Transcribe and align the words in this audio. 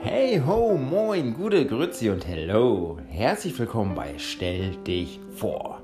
Hey 0.00 0.42
ho, 0.44 0.76
moin, 0.76 1.32
gute 1.34 1.64
Grüezi 1.64 2.10
und 2.10 2.26
hello. 2.26 2.98
Herzlich 3.06 3.56
willkommen 3.56 3.94
bei 3.94 4.18
Stell 4.18 4.74
dich 4.78 5.20
vor. 5.36 5.80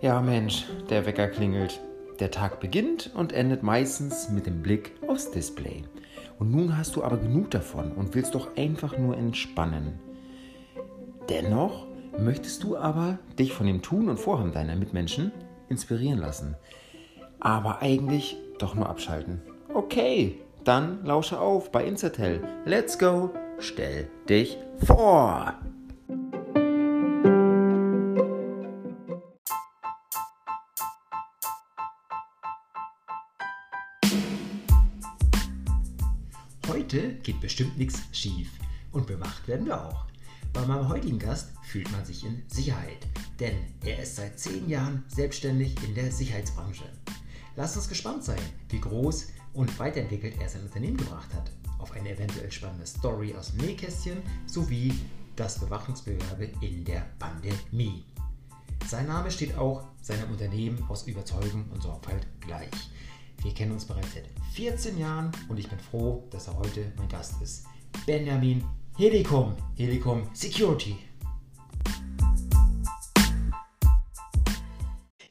Ja 0.00 0.22
Mensch, 0.22 0.64
der 0.88 1.04
Wecker 1.04 1.28
klingelt. 1.28 1.80
Der 2.18 2.30
Tag 2.30 2.60
beginnt 2.60 3.10
und 3.14 3.34
endet 3.34 3.62
meistens 3.62 4.30
mit 4.30 4.46
dem 4.46 4.62
Blick 4.62 4.92
aufs 5.06 5.30
Display. 5.30 5.82
Und 6.38 6.50
nun 6.50 6.78
hast 6.78 6.96
du 6.96 7.04
aber 7.04 7.18
genug 7.18 7.50
davon 7.50 7.92
und 7.92 8.14
willst 8.14 8.34
doch 8.34 8.56
einfach 8.56 8.96
nur 8.96 9.18
entspannen. 9.18 9.98
Dennoch 11.28 11.86
möchtest 12.18 12.62
du 12.62 12.78
aber 12.78 13.18
dich 13.38 13.52
von 13.52 13.66
dem 13.66 13.82
Tun 13.82 14.08
und 14.08 14.18
Vorhaben 14.18 14.52
deiner 14.52 14.76
Mitmenschen 14.76 15.30
inspirieren 15.68 16.20
lassen. 16.20 16.56
Aber 17.40 17.80
eigentlich 17.80 18.36
doch 18.58 18.74
nur 18.74 18.88
abschalten. 18.88 19.40
Okay, 19.72 20.38
dann 20.64 21.04
lausche 21.04 21.40
auf 21.40 21.72
bei 21.72 21.84
Insertel. 21.84 22.42
Let's 22.66 22.98
go, 22.98 23.30
stell 23.58 24.08
dich 24.28 24.58
vor! 24.84 25.54
Heute 36.68 37.14
geht 37.22 37.40
bestimmt 37.40 37.78
nichts 37.78 38.02
schief 38.12 38.50
und 38.92 39.06
bewacht 39.06 39.46
werden 39.48 39.66
wir 39.66 39.80
auch. 39.80 40.06
Bei 40.52 40.66
meinem 40.66 40.88
heutigen 40.88 41.18
Gast 41.18 41.52
fühlt 41.62 41.90
man 41.92 42.04
sich 42.04 42.24
in 42.24 42.42
Sicherheit, 42.48 43.06
denn 43.38 43.54
er 43.84 44.02
ist 44.02 44.16
seit 44.16 44.38
zehn 44.38 44.68
Jahren 44.68 45.04
selbstständig 45.08 45.76
in 45.86 45.94
der 45.94 46.10
Sicherheitsbranche. 46.10 46.84
Lasst 47.56 47.76
uns 47.76 47.88
gespannt 47.88 48.24
sein, 48.24 48.40
wie 48.68 48.80
groß 48.80 49.28
und 49.54 49.78
weiterentwickelt 49.78 50.40
er 50.40 50.48
sein 50.48 50.62
Unternehmen 50.62 50.96
gebracht 50.96 51.32
hat. 51.34 51.50
Auf 51.78 51.92
eine 51.92 52.10
eventuell 52.10 52.50
spannende 52.50 52.86
Story 52.86 53.34
aus 53.34 53.52
dem 53.52 53.66
Nähkästchen 53.66 54.22
sowie 54.46 54.94
das 55.36 55.58
Bewachungsgewerbe 55.58 56.50
in 56.60 56.84
der 56.84 57.06
Pandemie. 57.18 58.04
Sein 58.86 59.06
Name 59.06 59.30
steht 59.30 59.56
auch 59.56 59.84
seinem 60.02 60.30
Unternehmen 60.30 60.84
aus 60.88 61.06
Überzeugung 61.06 61.64
und 61.72 61.82
Sorgfalt 61.82 62.26
gleich. 62.40 62.70
Wir 63.42 63.54
kennen 63.54 63.72
uns 63.72 63.84
bereits 63.84 64.14
seit 64.14 64.26
14 64.52 64.98
Jahren 64.98 65.32
und 65.48 65.58
ich 65.58 65.68
bin 65.68 65.78
froh, 65.78 66.26
dass 66.30 66.48
er 66.48 66.56
heute 66.58 66.92
mein 66.96 67.08
Gast 67.08 67.40
ist. 67.40 67.64
Benjamin 68.06 68.64
Helikum, 68.96 69.54
Helikum 69.76 70.28
Security. 70.34 70.96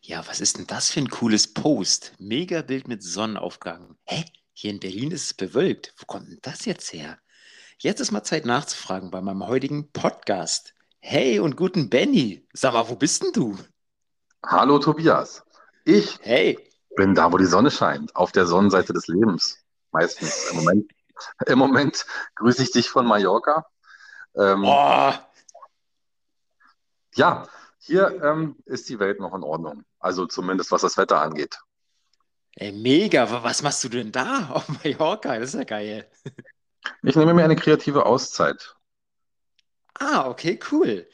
Ja, 0.09 0.25
was 0.27 0.41
ist 0.41 0.57
denn 0.57 0.65
das 0.65 0.89
für 0.89 1.01
ein 1.01 1.09
cooles 1.11 1.53
Post? 1.53 2.13
Mega 2.17 2.63
Bild 2.63 2.87
mit 2.87 3.03
Sonnenaufgang. 3.03 3.95
Hä? 4.05 4.25
Hier 4.53 4.71
in 4.71 4.79
Berlin 4.79 5.11
ist 5.11 5.25
es 5.25 5.33
bewölkt. 5.35 5.93
Wo 5.99 6.05
kommt 6.07 6.29
denn 6.29 6.39
das 6.41 6.65
jetzt 6.65 6.91
her? 6.93 7.19
Jetzt 7.77 7.99
ist 7.99 8.09
mal 8.11 8.23
Zeit 8.23 8.43
nachzufragen 8.43 9.11
bei 9.11 9.21
meinem 9.21 9.45
heutigen 9.45 9.91
Podcast. 9.91 10.73
Hey 10.97 11.37
und 11.39 11.57
guten 11.57 11.91
Benny. 11.91 12.47
Sag 12.53 12.73
mal, 12.73 12.89
wo 12.89 12.95
bist 12.95 13.21
denn 13.21 13.33
du? 13.33 13.55
Hallo 14.43 14.79
Tobias. 14.79 15.43
Ich 15.85 16.17
Hey. 16.23 16.57
bin 16.95 17.13
da, 17.13 17.31
wo 17.31 17.37
die 17.37 17.45
Sonne 17.45 17.69
scheint, 17.69 18.15
auf 18.15 18.31
der 18.31 18.47
Sonnenseite 18.47 18.93
des 18.93 19.05
Lebens. 19.05 19.59
Meistens. 19.91 20.49
Im 20.49 20.55
Moment, 20.57 20.91
im 21.45 21.59
Moment 21.59 22.05
grüße 22.33 22.63
ich 22.63 22.71
dich 22.71 22.89
von 22.89 23.05
Mallorca. 23.05 23.63
Ähm, 24.35 24.63
Oh, 24.65 25.13
ja, 27.13 27.47
hier 27.77 28.23
ähm, 28.23 28.55
ist 28.65 28.89
die 28.89 28.97
Welt 28.97 29.19
noch 29.19 29.35
in 29.35 29.43
Ordnung. 29.43 29.83
Also 29.99 30.25
zumindest 30.25 30.71
was 30.73 30.81
das 30.81 30.97
Wetter 30.97 31.21
angeht. 31.21 31.57
ey, 32.55 32.71
mega. 32.71 33.29
Wa- 33.31 33.43
Was 33.43 33.61
machst 33.63 33.83
du 33.83 33.89
denn 33.89 34.11
da 34.11 34.49
auf 34.53 34.67
Mallorca? 34.83 35.37
Das 35.39 35.49
ist 35.53 35.55
ja 35.59 35.63
geil. 35.63 36.09
Ich 37.03 37.17
nehme 37.17 37.33
mir 37.33 37.43
eine 37.43 37.57
kreative 37.57 38.05
Auszeit. 38.05 38.77
Ah, 39.99 40.27
okay, 40.29 40.59
cool. 40.71 41.07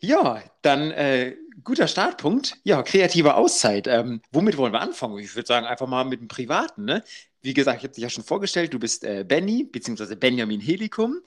Ja, 0.00 0.42
dann 0.62 0.90
äh, 0.92 1.36
guter 1.64 1.88
Startpunkt. 1.88 2.58
Ja, 2.64 2.82
kreative 2.82 3.34
Auszeit. 3.34 3.86
Ähm, 3.88 4.22
womit 4.32 4.56
wollen 4.58 4.72
wir 4.72 4.80
anfangen? 4.80 5.18
Ich 5.18 5.34
würde 5.36 5.46
sagen, 5.48 5.66
einfach 5.66 5.86
mal 5.88 6.04
mit 6.04 6.20
dem 6.20 6.28
Privaten, 6.28 6.84
ne? 6.84 7.04
Wie 7.42 7.54
gesagt, 7.54 7.78
ich 7.78 7.84
habe 7.84 7.94
dich 7.94 8.02
ja 8.02 8.10
schon 8.10 8.24
vorgestellt, 8.24 8.74
du 8.74 8.78
bist 8.78 9.04
äh, 9.04 9.24
Benny, 9.26 9.64
beziehungsweise 9.64 10.16
Benjamin 10.16 10.60
Helikum. 10.60 11.20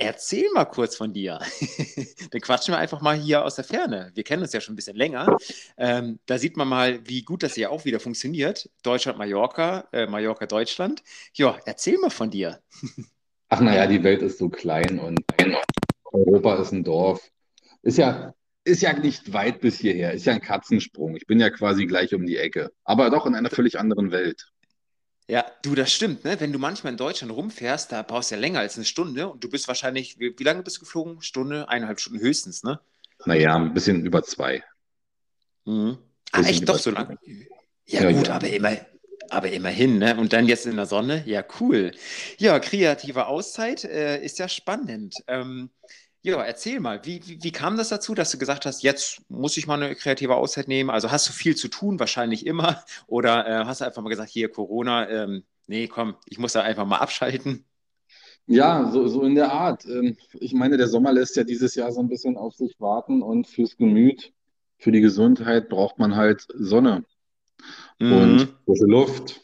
Erzähl 0.00 0.48
mal 0.54 0.64
kurz 0.64 0.94
von 0.94 1.12
dir. 1.12 1.40
Dann 2.30 2.40
quatschen 2.40 2.72
wir 2.72 2.78
einfach 2.78 3.00
mal 3.00 3.16
hier 3.16 3.44
aus 3.44 3.56
der 3.56 3.64
Ferne. 3.64 4.12
Wir 4.14 4.22
kennen 4.22 4.42
uns 4.42 4.52
ja 4.52 4.60
schon 4.60 4.74
ein 4.74 4.76
bisschen 4.76 4.96
länger. 4.96 5.36
Ähm, 5.76 6.20
da 6.24 6.38
sieht 6.38 6.56
man 6.56 6.68
mal, 6.68 7.00
wie 7.04 7.22
gut 7.22 7.42
das 7.42 7.54
hier 7.54 7.72
auch 7.72 7.84
wieder 7.84 7.98
funktioniert. 7.98 8.70
Deutschland, 8.84 9.18
Mallorca, 9.18 9.88
äh, 9.92 10.06
Mallorca, 10.06 10.46
Deutschland. 10.46 11.02
Ja, 11.34 11.58
erzähl 11.66 11.98
mal 11.98 12.10
von 12.10 12.30
dir. 12.30 12.60
Ach 13.48 13.60
naja, 13.60 13.88
die 13.88 14.04
Welt 14.04 14.22
ist 14.22 14.38
so 14.38 14.48
klein 14.48 15.00
und 15.00 15.20
Europa 16.12 16.62
ist 16.62 16.70
ein 16.70 16.84
Dorf. 16.84 17.28
Ist 17.82 17.98
ja, 17.98 18.34
ist 18.62 18.82
ja 18.82 18.92
nicht 18.92 19.32
weit 19.32 19.60
bis 19.60 19.80
hierher, 19.80 20.12
ist 20.12 20.26
ja 20.26 20.34
ein 20.34 20.40
Katzensprung. 20.40 21.16
Ich 21.16 21.26
bin 21.26 21.40
ja 21.40 21.50
quasi 21.50 21.86
gleich 21.86 22.14
um 22.14 22.24
die 22.24 22.36
Ecke, 22.36 22.70
aber 22.84 23.10
doch 23.10 23.26
in 23.26 23.34
einer 23.34 23.50
völlig 23.50 23.80
anderen 23.80 24.12
Welt. 24.12 24.52
Ja, 25.28 25.44
du, 25.62 25.74
das 25.74 25.92
stimmt, 25.92 26.24
ne? 26.24 26.40
Wenn 26.40 26.52
du 26.52 26.58
manchmal 26.58 26.92
in 26.92 26.96
Deutschland 26.96 27.32
rumfährst, 27.32 27.92
da 27.92 28.02
brauchst 28.02 28.30
du 28.30 28.36
ja 28.36 28.40
länger 28.40 28.60
als 28.60 28.76
eine 28.76 28.86
Stunde 28.86 29.28
und 29.28 29.44
du 29.44 29.50
bist 29.50 29.68
wahrscheinlich, 29.68 30.18
wie, 30.18 30.34
wie 30.38 30.44
lange 30.44 30.62
bist 30.62 30.76
du 30.78 30.80
geflogen? 30.80 31.20
Stunde, 31.20 31.68
eineinhalb 31.68 32.00
Stunden 32.00 32.20
höchstens, 32.20 32.62
ne? 32.62 32.80
Naja, 33.26 33.56
ein 33.56 33.74
bisschen 33.74 34.06
über 34.06 34.22
zwei. 34.22 34.64
Mhm. 35.66 35.98
Ah, 36.32 36.40
echt 36.42 36.68
doch 36.68 36.78
so 36.78 36.90
lange? 36.90 37.18
Ja, 37.86 38.02
Ja, 38.02 38.12
gut, 38.12 38.28
ja. 38.28 38.34
aber 38.36 38.48
immer, 38.48 38.76
aber 39.28 39.50
immerhin, 39.50 39.98
ne? 39.98 40.16
Und 40.16 40.32
dann 40.32 40.46
jetzt 40.46 40.66
in 40.66 40.76
der 40.76 40.86
Sonne, 40.86 41.22
ja, 41.26 41.44
cool. 41.60 41.92
Ja, 42.38 42.58
kreative 42.58 43.26
Auszeit 43.26 43.84
äh, 43.84 44.22
ist 44.22 44.38
ja 44.38 44.48
spannend. 44.48 45.14
Ähm, 45.26 45.70
ja, 46.22 46.42
erzähl 46.42 46.80
mal, 46.80 47.04
wie, 47.04 47.20
wie, 47.26 47.42
wie 47.42 47.52
kam 47.52 47.76
das 47.76 47.88
dazu, 47.90 48.14
dass 48.14 48.30
du 48.30 48.38
gesagt 48.38 48.66
hast, 48.66 48.82
jetzt 48.82 49.22
muss 49.30 49.56
ich 49.56 49.66
mal 49.66 49.80
eine 49.82 49.94
kreative 49.94 50.34
Auszeit 50.36 50.68
nehmen? 50.68 50.90
Also 50.90 51.10
hast 51.10 51.28
du 51.28 51.32
viel 51.32 51.56
zu 51.56 51.68
tun, 51.68 51.98
wahrscheinlich 52.00 52.44
immer, 52.46 52.82
oder 53.06 53.46
äh, 53.46 53.64
hast 53.64 53.80
du 53.80 53.84
einfach 53.86 54.02
mal 54.02 54.08
gesagt, 54.10 54.30
hier 54.30 54.48
Corona, 54.50 55.08
ähm, 55.08 55.44
nee, 55.66 55.86
komm, 55.88 56.16
ich 56.26 56.38
muss 56.38 56.52
da 56.52 56.62
einfach 56.62 56.86
mal 56.86 56.98
abschalten? 56.98 57.64
Ja, 58.46 58.90
so, 58.90 59.06
so 59.08 59.22
in 59.22 59.34
der 59.34 59.52
Art. 59.52 59.84
Ähm, 59.84 60.16
Ich 60.40 60.54
meine, 60.54 60.76
der 60.76 60.88
Sommer 60.88 61.12
lässt 61.12 61.36
ja 61.36 61.44
dieses 61.44 61.74
Jahr 61.74 61.92
so 61.92 62.00
ein 62.00 62.08
bisschen 62.08 62.36
auf 62.36 62.54
sich 62.54 62.80
warten 62.80 63.22
und 63.22 63.46
fürs 63.46 63.76
Gemüt, 63.76 64.32
für 64.78 64.92
die 64.92 65.00
Gesundheit 65.00 65.68
braucht 65.68 65.98
man 65.98 66.16
halt 66.16 66.46
Sonne 66.54 67.04
Mhm. 68.00 68.12
und 68.12 68.54
frische 68.64 68.86
Luft. 68.86 69.40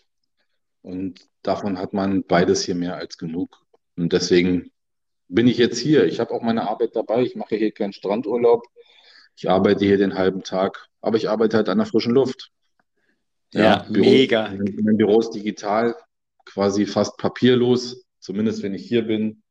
Und 0.83 1.29
davon 1.43 1.79
hat 1.79 1.93
man 1.93 2.25
beides 2.25 2.65
hier 2.65 2.75
mehr 2.75 2.97
als 2.97 3.19
genug. 3.19 3.65
Und 3.97 4.12
deswegen 4.12 4.71
bin 5.29 5.47
ich 5.47 5.59
jetzt 5.59 5.79
hier. 5.79 6.05
Ich 6.05 6.21
habe 6.21 6.33
auch 6.33 6.43
meine 6.43 6.69
Arbeit 6.69 6.95
dabei. 6.97 7.23
Ich 7.23 7.37
mache 7.37 7.57
hier 7.57 7.73
keinen 7.73 7.93
Strandurlaub. 7.93 8.65
Ich 9.37 9.49
arbeite 9.49 9.85
hier 9.85 9.99
den 9.99 10.15
halben 10.15 10.43
Tag, 10.43 10.89
aber 11.01 11.17
ich 11.17 11.29
arbeite 11.29 11.57
halt 11.57 11.69
an 11.69 11.79
der 11.79 11.87
frischen 11.87 12.12
Luft. 12.12 12.51
Ja, 13.53 13.87
Büro, 13.89 14.11
mega. 14.11 14.49
Mein 14.51 14.97
Büro 14.97 15.21
ist 15.21 15.31
digital, 15.31 15.97
quasi 16.45 16.87
fast 16.87 17.17
papierlos, 17.19 18.05
zumindest 18.19 18.62
wenn 18.62 18.75
ich 18.75 18.87
hier 18.87 19.03
bin. 19.03 19.43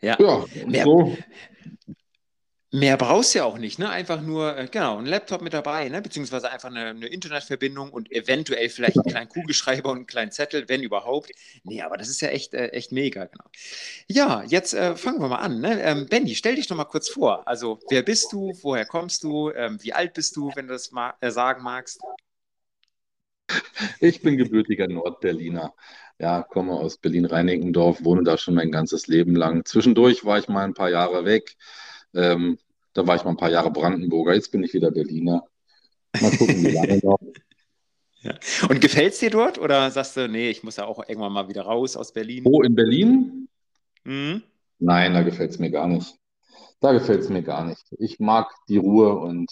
Ja. 0.00 0.16
Ja, 0.20 0.44
Mehr- 0.66 0.84
so. 0.84 1.16
Mehr 2.74 2.96
brauchst 2.96 3.32
du 3.32 3.38
ja 3.38 3.44
auch 3.44 3.56
nicht, 3.56 3.78
ne? 3.78 3.88
Einfach 3.88 4.20
nur, 4.20 4.58
äh, 4.58 4.66
genau, 4.66 4.98
ein 4.98 5.06
Laptop 5.06 5.42
mit 5.42 5.52
dabei, 5.52 5.88
ne? 5.88 6.02
Beziehungsweise 6.02 6.50
einfach 6.50 6.70
eine, 6.70 6.86
eine 6.86 7.06
Internetverbindung 7.06 7.92
und 7.92 8.10
eventuell 8.10 8.68
vielleicht 8.68 8.96
einen 8.96 9.06
kleinen 9.06 9.28
Kugelschreiber 9.28 9.90
und 9.92 9.98
einen 9.98 10.06
kleinen 10.08 10.32
Zettel, 10.32 10.68
wenn 10.68 10.82
überhaupt. 10.82 11.30
Nee, 11.62 11.82
aber 11.82 11.96
das 11.96 12.08
ist 12.08 12.20
ja 12.20 12.30
echt, 12.30 12.52
äh, 12.52 12.70
echt 12.70 12.90
mega, 12.90 13.26
genau. 13.26 13.44
Ja, 14.08 14.42
jetzt 14.48 14.74
äh, 14.74 14.96
fangen 14.96 15.20
wir 15.20 15.28
mal 15.28 15.36
an, 15.36 15.60
ne? 15.60 15.80
Ähm, 15.82 16.08
Benny, 16.08 16.34
stell 16.34 16.56
dich 16.56 16.66
doch 16.66 16.74
mal 16.74 16.84
kurz 16.84 17.08
vor. 17.08 17.46
Also, 17.46 17.78
wer 17.90 18.02
bist 18.02 18.32
du? 18.32 18.52
Woher 18.62 18.86
kommst 18.86 19.22
du? 19.22 19.52
Ähm, 19.52 19.78
wie 19.80 19.92
alt 19.92 20.12
bist 20.14 20.34
du, 20.34 20.50
wenn 20.56 20.66
du 20.66 20.72
das 20.72 20.90
ma 20.90 21.14
äh, 21.20 21.30
sagen 21.30 21.62
magst? 21.62 22.00
Ich 24.00 24.20
bin 24.22 24.36
gebürtiger 24.36 24.88
Nordberliner. 24.88 25.74
Ja, 26.18 26.42
komme 26.42 26.72
aus 26.72 26.98
Berlin-Reinickendorf, 26.98 28.04
wohne 28.04 28.24
da 28.24 28.36
schon 28.36 28.54
mein 28.54 28.72
ganzes 28.72 29.06
Leben 29.06 29.36
lang. 29.36 29.64
Zwischendurch 29.64 30.24
war 30.24 30.38
ich 30.38 30.48
mal 30.48 30.64
ein 30.64 30.74
paar 30.74 30.90
Jahre 30.90 31.24
weg. 31.24 31.56
Ähm, 32.14 32.58
da 32.94 33.06
war 33.06 33.16
ich 33.16 33.24
mal 33.24 33.30
ein 33.30 33.36
paar 33.36 33.50
Jahre 33.50 33.70
Brandenburger. 33.70 34.34
Jetzt 34.34 34.52
bin 34.52 34.62
ich 34.62 34.72
wieder 34.72 34.90
Berliner. 34.90 35.44
Mal 36.20 36.30
gucken, 36.30 36.62
wie 36.62 36.70
lange 36.70 36.98
noch. 37.02 37.18
Und 38.68 38.80
gefällt 38.80 39.12
es 39.12 39.18
dir 39.18 39.30
dort 39.30 39.58
oder 39.58 39.90
sagst 39.90 40.16
du, 40.16 40.28
nee, 40.28 40.48
ich 40.48 40.62
muss 40.62 40.76
ja 40.76 40.86
auch 40.86 41.06
irgendwann 41.06 41.32
mal 41.32 41.48
wieder 41.48 41.62
raus 41.62 41.96
aus 41.96 42.12
Berlin? 42.12 42.44
Wo 42.44 42.62
in 42.62 42.74
Berlin? 42.74 43.48
Mhm. 44.04 44.42
Nein, 44.78 45.12
da 45.12 45.22
gefällt 45.22 45.50
es 45.50 45.58
mir 45.58 45.70
gar 45.70 45.88
nicht. 45.88 46.14
Da 46.80 46.92
gefällt 46.92 47.20
es 47.20 47.28
mir 47.28 47.42
gar 47.42 47.64
nicht. 47.66 47.84
Ich 47.98 48.20
mag 48.20 48.50
die 48.68 48.76
Ruhe 48.76 49.14
und 49.18 49.50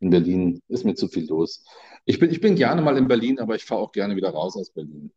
in 0.00 0.10
Berlin 0.10 0.60
ist 0.68 0.84
mir 0.84 0.94
zu 0.94 1.08
viel 1.08 1.26
los. 1.26 1.64
Ich 2.04 2.18
bin, 2.18 2.30
ich 2.30 2.40
bin 2.40 2.56
gerne 2.56 2.82
mal 2.82 2.96
in 2.96 3.08
Berlin, 3.08 3.38
aber 3.38 3.54
ich 3.54 3.64
fahre 3.64 3.80
auch 3.80 3.92
gerne 3.92 4.16
wieder 4.16 4.30
raus 4.30 4.56
aus 4.56 4.70
Berlin. 4.70 5.10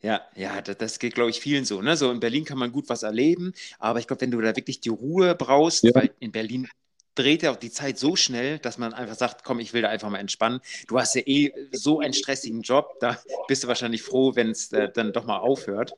Ja, 0.00 0.20
ja, 0.36 0.60
das, 0.60 0.78
das 0.78 0.98
geht, 0.98 1.14
glaube 1.14 1.30
ich, 1.30 1.40
vielen 1.40 1.64
so. 1.64 1.82
Ne? 1.82 1.96
So 1.96 2.10
in 2.10 2.20
Berlin 2.20 2.44
kann 2.44 2.58
man 2.58 2.70
gut 2.72 2.88
was 2.88 3.02
erleben, 3.02 3.52
aber 3.78 3.98
ich 3.98 4.06
glaube, 4.06 4.20
wenn 4.22 4.30
du 4.30 4.40
da 4.40 4.54
wirklich 4.54 4.80
die 4.80 4.90
Ruhe 4.90 5.34
brauchst, 5.34 5.82
Ja. 5.84 5.90
weil 5.94 6.10
in 6.20 6.32
Berlin, 6.32 6.68
dreht 7.16 7.42
ja 7.42 7.50
auch 7.50 7.56
die 7.56 7.72
Zeit 7.72 7.98
so 7.98 8.14
schnell, 8.14 8.60
dass 8.60 8.78
man 8.78 8.94
einfach 8.94 9.16
sagt, 9.16 9.42
komm, 9.42 9.58
ich 9.58 9.72
will 9.72 9.82
da 9.82 9.88
einfach 9.88 10.08
mal 10.08 10.18
entspannen. 10.18 10.60
Du 10.86 11.00
hast 11.00 11.16
ja 11.16 11.22
eh 11.26 11.52
so 11.72 11.98
einen 11.98 12.14
stressigen 12.14 12.62
Job, 12.62 12.94
da 13.00 13.18
bist 13.48 13.64
du 13.64 13.68
wahrscheinlich 13.68 14.02
froh, 14.02 14.36
wenn 14.36 14.50
es 14.50 14.72
äh, 14.72 14.88
dann 14.92 15.12
doch 15.12 15.24
mal 15.24 15.38
aufhört. 15.38 15.94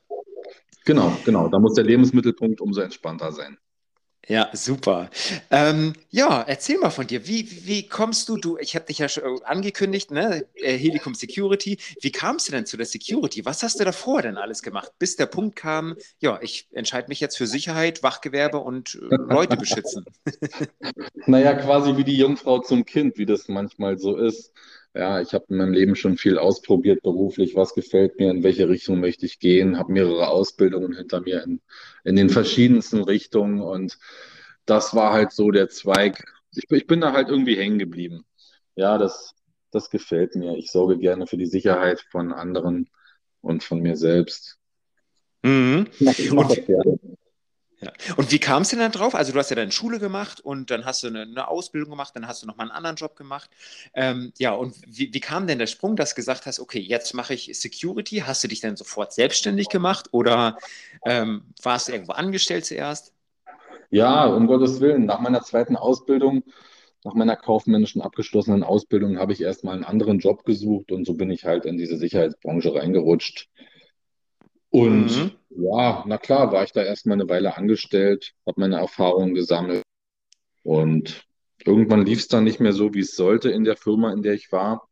Genau, 0.83 1.15
genau. 1.23 1.47
Da 1.47 1.59
muss 1.59 1.75
der 1.75 1.83
Lebensmittelpunkt 1.83 2.59
umso 2.59 2.81
entspannter 2.81 3.31
sein. 3.31 3.59
Ja, 4.31 4.49
super. 4.53 5.09
Ähm, 5.49 5.91
ja, 6.09 6.41
erzähl 6.43 6.77
mal 6.77 6.89
von 6.89 7.05
dir. 7.05 7.27
Wie, 7.27 7.65
wie 7.65 7.89
kommst 7.89 8.29
du, 8.29 8.37
du, 8.37 8.57
ich 8.59 8.75
habe 8.77 8.85
dich 8.85 8.99
ja 8.99 9.09
schon 9.09 9.43
angekündigt, 9.43 10.09
ne? 10.09 10.45
Äh, 10.55 10.77
Helicom 10.77 11.15
Security. 11.15 11.77
Wie 11.99 12.13
kamst 12.13 12.47
du 12.47 12.53
denn 12.53 12.65
zu 12.65 12.77
der 12.77 12.85
Security? 12.85 13.43
Was 13.43 13.61
hast 13.61 13.81
du 13.81 13.83
davor 13.83 14.21
denn 14.21 14.37
alles 14.37 14.63
gemacht, 14.63 14.93
bis 14.99 15.17
der 15.17 15.25
Punkt 15.25 15.57
kam, 15.57 15.97
ja, 16.21 16.39
ich 16.41 16.69
entscheide 16.71 17.09
mich 17.09 17.19
jetzt 17.19 17.35
für 17.35 17.45
Sicherheit, 17.45 18.03
Wachgewerbe 18.03 18.59
und 18.59 18.95
äh, 18.95 19.15
Leute 19.15 19.57
beschützen? 19.57 20.05
naja, 21.25 21.53
quasi 21.55 21.97
wie 21.97 22.05
die 22.05 22.15
Jungfrau 22.15 22.59
zum 22.59 22.85
Kind, 22.85 23.17
wie 23.17 23.25
das 23.25 23.49
manchmal 23.49 23.97
so 23.97 24.15
ist. 24.15 24.53
Ja, 24.93 25.21
ich 25.21 25.33
habe 25.33 25.45
in 25.49 25.57
meinem 25.57 25.73
Leben 25.73 25.95
schon 25.95 26.17
viel 26.17 26.37
ausprobiert 26.37 27.01
beruflich, 27.01 27.55
was 27.55 27.73
gefällt 27.73 28.19
mir, 28.19 28.29
in 28.29 28.43
welche 28.43 28.67
Richtung 28.67 28.99
möchte 28.99 29.25
ich 29.25 29.39
gehen, 29.39 29.77
habe 29.77 29.93
mehrere 29.93 30.27
Ausbildungen 30.27 30.93
hinter 30.93 31.21
mir 31.21 31.43
in, 31.43 31.61
in 32.03 32.17
den 32.17 32.29
verschiedensten 32.29 33.01
Richtungen 33.01 33.61
und 33.61 33.97
das 34.65 34.93
war 34.93 35.13
halt 35.13 35.31
so 35.31 35.51
der 35.51 35.69
Zweig. 35.69 36.23
Ich, 36.53 36.69
ich 36.69 36.87
bin 36.87 36.99
da 36.99 37.13
halt 37.13 37.29
irgendwie 37.29 37.55
hängen 37.55 37.79
geblieben. 37.79 38.25
Ja, 38.75 38.97
das, 38.97 39.33
das 39.71 39.89
gefällt 39.89 40.35
mir. 40.35 40.57
Ich 40.57 40.71
sorge 40.71 40.97
gerne 40.97 41.25
für 41.25 41.37
die 41.37 41.45
Sicherheit 41.45 42.01
von 42.11 42.33
anderen 42.33 42.89
und 43.39 43.63
von 43.63 43.79
mir 43.79 43.95
selbst. 43.95 44.57
Mhm. 45.43 45.87
Ich 45.99 46.31
mache 46.31 46.55
das 46.55 46.65
gerne. 46.65 46.99
Ja. 47.81 47.91
Und 48.15 48.31
wie 48.31 48.37
kam 48.37 48.61
es 48.61 48.69
denn 48.69 48.79
dann 48.79 48.91
drauf? 48.91 49.15
Also 49.15 49.33
du 49.33 49.39
hast 49.39 49.49
ja 49.49 49.55
dann 49.55 49.71
Schule 49.71 49.97
gemacht 49.97 50.39
und 50.39 50.69
dann 50.69 50.85
hast 50.85 51.01
du 51.01 51.07
eine, 51.07 51.23
eine 51.23 51.47
Ausbildung 51.47 51.89
gemacht, 51.89 52.15
dann 52.15 52.27
hast 52.27 52.43
du 52.43 52.47
nochmal 52.47 52.67
einen 52.67 52.75
anderen 52.75 52.95
Job 52.95 53.15
gemacht. 53.15 53.49
Ähm, 53.95 54.31
ja, 54.37 54.51
und 54.51 54.75
wie, 54.85 55.11
wie, 55.13 55.19
kam 55.19 55.47
denn 55.47 55.57
der 55.57 55.65
Sprung, 55.67 55.95
dass 55.95 56.11
du 56.11 56.15
gesagt 56.15 56.45
hast, 56.45 56.59
okay, 56.59 56.79
jetzt 56.79 57.13
mache 57.15 57.33
ich 57.33 57.49
Security? 57.59 58.17
Hast 58.25 58.43
du 58.43 58.47
dich 58.47 58.59
dann 58.59 58.75
sofort 58.75 59.13
selbstständig 59.13 59.69
gemacht 59.69 60.09
oder 60.11 60.57
ähm, 61.05 61.45
warst 61.63 61.87
du 61.87 61.93
irgendwo 61.93 62.11
angestellt 62.11 62.65
zuerst? 62.65 63.13
Ja, 63.89 64.25
um 64.27 64.45
Gottes 64.45 64.79
Willen. 64.79 65.05
Nach 65.05 65.19
meiner 65.19 65.41
zweiten 65.41 65.75
Ausbildung, 65.75 66.43
nach 67.03 67.15
meiner 67.15 67.35
kaufmännischen 67.35 68.01
abgeschlossenen 68.01 68.63
Ausbildung, 68.63 69.17
habe 69.17 69.33
ich 69.33 69.41
erstmal 69.41 69.73
einen 69.73 69.85
anderen 69.85 70.19
Job 70.19 70.45
gesucht 70.45 70.91
und 70.91 71.05
so 71.05 71.15
bin 71.15 71.31
ich 71.31 71.45
halt 71.45 71.65
in 71.65 71.77
diese 71.77 71.97
Sicherheitsbranche 71.97 72.75
reingerutscht. 72.75 73.49
Und 74.71 75.05
mhm. 75.05 75.31
ja, 75.49 76.03
na 76.07 76.17
klar, 76.17 76.51
war 76.51 76.63
ich 76.63 76.71
da 76.71 76.81
erstmal 76.81 77.15
eine 77.15 77.29
Weile 77.29 77.55
angestellt, 77.57 78.33
habe 78.47 78.59
meine 78.59 78.77
Erfahrungen 78.77 79.35
gesammelt 79.35 79.83
und 80.63 81.27
irgendwann 81.65 82.05
lief 82.05 82.19
es 82.19 82.27
dann 82.29 82.45
nicht 82.45 82.61
mehr 82.61 82.71
so, 82.71 82.93
wie 82.93 83.01
es 83.01 83.15
sollte 83.15 83.51
in 83.51 83.65
der 83.65 83.75
Firma, 83.75 84.13
in 84.13 84.23
der 84.23 84.33
ich 84.33 84.51
war. 84.51 84.87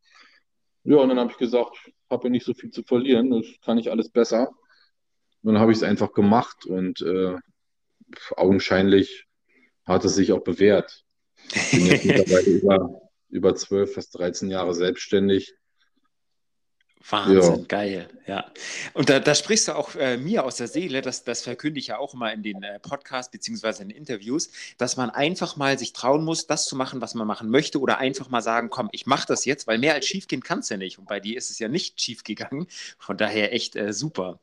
Ja, 0.84 0.98
und 0.98 1.10
dann 1.10 1.20
habe 1.20 1.31
ich 1.31 1.38
gesagt, 1.38 1.78
ich 1.86 1.94
habe 2.10 2.26
ja 2.26 2.30
nicht 2.30 2.46
so 2.46 2.54
viel 2.54 2.72
zu 2.72 2.84
verlieren, 2.84 3.31
das 3.31 3.46
kann 3.64 3.78
ich 3.78 3.90
alles 3.90 4.10
besser. 4.10 4.50
Und 5.44 5.54
dann 5.54 5.62
habe 5.62 5.72
ich 5.72 5.78
es 5.78 5.84
einfach 5.84 6.12
gemacht 6.12 6.66
und 6.66 7.02
äh, 7.02 7.38
augenscheinlich 8.36 9.28
hat 9.86 10.04
es 10.04 10.16
sich 10.16 10.34
auch 10.34 10.44
bewährt. 10.44 11.06
Ich 11.54 11.72
bin 11.72 11.86
jetzt 11.86 12.06
mittlerweile 12.06 12.50
über, 12.50 13.02
über 13.30 13.56
12, 13.56 13.94
fast 13.94 14.18
13 14.18 14.50
Jahre 14.50 14.74
selbstständig 14.74 15.54
Wahnsinn, 17.07 17.60
ja. 17.60 17.66
geil, 17.68 18.10
ja. 18.28 18.51
Und 18.94 19.10
da, 19.10 19.19
da 19.19 19.34
sprichst 19.34 19.69
du 19.69 19.75
auch 19.75 19.96
äh, 19.96 20.18
mir 20.18 20.44
aus 20.44 20.57
der 20.57 20.68
Seele, 20.68 21.01
das, 21.01 21.24
das 21.24 21.42
verkünde 21.42 21.80
ich 21.80 21.88
ja 21.88 21.98
auch 21.98 22.13
immer 22.13 22.34
in 22.34 22.44
den 22.44 22.62
äh, 22.62 22.78
Podcasts 22.80 23.31
beziehungsweise 23.31 23.84
in 23.84 23.90
Interviews, 23.90 24.50
dass 24.78 24.98
man 24.98 25.10
einfach 25.10 25.56
mal 25.56 25.80
sich 25.80 25.94
trauen 25.94 26.25
muss, 26.25 26.46
das 26.46 26.66
zu 26.66 26.75
machen, 26.75 27.00
was 27.00 27.16
man 27.16 27.25
machen 27.25 27.50
möchte 27.50 27.80
oder 27.80 28.00
einfach 28.00 28.30
mal 28.30 28.42
sagen, 28.42 28.69
komm, 28.69 28.90
ich 28.92 29.06
mache 29.06 29.25
das 29.28 29.46
jetzt, 29.46 29.66
weil 29.66 29.78
mehr 29.78 29.94
als 29.94 30.07
schief 30.07 30.28
gehen 30.28 30.44
kann 30.44 30.60
es 30.60 30.69
ja 30.69 30.75
nicht. 30.75 31.00
Und 31.00 31.07
bei 31.07 31.22
dir 31.22 31.38
ist 31.38 31.50
es 31.50 31.57
ja 31.57 31.69
nicht 31.69 32.01
schief 32.01 32.25
gegangen, 32.25 32.68
von 32.98 33.18
daher 33.18 33.54
echt 33.54 33.78
äh, 33.78 33.94
super. 33.94 34.40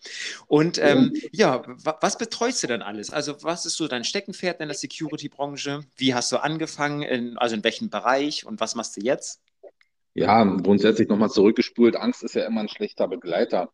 Und 0.47 0.79
ähm, 0.79 1.13
ja, 1.33 1.63
was 2.01 2.17
betreust 2.17 2.63
du 2.63 2.69
denn 2.69 2.83
alles? 2.83 3.11
Also 3.11 3.43
was 3.43 3.67
ist 3.67 3.77
so 3.77 3.87
dein 3.87 4.05
Steckenpferd 4.05 4.61
in 4.61 4.69
der 4.69 4.77
Security-Branche? 4.77 5.85
Wie 5.97 6.15
hast 6.15 6.33
du 6.33 6.39
angefangen, 6.39 7.03
in, 7.03 7.37
also 7.37 7.55
in 7.55 7.63
welchem 7.63 7.91
Bereich 7.91 8.47
und 8.47 8.61
was 8.61 8.75
machst 8.75 8.97
du 8.97 9.03
jetzt? 9.03 9.41
Ja, 10.17 10.43
grundsätzlich 10.45 11.09
nochmal 11.09 11.29
zurückgespult. 11.29 11.95
Angst 11.95 12.23
ist 12.25 12.35
ja 12.35 12.47
immer 12.47 12.63
ein 12.63 12.71
schlechter 12.71 13.07
Begleiter. 13.07 13.71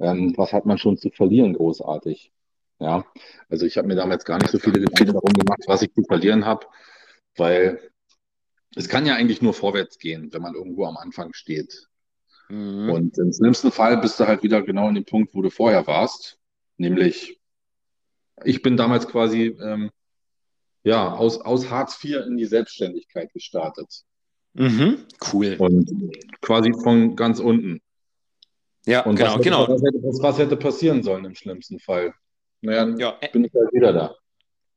Ähm, 0.00 0.34
was 0.36 0.52
hat 0.52 0.66
man 0.66 0.78
schon 0.78 0.96
zu 0.96 1.10
verlieren, 1.10 1.54
großartig? 1.54 2.32
Ja, 2.80 3.04
also 3.48 3.66
ich 3.66 3.78
habe 3.78 3.86
mir 3.86 3.94
damals 3.94 4.24
gar 4.24 4.38
nicht 4.38 4.50
so 4.50 4.58
viele 4.58 4.80
Gedanken 4.80 5.12
darum 5.12 5.32
gemacht, 5.32 5.62
was 5.68 5.82
ich 5.82 5.94
zu 5.94 6.02
verlieren 6.02 6.44
habe, 6.44 6.66
weil 7.36 7.78
es 8.74 8.88
kann 8.88 9.06
ja 9.06 9.14
eigentlich 9.14 9.42
nur 9.42 9.54
vorwärts 9.54 9.98
gehen, 9.98 10.32
wenn 10.32 10.42
man 10.42 10.56
irgendwo 10.56 10.86
am 10.86 10.96
Anfang 10.96 11.32
steht. 11.34 11.86
Mhm. 12.48 12.90
Und 12.90 13.18
im 13.18 13.32
schlimmsten 13.32 13.70
Fall 13.70 13.98
bist 13.98 14.18
du 14.18 14.26
halt 14.26 14.42
wieder 14.42 14.62
genau 14.62 14.88
in 14.88 14.96
dem 14.96 15.04
Punkt, 15.04 15.34
wo 15.34 15.40
du 15.40 15.50
vorher 15.50 15.86
warst. 15.86 16.36
Nämlich, 16.78 17.40
ich 18.44 18.60
bin 18.60 18.76
damals 18.76 19.06
quasi 19.06 19.56
ähm, 19.62 19.90
ja, 20.82 21.14
aus, 21.14 21.40
aus 21.40 21.70
Hartz 21.70 22.02
IV 22.02 22.26
in 22.26 22.36
die 22.36 22.44
Selbstständigkeit 22.44 23.32
gestartet. 23.32 24.04
Mhm, 24.56 24.98
cool. 25.32 25.56
Und 25.58 25.90
quasi 26.40 26.72
von 26.72 27.14
ganz 27.16 27.40
unten. 27.40 27.80
Ja, 28.86 29.04
und 29.04 29.16
genau, 29.16 29.30
was 29.30 29.34
hätte, 29.34 29.44
genau. 29.44 29.68
Was 29.68 29.82
hätte, 29.82 30.22
was 30.22 30.38
hätte, 30.38 30.56
passieren 30.56 31.02
sollen 31.02 31.24
im 31.24 31.34
schlimmsten 31.34 31.78
Fall? 31.78 32.14
Naja, 32.60 32.88
ja, 32.96 33.18
bin 33.32 33.44
ich 33.44 33.52
halt 33.54 33.72
wieder 33.72 33.92
da. 33.92 34.16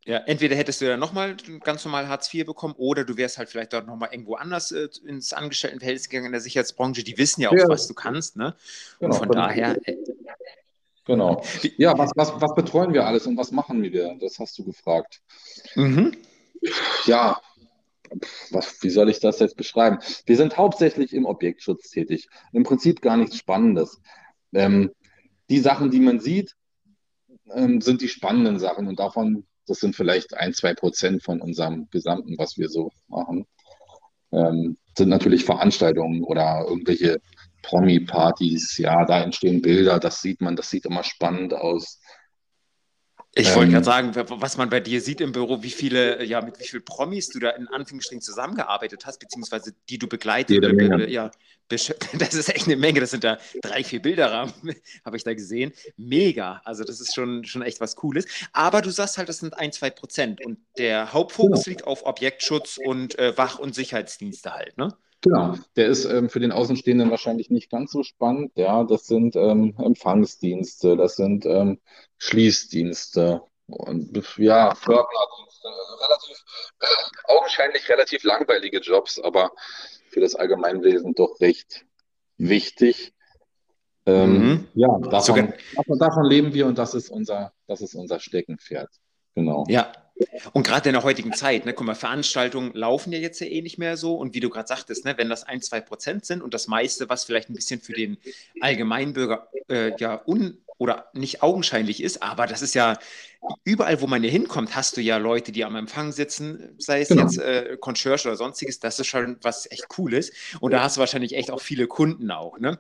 Ja, 0.06 0.18
entweder 0.26 0.56
hättest 0.56 0.82
du 0.82 0.86
ja 0.86 0.98
nochmal 0.98 1.36
ganz 1.64 1.86
normal 1.86 2.08
Hartz 2.08 2.34
IV 2.34 2.46
bekommen 2.46 2.74
oder 2.78 3.04
du 3.04 3.16
wärst 3.18 3.38
halt 3.38 3.50
vielleicht 3.50 3.74
dort 3.74 3.86
nochmal 3.86 4.10
irgendwo 4.12 4.36
anders 4.36 4.72
äh, 4.72 4.88
ins 5.06 5.34
Angestelltenverhältnis 5.34 6.10
gegangen 6.10 6.28
in 6.28 6.32
der 6.32 6.42
Sicherheitsbranche. 6.42 7.04
Die 7.04 7.18
wissen 7.18 7.42
ja 7.42 7.50
auch, 7.50 7.54
ja. 7.54 7.68
was 7.68 7.88
du 7.88 7.94
kannst. 7.94 8.36
Ne? 8.36 8.56
Und 9.00 9.12
genau, 9.12 9.16
von 9.18 9.30
daher. 9.30 9.78
Äh, 9.84 9.98
genau. 11.06 11.44
Ja, 11.78 11.96
was, 11.98 12.12
was, 12.16 12.34
was 12.42 12.56
betreuen 12.56 12.94
wir 12.94 13.06
alles 13.06 13.28
und 13.28 13.38
was 13.38 13.52
machen 13.52 13.84
wir? 13.84 14.18
Das 14.20 14.40
hast 14.40 14.58
du 14.58 14.64
gefragt. 14.64 15.22
Mhm. 15.76 16.18
Ja, 17.06 17.40
was, 18.52 18.82
wie 18.82 18.90
soll 18.90 19.10
ich 19.10 19.20
das 19.20 19.40
jetzt 19.40 19.58
beschreiben? 19.58 20.00
Wir 20.26 20.38
sind 20.38 20.58
hauptsächlich 20.58 21.14
im 21.14 21.26
Objektschutz 21.26 21.90
tätig. 21.90 22.28
Im 22.54 22.64
Prinzip 22.64 23.02
gar 23.02 23.18
nichts 23.18 23.38
Spannendes. 23.38 24.02
Ähm, 24.54 24.92
die 25.50 25.60
Sachen, 25.60 25.92
die 25.92 26.00
man 26.00 26.20
sieht, 26.20 26.56
ähm, 27.54 27.82
sind 27.82 28.02
die 28.02 28.08
spannenden 28.08 28.60
Sachen 28.60 28.88
und 28.88 29.00
davon, 29.00 29.46
das 29.68 29.80
sind 29.80 29.96
vielleicht 29.96 30.36
ein, 30.36 30.54
zwei 30.54 30.74
Prozent 30.74 31.24
von 31.24 31.42
unserem 31.42 31.88
Gesamten, 31.92 32.38
was 32.38 32.58
wir 32.58 32.70
so 32.70 32.92
machen. 33.08 33.46
Ähm, 34.32 34.78
sind 34.98 35.10
natürlich 35.10 35.46
Veranstaltungen 35.46 36.24
oder 36.24 36.66
irgendwelche 36.68 37.20
Promi-Partys. 37.64 38.78
Ja, 38.78 39.06
da 39.06 39.22
entstehen 39.22 39.62
Bilder, 39.62 40.00
das 40.00 40.22
sieht 40.22 40.42
man, 40.42 40.56
das 40.56 40.70
sieht 40.70 40.86
immer 40.86 41.04
spannend 41.04 41.54
aus. 41.54 41.99
Ich 43.36 43.56
wollte 43.56 43.72
gerade 43.72 44.08
ähm, 44.08 44.14
sagen, 44.14 44.42
was 44.42 44.58
man 44.58 44.70
bei 44.70 44.80
dir 44.80 45.02
sieht 45.02 45.22
im 45.22 45.32
Büro, 45.32 45.62
wie 45.62 45.70
viele, 45.70 46.24
ja, 46.26 46.42
mit 46.42 46.60
wie 46.60 46.64
vielen 46.66 46.84
Promis 46.84 47.30
du 47.30 47.40
da 47.40 47.52
in 47.52 47.68
Anführungsstrichen 47.68 48.22
zusammengearbeitet 48.22 49.06
hast, 49.06 49.20
beziehungsweise 49.20 49.74
die 49.88 50.00
du 50.00 50.08
begleitet. 50.08 50.50
Jede 50.50 50.74
Menge. 50.74 51.08
Ja, 51.10 51.30
das 51.70 51.90
ist 52.34 52.50
echt 52.50 52.66
eine 52.66 52.76
Menge. 52.76 53.00
Das 53.00 53.12
sind 53.12 53.24
da 53.24 53.38
drei, 53.62 53.84
vier 53.84 54.02
Bilderrahmen, 54.02 54.54
habe 55.06 55.16
ich 55.16 55.24
da 55.24 55.34
gesehen. 55.36 55.74
Mega. 55.96 56.62
Also, 56.66 56.84
das 56.84 57.00
ist 57.00 57.14
schon, 57.14 57.46
schon 57.46 57.62
echt 57.62 57.80
was 57.80 57.96
Cooles. 57.96 58.26
Aber 58.52 58.82
du 58.82 58.90
sagst 58.90 59.20
halt, 59.20 59.30
das 59.30 59.38
sind 59.38 59.54
ein, 59.54 59.72
zwei 59.72 59.92
Prozent. 59.92 60.44
Und 60.44 60.58
der 60.80 61.14
Hauptfokus 61.14 61.66
genau. 61.66 61.70
liegt 61.70 61.84
auf 61.86 62.06
Objektschutz 62.06 62.80
und 62.84 63.20
äh, 63.20 63.38
Wach- 63.38 63.60
und 63.60 63.76
Sicherheitsdienste 63.76 64.54
halt, 64.54 64.78
ne? 64.78 64.98
Genau, 65.22 65.56
der 65.76 65.88
ist 65.88 66.06
ähm, 66.06 66.30
für 66.30 66.40
den 66.40 66.54
Außenstehenden 66.54 67.12
wahrscheinlich 67.12 67.50
nicht 67.50 67.70
ganz 67.70 67.92
so 67.92 68.04
spannend. 68.04 68.54
Ja, 68.56 68.84
das 68.86 69.06
sind 69.06 69.36
ähm, 69.36 69.76
Empfangsdienste, 69.78 70.96
das 70.96 71.16
sind 71.16 71.46
ähm, 71.46 71.80
Schließdienste 72.18 73.42
und 73.68 74.16
ja, 74.38 74.74
Fördnerdienste. 74.76 75.68
Also 75.68 75.96
relativ, 76.06 76.38
äh, 76.80 77.34
augenscheinlich 77.34 77.90
relativ 77.90 78.24
langweilige 78.24 78.80
Jobs, 78.80 79.20
aber 79.20 79.52
für 80.10 80.22
das 80.22 80.36
Allgemeinwesen 80.36 81.14
doch 81.16 81.40
recht 81.42 81.86
wichtig. 82.38 83.14
Ähm, 84.06 84.32
mhm. 84.32 84.68
Ja, 84.74 84.98
davon, 85.00 85.54
davon, 85.76 86.00
davon 86.00 86.26
leben 86.26 86.54
wir 86.54 86.66
und 86.66 86.78
das 86.78 86.94
ist 86.94 87.10
unser, 87.10 87.52
das 87.68 87.82
ist 87.82 87.94
unser 87.94 88.20
Steckenpferd. 88.20 88.90
Genau. 89.36 89.66
Ja, 89.68 89.92
und 90.54 90.66
gerade 90.66 90.90
in 90.90 90.94
der 90.94 91.04
heutigen 91.04 91.34
Zeit, 91.34 91.66
ne, 91.66 91.74
guck 91.74 91.86
mal, 91.86 91.96
Veranstaltungen 91.96 92.74
laufen 92.74 93.12
ja 93.12 93.20
jetzt 93.20 93.40
ja 93.40 93.48
eh 93.48 93.62
nicht 93.62 93.78
mehr 93.78 93.98
so. 93.98 94.16
Und 94.16 94.34
wie 94.34 94.40
du 94.40 94.50
gerade 94.50 94.68
sagtest, 94.68 95.06
ne, 95.06 95.18
wenn 95.18 95.30
das 95.30 95.44
ein, 95.44 95.62
zwei 95.62 95.82
Prozent 95.82 96.26
sind 96.26 96.42
und 96.42 96.54
das 96.54 96.68
meiste, 96.68 97.10
was 97.10 97.24
vielleicht 97.24 97.50
ein 97.50 97.54
bisschen 97.54 97.80
für 97.80 97.94
den 97.94 98.18
Allgemeinbürger 98.62 99.48
äh, 99.70 99.92
ja 99.98 100.22
un 100.26 100.58
oder 100.78 101.10
nicht 101.14 101.44
augenscheinlich 101.44 102.02
ist, 102.02 102.24
aber 102.24 102.48
das 102.48 102.62
ist 102.62 102.74
ja 102.74 102.98
überall, 103.66 104.02
wo 104.02 104.08
man 104.08 104.22
hier 104.22 104.32
hinkommt, 104.32 104.76
hast 104.76 104.96
du 104.96 105.02
ja 105.02 105.18
Leute, 105.18 105.52
die 105.52 105.66
am 105.66 105.76
Empfang 105.76 106.14
sitzen, 106.14 106.74
sei 106.78 107.02
es 107.02 107.10
genau. 107.10 107.24
jetzt 107.24 107.38
äh, 107.38 107.78
Concierge 107.80 108.30
oder 108.30 108.38
sonstiges, 108.38 108.80
das 108.80 108.98
ist 108.98 109.08
schon 109.08 109.38
was 109.42 109.70
echt 109.72 109.90
Cooles. 109.90 110.32
Und 110.62 110.72
da 110.72 110.82
hast 110.82 110.96
du 110.96 111.02
wahrscheinlich 111.02 111.36
echt 111.36 111.52
auch 111.52 111.62
viele 111.62 111.88
Kunden 111.88 112.32
auch, 112.32 112.60
ne? 112.60 112.80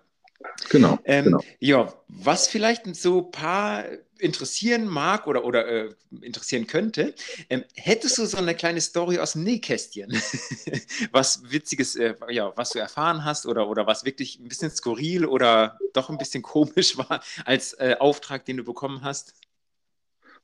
Genau, 0.69 0.98
ähm, 1.03 1.25
genau. 1.25 1.39
Ja, 1.60 1.93
was 2.08 2.48
vielleicht 2.48 2.96
so 2.96 3.25
ein 3.25 3.31
paar 3.31 3.84
interessieren 4.19 4.85
mag 4.85 5.27
oder, 5.27 5.45
oder 5.45 5.67
äh, 5.67 5.89
interessieren 6.21 6.67
könnte, 6.67 7.15
ähm, 7.49 7.63
hättest 7.75 8.17
du 8.17 8.25
so 8.25 8.38
eine 8.38 8.55
kleine 8.55 8.81
Story 8.81 9.17
aus 9.19 9.33
dem 9.33 9.43
Nähkästchen? 9.43 10.11
was 11.11 11.51
Witziges, 11.51 11.95
äh, 11.95 12.15
ja, 12.29 12.53
was 12.55 12.71
du 12.71 12.79
erfahren 12.79 13.25
hast 13.25 13.45
oder, 13.45 13.69
oder 13.69 13.88
was 13.88 14.05
wirklich 14.05 14.39
ein 14.39 14.47
bisschen 14.47 14.71
skurril 14.71 15.25
oder 15.25 15.79
doch 15.93 16.09
ein 16.09 16.17
bisschen 16.17 16.43
komisch 16.43 16.97
war 16.97 17.23
als 17.45 17.73
äh, 17.73 17.95
Auftrag, 17.99 18.45
den 18.45 18.57
du 18.57 18.63
bekommen 18.63 19.03
hast? 19.03 19.33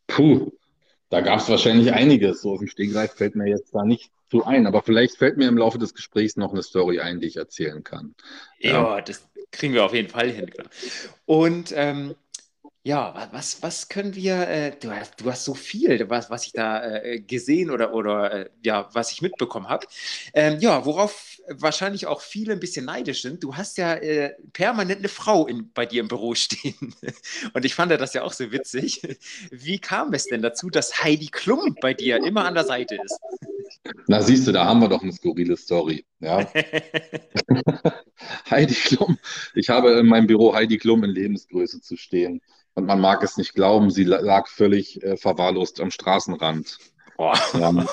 Puh, 0.07 0.51
da 1.09 1.21
gab 1.21 1.39
es 1.39 1.49
wahrscheinlich 1.49 1.93
einiges. 1.93 2.41
So 2.41 2.53
aus 2.53 2.59
dem 2.59 2.67
Stegreif 2.67 3.13
fällt 3.13 3.35
mir 3.35 3.47
jetzt 3.47 3.73
da 3.73 3.83
nicht 3.83 4.11
zu 4.29 4.43
ein, 4.43 4.65
aber 4.67 4.81
vielleicht 4.81 5.17
fällt 5.17 5.37
mir 5.37 5.47
im 5.47 5.57
Laufe 5.57 5.77
des 5.77 5.93
Gesprächs 5.93 6.35
noch 6.35 6.51
eine 6.51 6.63
Story 6.63 6.99
ein, 6.99 7.19
die 7.19 7.27
ich 7.27 7.37
erzählen 7.37 7.83
kann. 7.83 8.15
Ja, 8.59 8.71
ja 8.71 9.01
das 9.01 9.27
kriegen 9.51 9.73
wir 9.73 9.85
auf 9.85 9.93
jeden 9.93 10.09
Fall 10.09 10.29
hin. 10.29 10.51
Und 11.25 11.73
ähm, 11.75 12.15
ja, 12.85 13.27
was, 13.31 13.63
was 13.63 13.89
können 13.89 14.13
wir, 14.13 14.47
äh, 14.47 14.71
du, 14.79 14.91
hast, 14.91 15.19
du 15.19 15.31
hast 15.31 15.43
so 15.43 15.55
viel, 15.55 16.07
was, 16.07 16.29
was 16.29 16.45
ich 16.45 16.51
da 16.51 16.85
äh, 16.85 17.19
gesehen 17.19 17.71
oder, 17.71 17.95
oder 17.95 18.31
äh, 18.31 18.49
ja, 18.63 18.87
was 18.93 19.11
ich 19.11 19.23
mitbekommen 19.23 19.67
habe. 19.69 19.87
Ähm, 20.35 20.59
ja, 20.59 20.85
worauf 20.85 21.39
wahrscheinlich 21.49 22.05
auch 22.05 22.21
viele 22.21 22.53
ein 22.53 22.59
bisschen 22.59 22.85
neidisch 22.85 23.23
sind. 23.23 23.43
Du 23.43 23.55
hast 23.55 23.79
ja 23.79 23.95
äh, 23.95 24.35
permanent 24.53 24.99
eine 24.99 25.07
Frau 25.07 25.47
in, 25.47 25.71
bei 25.73 25.87
dir 25.87 25.99
im 25.99 26.07
Büro 26.07 26.35
stehen. 26.35 26.93
Und 27.53 27.65
ich 27.65 27.73
fand 27.73 27.91
das 27.91 28.13
ja 28.13 28.21
auch 28.21 28.33
so 28.33 28.51
witzig. 28.51 29.01
Wie 29.49 29.79
kam 29.79 30.13
es 30.13 30.27
denn 30.27 30.43
dazu, 30.43 30.69
dass 30.69 31.03
Heidi 31.03 31.29
Klum 31.29 31.75
bei 31.81 31.95
dir 31.95 32.23
immer 32.23 32.45
an 32.45 32.53
der 32.53 32.65
Seite 32.65 32.99
ist? 33.03 33.19
Na, 34.07 34.21
siehst 34.21 34.47
du, 34.47 34.51
da 34.51 34.63
haben 34.65 34.79
wir 34.81 34.89
doch 34.89 35.01
eine 35.01 35.11
skurrile 35.11 35.57
Story. 35.57 36.05
Ja. 36.19 36.47
Heidi 38.51 38.75
Klum. 38.75 39.17
Ich 39.55 39.69
habe 39.69 39.93
in 39.93 40.05
meinem 40.05 40.27
Büro 40.27 40.53
Heidi 40.53 40.77
Klum 40.77 41.03
in 41.03 41.09
Lebensgröße 41.09 41.81
zu 41.81 41.97
stehen. 41.97 42.41
Und 42.75 42.85
man 42.85 42.99
mag 42.99 43.23
es 43.23 43.37
nicht 43.37 43.53
glauben, 43.53 43.89
sie 43.89 44.03
lag 44.03 44.47
völlig 44.47 45.01
äh, 45.01 45.17
verwahrlost 45.17 45.79
am 45.79 45.91
Straßenrand. 45.91 46.77
Oh. 47.17 47.33
Ja. 47.53 47.85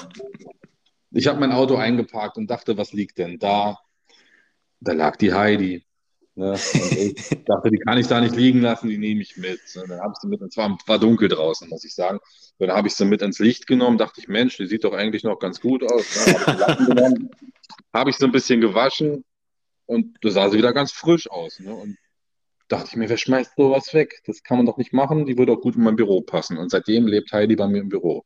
Ich 1.13 1.29
habe 1.29 1.39
mein 1.39 1.53
Auto 1.53 1.77
eingeparkt 1.77 2.37
und 2.37 2.51
dachte, 2.51 2.77
was 2.77 2.93
liegt 2.93 3.19
denn 3.19 3.39
da? 3.39 3.79
Da 4.81 4.93
lag 4.93 5.17
die 5.17 5.33
Heidi. 5.33 5.85
Ne? 6.35 6.55
ich 6.55 7.15
dachte, 7.47 7.71
die 7.71 7.79
kann 7.79 7.99
ich 7.99 8.09
da 8.09 8.21
nicht 8.21 8.35
liegen 8.35 8.61
lassen, 8.61 8.89
die 8.89 8.99
nehme 8.99 9.23
ich 9.23 9.37
mit. 9.37 9.61
Und 9.77 9.91
dann 9.91 10.01
habe 10.01 10.15
ich 10.15 10.21
sie 10.21 10.29
mit, 10.29 10.41
und 10.41 10.53
zwar 10.53 10.77
war 10.87 10.99
dunkel 10.99 11.29
draußen, 11.29 11.69
muss 11.69 11.85
ich 11.85 11.95
sagen. 11.95 12.19
Und 12.59 12.67
dann 12.67 12.77
habe 12.77 12.89
ich 12.89 12.95
sie 12.95 13.05
mit 13.05 13.23
ins 13.23 13.39
Licht 13.39 13.69
genommen, 13.69 13.99
dachte 13.99 14.21
ich, 14.21 14.29
Mensch, 14.29 14.57
die 14.57 14.67
sieht 14.67 14.85
doch 14.85 14.95
eigentlich 14.95 15.23
noch 15.23 15.39
ganz 15.39 15.61
gut 15.61 15.85
aus. 15.85 16.27
Ne? 16.27 16.35
Habe 16.47 16.83
ich, 16.83 17.17
hab 17.93 18.09
ich 18.09 18.17
so 18.17 18.27
ein 18.27 18.33
bisschen 18.33 18.61
gewaschen 18.61 19.25
und 19.87 20.17
da 20.23 20.31
sah 20.31 20.49
sie 20.49 20.59
wieder 20.59 20.73
ganz 20.73 20.91
frisch 20.91 21.31
aus. 21.31 21.61
Ne? 21.61 21.73
Und 21.75 21.99
dachte 22.73 22.89
ich 22.91 22.97
mir, 22.97 23.09
wer 23.09 23.19
schmeißt 23.19 23.53
sowas 23.57 23.93
weg? 23.95 24.23
Das 24.27 24.43
kann 24.43 24.57
man 24.57 24.67
doch 24.67 24.79
nicht 24.79 24.93
machen, 24.93 25.27
die 25.27 25.37
würde 25.37 25.53
auch 25.53 25.61
gut 25.61 25.77
in 25.77 25.83
mein 25.83 25.97
Büro 25.97 26.23
passen. 26.23 26.57
Und 26.57 26.71
seitdem 26.71 27.07
lebt 27.07 27.33
Heidi 27.33 27.55
bei 27.55 27.69
mir 27.69 27.81
im 27.81 27.89
Büro. 27.89 28.25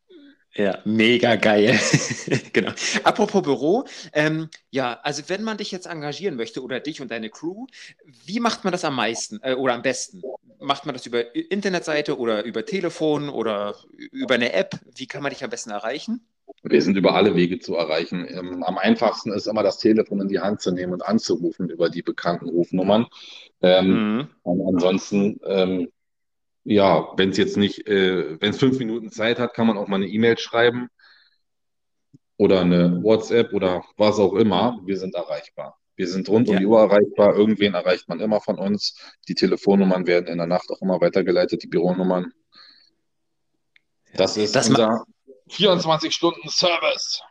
Ja, 0.54 0.78
mega 0.84 1.36
geil. 1.36 1.78
genau. 2.52 2.72
Apropos 3.04 3.42
Büro, 3.42 3.84
ähm, 4.14 4.48
ja, 4.70 4.98
also 5.02 5.22
wenn 5.26 5.42
man 5.42 5.58
dich 5.58 5.70
jetzt 5.70 5.86
engagieren 5.86 6.36
möchte 6.36 6.62
oder 6.62 6.80
dich 6.80 7.02
und 7.02 7.10
deine 7.10 7.28
Crew, 7.28 7.66
wie 8.24 8.40
macht 8.40 8.64
man 8.64 8.72
das 8.72 8.84
am 8.84 8.94
meisten 8.94 9.38
äh, 9.42 9.52
oder 9.52 9.74
am 9.74 9.82
besten? 9.82 10.22
Macht 10.58 10.86
man 10.86 10.94
das 10.94 11.04
über 11.04 11.34
Internetseite 11.34 12.16
oder 12.16 12.44
über 12.44 12.64
Telefon 12.64 13.28
oder 13.28 13.76
über 14.12 14.36
eine 14.36 14.54
App? 14.54 14.80
Wie 14.94 15.06
kann 15.06 15.22
man 15.22 15.30
dich 15.30 15.44
am 15.44 15.50
besten 15.50 15.70
erreichen? 15.70 16.26
Wir 16.62 16.82
sind 16.82 16.96
über 16.96 17.14
alle 17.14 17.34
Wege 17.34 17.58
zu 17.58 17.74
erreichen. 17.76 18.26
Ähm, 18.28 18.62
am 18.62 18.78
einfachsten 18.78 19.32
ist 19.32 19.46
immer 19.46 19.62
das 19.62 19.78
Telefon 19.78 20.20
in 20.20 20.28
die 20.28 20.40
Hand 20.40 20.60
zu 20.60 20.72
nehmen 20.72 20.92
und 20.92 21.02
anzurufen 21.02 21.70
über 21.70 21.90
die 21.90 22.02
bekannten 22.02 22.48
Rufnummern. 22.48 23.06
Ähm, 23.62 24.28
mhm. 24.44 24.62
ansonsten, 24.66 25.40
ähm, 25.44 25.88
ja, 26.64 27.08
wenn 27.16 27.30
es 27.30 27.36
jetzt 27.36 27.56
nicht, 27.56 27.86
äh, 27.86 28.40
wenn 28.40 28.50
es 28.50 28.58
fünf 28.58 28.78
Minuten 28.78 29.10
Zeit 29.10 29.38
hat, 29.38 29.54
kann 29.54 29.66
man 29.66 29.78
auch 29.78 29.86
mal 29.86 29.96
eine 29.96 30.08
E-Mail 30.08 30.38
schreiben 30.38 30.88
oder 32.36 32.60
eine 32.60 33.02
WhatsApp 33.02 33.52
oder 33.52 33.84
was 33.96 34.18
auch 34.18 34.34
immer. 34.34 34.80
Wir 34.84 34.96
sind 34.96 35.14
erreichbar. 35.14 35.78
Wir 35.94 36.08
sind 36.08 36.28
rund 36.28 36.48
ja. 36.48 36.54
um 36.54 36.60
die 36.60 36.66
Uhr 36.66 36.80
erreichbar. 36.80 37.34
Irgendwen 37.34 37.74
erreicht 37.74 38.08
man 38.08 38.20
immer 38.20 38.40
von 38.40 38.58
uns. 38.58 38.98
Die 39.28 39.34
Telefonnummern 39.34 40.06
werden 40.06 40.26
in 40.26 40.38
der 40.38 40.46
Nacht 40.46 40.70
auch 40.70 40.82
immer 40.82 41.00
weitergeleitet, 41.00 41.62
die 41.62 41.68
Büronummern. 41.68 42.32
Das 44.14 44.36
ist 44.36 44.54
das 44.54 44.68
unser 44.68 45.04
24-Stunden-Service. 45.50 47.22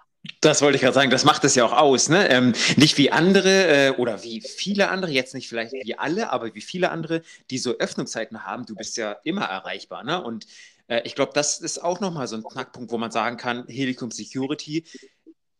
Das 0.42 0.62
wollte 0.62 0.76
ich 0.76 0.82
gerade 0.82 0.96
sagen, 0.96 1.12
das 1.12 1.24
macht 1.24 1.44
es 1.44 1.56
ja 1.56 1.66
auch 1.66 1.74
aus, 1.74 2.10
ne? 2.10 2.28
Ähm, 2.30 2.54
nicht 2.78 2.98
wie 2.98 3.12
andere 3.12 3.68
äh, 3.68 3.90
oder 3.92 4.24
wie 4.24 4.42
viele 4.42 4.90
andere, 4.90 5.12
jetzt 5.12 5.34
nicht 5.36 5.48
vielleicht 5.48 5.74
wie 5.74 5.98
alle, 5.98 6.32
aber 6.32 6.54
wie 6.56 6.62
viele 6.62 6.90
andere, 6.90 7.22
die 7.52 7.58
so 7.58 7.78
Öffnungszeiten 7.78 8.44
haben. 8.44 8.66
Du 8.66 8.76
bist 8.76 8.98
ja 8.98 9.18
immer 9.24 9.46
erreichbar, 9.46 10.04
ne? 10.04 10.24
Und 10.24 10.48
äh, 10.88 11.02
ich 11.04 11.16
glaube, 11.16 11.32
das 11.34 11.60
ist 11.60 11.84
auch 11.84 12.00
nochmal 12.00 12.28
so 12.28 12.36
ein 12.36 12.44
Knackpunkt, 12.44 12.92
wo 12.92 12.98
man 12.98 13.12
sagen 13.12 13.38
kann, 13.38 13.68
Helicum 13.68 14.12
Security, 14.12 14.86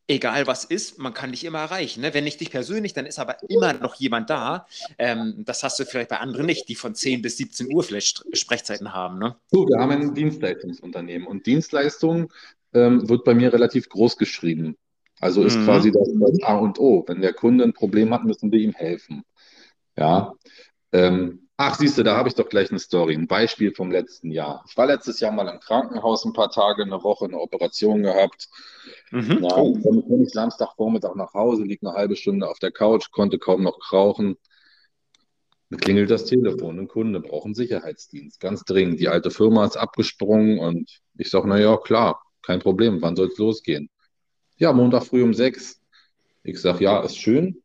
egal 0.08 0.48
was 0.48 0.66
ist, 0.66 1.00
man 1.00 1.14
kann 1.14 1.32
dich 1.32 1.44
immer 1.44 1.60
erreichen. 1.60 2.02
Ne? 2.02 2.14
Wenn 2.14 2.24
nicht 2.24 2.40
dich 2.40 2.52
persönlich, 2.52 2.94
dann 2.94 3.06
ist 3.06 3.20
aber 3.20 3.38
immer 3.50 3.74
noch 3.74 3.96
jemand 3.96 4.30
da. 4.30 4.68
Ähm, 4.98 5.44
das 5.46 5.64
hast 5.64 5.80
du 5.80 5.86
vielleicht 5.86 6.10
bei 6.10 6.20
anderen 6.20 6.46
nicht, 6.46 6.70
die 6.70 6.76
von 6.76 6.96
10 6.96 7.22
bis 7.22 7.38
17 7.38 7.74
Uhr 7.74 7.84
vielleicht 7.84 8.24
Sprechzeiten 8.34 8.94
haben. 8.94 9.20
Ne? 9.20 9.36
So, 9.52 9.68
wir 9.68 9.80
haben 9.80 9.92
ein 9.92 10.14
Dienstleistungsunternehmen 10.14 11.28
und 11.28 11.46
Dienstleistung 11.46 12.32
ähm, 12.74 13.08
wird 13.10 13.24
bei 13.24 13.34
mir 13.34 13.52
relativ 13.52 13.90
groß 13.90 14.18
geschrieben. 14.18 14.78
Also 15.22 15.44
ist 15.44 15.58
mhm. 15.58 15.66
quasi 15.66 15.92
das, 15.92 16.10
das, 16.14 16.44
A 16.44 16.58
und 16.58 16.80
O. 16.80 17.04
Wenn 17.08 17.22
der 17.22 17.34
Kunde 17.34 17.64
ein 17.64 17.74
Problem 17.74 18.14
hat, 18.14 18.26
müssen 18.26 18.52
wir 18.52 18.60
ihm 18.60 18.74
helfen. 18.74 19.24
Ja. 19.98 20.34
Ähm, 20.92 21.45
ach, 21.58 21.76
siehst 21.76 21.98
du, 21.98 22.04
da 22.04 22.18
habe 22.18 22.30
ich 22.30 22.36
doch 22.36 22.50
gleich 22.50 22.70
eine 22.70 22.80
Story, 22.80 23.16
ein 23.16 23.28
Beispiel 23.28 23.74
vom 23.74 23.92
letzten 23.92 24.32
Jahr. 24.32 24.64
Ich 24.68 24.78
war 24.78 24.88
letztes 24.88 25.20
Jahr 25.20 25.32
mal 25.32 25.48
im 25.48 25.60
Krankenhaus 25.60 26.26
ein 26.26 26.34
paar 26.34 26.52
Tage, 26.52 26.84
eine 26.84 27.04
Woche, 27.04 27.26
eine 27.26 27.40
Operation 27.40 28.04
gehabt. 28.04 28.50
Mhm. 29.12 29.44
Ja, 29.44 29.56
oh. 29.56 29.78
Dann 29.84 30.08
bin 30.08 30.24
ich 30.24 30.32
Samstagvormittag 30.32 31.16
nach 31.16 31.34
Hause, 31.34 31.64
lieg 31.64 31.80
eine 31.82 31.94
halbe 31.94 32.16
Stunde 32.16 32.50
auf 32.50 32.60
der 32.60 32.72
Couch, 32.72 33.12
konnte 33.12 33.40
kaum 33.40 33.64
noch 33.64 33.80
rauchen. 33.92 34.38
Dann 35.70 35.80
klingelt 35.80 36.12
das 36.12 36.26
Telefon, 36.26 36.80
ein 36.80 36.88
Kunde 36.88 37.20
braucht 37.20 37.46
einen 37.46 37.56
Sicherheitsdienst, 37.56 38.40
ganz 38.40 38.64
dringend. 38.64 39.00
Die 39.00 39.08
alte 39.08 39.32
Firma 39.32 39.66
ist 39.66 39.78
abgesprungen 39.78 40.60
und 40.60 41.02
ich 41.18 41.30
sage, 41.30 41.48
naja, 41.48 41.78
klar, 41.78 42.22
kein 42.44 42.60
Problem, 42.60 43.02
wann 43.02 43.16
soll 43.16 43.28
es 43.28 43.38
losgehen? 43.38 43.90
Ja, 44.58 44.72
Montag 44.74 45.06
früh 45.06 45.24
um 45.24 45.34
sechs. 45.34 45.82
Ich 46.44 46.62
sage, 46.62 46.84
ja, 46.84 47.02
ist 47.02 47.18
schön. 47.18 47.64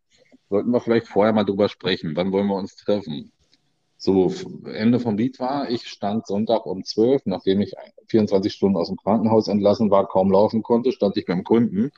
Sollten 0.49 0.71
wir 0.71 0.81
vielleicht 0.81 1.09
vorher 1.09 1.33
mal 1.33 1.45
drüber 1.45 1.69
sprechen. 1.69 2.17
Wann 2.17 2.33
wollen 2.33 2.47
wir 2.47 2.57
uns 2.57 2.75
treffen? 2.75 3.31
So, 4.03 4.33
Ende 4.65 4.99
vom 4.99 5.19
Lied 5.19 5.39
war, 5.41 5.69
ich 5.69 5.87
stand 5.87 6.27
Sonntag 6.27 6.65
um 6.65 6.85
zwölf, 6.85 7.21
nachdem 7.27 7.61
ich 7.61 7.75
24 8.09 8.51
Stunden 8.51 8.79
aus 8.79 8.89
dem 8.89 8.97
Krankenhaus 8.97 9.47
entlassen 9.47 9.91
war, 9.91 10.09
kaum 10.09 10.33
laufen 10.33 10.63
konnte, 10.63 10.91
stand 10.91 11.19
ich 11.19 11.27
beim 11.27 11.45
Kunden, 11.45 11.91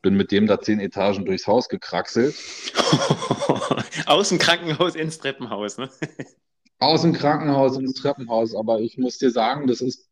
bin 0.00 0.14
mit 0.14 0.30
dem 0.30 0.46
da 0.46 0.60
zehn 0.60 0.78
Etagen 0.78 1.24
durchs 1.24 1.48
Haus 1.48 1.68
gekraxelt. 1.68 2.36
Aus 4.06 4.28
dem 4.28 4.38
Krankenhaus 4.38 4.94
ins 4.94 5.18
Treppenhaus, 5.18 5.76
ne? 5.76 5.90
Aus 6.78 7.02
dem 7.02 7.12
Krankenhaus 7.14 7.78
ins 7.78 7.94
Treppenhaus, 7.94 8.54
aber 8.54 8.80
ich 8.80 8.96
muss 8.96 9.18
dir 9.18 9.32
sagen, 9.32 9.66
das 9.66 9.80
ist 9.80 10.08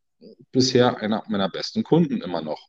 bisher 0.50 0.96
einer 0.98 1.22
meiner 1.28 1.48
besten 1.48 1.84
Kunden 1.84 2.20
immer 2.20 2.42
noch. 2.42 2.68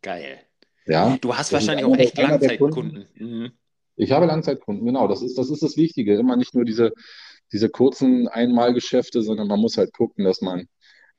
Geil. 0.00 0.38
Ja, 0.86 1.16
du 1.20 1.36
hast 1.36 1.52
wahrscheinlich 1.52 1.84
auch 1.84 1.96
echt 1.96 2.16
Langzeitkunden. 2.16 3.08
Mhm. 3.14 3.50
Ich 3.96 4.12
habe 4.12 4.26
Langzeitkunden, 4.26 4.86
genau. 4.86 5.08
Das 5.08 5.22
ist, 5.22 5.36
das 5.36 5.50
ist 5.50 5.62
das 5.62 5.76
Wichtige. 5.76 6.14
Immer 6.14 6.36
nicht 6.36 6.54
nur 6.54 6.64
diese, 6.64 6.92
diese 7.52 7.68
kurzen 7.68 8.28
Einmalgeschäfte, 8.28 9.22
sondern 9.22 9.48
man 9.48 9.60
muss 9.60 9.76
halt 9.76 9.92
gucken, 9.92 10.24
dass 10.24 10.40
man 10.40 10.68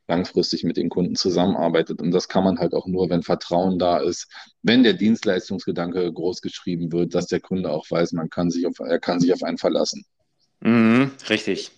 langfristig 0.07 0.63
mit 0.63 0.77
den 0.77 0.89
Kunden 0.89 1.15
zusammenarbeitet. 1.15 2.01
Und 2.01 2.11
das 2.11 2.27
kann 2.27 2.43
man 2.43 2.59
halt 2.59 2.73
auch 2.73 2.85
nur, 2.85 3.09
wenn 3.09 3.23
Vertrauen 3.23 3.79
da 3.79 3.99
ist, 3.99 4.27
wenn 4.61 4.83
der 4.83 4.93
Dienstleistungsgedanke 4.93 6.11
groß 6.11 6.41
geschrieben 6.41 6.91
wird, 6.91 7.15
dass 7.15 7.27
der 7.27 7.39
Kunde 7.39 7.71
auch 7.71 7.89
weiß, 7.89 8.11
man 8.13 8.29
kann 8.29 8.49
sich 8.49 8.67
auf, 8.67 8.79
er 8.79 8.99
kann 8.99 9.19
sich 9.19 9.33
auf 9.33 9.43
einen 9.43 9.57
verlassen. 9.57 10.05
Mhm, 10.59 11.11
richtig. 11.29 11.71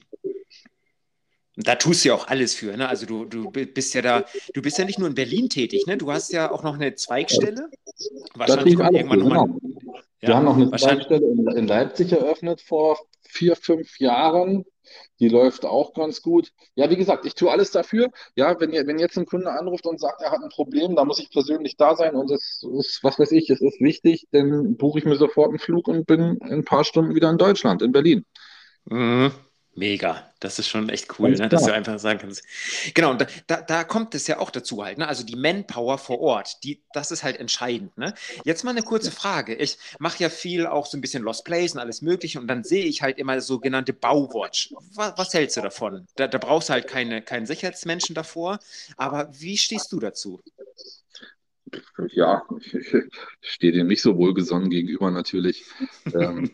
Da 1.55 1.75
tust 1.75 2.03
du 2.03 2.10
ja 2.10 2.15
auch 2.15 2.27
alles 2.27 2.55
für, 2.55 2.75
ne? 2.75 2.89
Also 2.89 3.05
du, 3.05 3.25
du 3.25 3.51
bist 3.51 3.93
ja 3.93 4.01
da, 4.01 4.25
du 4.55 4.62
bist 4.63 4.79
ja 4.79 4.86
nicht 4.86 4.98
nur 4.98 5.07
in 5.07 5.13
Berlin 5.13 5.50
tätig, 5.50 5.86
ne? 5.86 5.98
Du 5.98 6.12
hast 6.12 6.33
ja 6.33 6.51
auch 6.51 6.63
noch 6.63 6.74
eine 6.74 6.95
Zweigstelle. 6.95 7.69
Wahrscheinlich 8.33 8.75
kommt 8.75 8.93
irgendwann 8.93 9.19
nochmal. 9.19 9.45
Genau. 9.45 9.60
Ja, 10.22 10.29
Wir 10.29 10.36
haben 10.36 10.45
noch 10.45 10.55
eine 10.55 10.72
Zweigstelle 10.72 11.27
in, 11.27 11.48
in, 11.50 11.67
Leipzig 11.67 12.12
eröffnet 12.12 12.62
vor 12.62 12.98
vier, 13.34 13.56
fünf 13.56 14.00
Jahren. 14.00 14.66
Die 15.20 15.30
läuft 15.30 15.66
auch 15.66 15.94
ganz 15.94 16.22
gut. 16.22 16.52
Ja, 16.75 16.90
wie 16.90 16.98
gesagt, 16.98 17.25
ich 17.25 17.36
tue 17.36 17.50
alles 17.50 17.72
dafür. 17.72 18.10
Ja, 18.36 18.60
wenn, 18.60 18.72
wenn 18.72 19.00
jetzt 19.00 19.18
ein 19.18 19.25
Kunde 19.25 19.52
anruft 19.52 19.86
und 19.86 20.00
sagt, 20.00 20.22
er 20.22 20.32
hat 20.32 20.44
ein 20.44 20.50
Problem, 20.50 20.96
da 20.96 21.06
muss 21.06 21.20
ich 21.20 21.30
persönlich 21.32 21.78
da 21.78 21.96
sein 21.96 22.16
und 22.16 22.30
es 22.32 22.63
ist, 22.78 23.00
was 23.04 23.18
weiß 23.18 23.32
ich, 23.32 23.50
es 23.50 23.62
ist 23.62 23.80
wichtig, 23.80 24.28
dann 24.32 24.75
buche 24.78 25.00
ich 25.00 25.06
mir 25.06 25.16
sofort 25.16 25.50
einen 25.50 25.60
Flug 25.60 25.88
und 25.88 26.06
bin 26.06 26.38
in 26.38 26.42
ein 26.42 26.66
paar 26.66 26.84
Stunden 26.84 27.16
wieder 27.16 27.30
in 27.30 27.38
Deutschland, 27.38 27.82
in 27.82 27.92
Berlin. 27.92 28.25
Mhm. 28.86 29.32
Mega, 29.75 30.32
das 30.39 30.60
ist 30.60 30.68
schon 30.68 30.89
echt 30.89 31.18
cool, 31.18 31.32
ne, 31.32 31.50
dass 31.50 31.65
du 31.65 31.74
einfach 31.74 31.98
sagen 31.98 32.20
kannst. 32.20 32.44
Genau, 32.94 33.10
und 33.10 33.25
da, 33.48 33.62
da 33.62 33.84
kommt 33.84 34.13
es 34.13 34.27
ja 34.27 34.38
auch 34.38 34.51
dazu 34.51 34.84
halt, 34.84 35.00
ne? 35.00 35.08
also 35.08 35.25
die 35.25 35.36
Manpower 35.36 35.98
vor 35.98 36.20
Ort, 36.20 36.63
die, 36.63 36.84
das 36.94 37.10
ist 37.10 37.24
halt 37.24 37.39
entscheidend. 37.39 37.98
Ne? 37.98 38.13
Jetzt 38.46 38.63
mal 38.63 38.70
eine 38.70 38.84
kurze 38.84 39.10
Frage. 39.10 39.56
Ich 39.56 39.80
mache 39.98 40.22
ja 40.22 40.30
viel 40.30 40.68
auch 40.68 40.86
so 40.86 40.96
ein 40.96 41.01
bisschen 41.01 41.24
Lost 41.24 41.44
Place 41.44 41.74
und 41.74 41.80
alles 41.80 42.03
Mögliche 42.03 42.39
und 42.39 42.48
dann 42.48 42.63
sehe 42.63 42.86
ich 42.86 43.01
halt 43.01 43.18
immer 43.18 43.42
sogenannte 43.42 43.94
Bauwatch. 43.94 44.74
Was, 44.94 45.18
was 45.18 45.34
hältst 45.34 45.58
du 45.58 45.62
davon? 45.62 46.08
Da, 46.18 46.27
da 46.27 46.38
brauchst 46.38 46.70
du 46.70 46.74
halt 46.74 46.88
keine, 46.88 47.24
keinen 47.24 47.48
Sicherheitsmenschen 47.48 48.13
davor, 48.13 48.60
aber 48.96 49.30
wie 49.32 49.58
stehst 49.58 49.92
du 49.92 50.00
dazu? 50.00 50.44
Ja, 52.12 52.44
ich, 52.60 52.74
ich 53.42 53.50
stehe 53.50 53.74
dem 53.74 53.88
nicht 53.88 54.03
so 54.03 54.18
wohlgesonnen 54.18 54.70
gegenüber 54.70 55.10
natürlich. 55.10 55.65
ähm, 56.13 56.51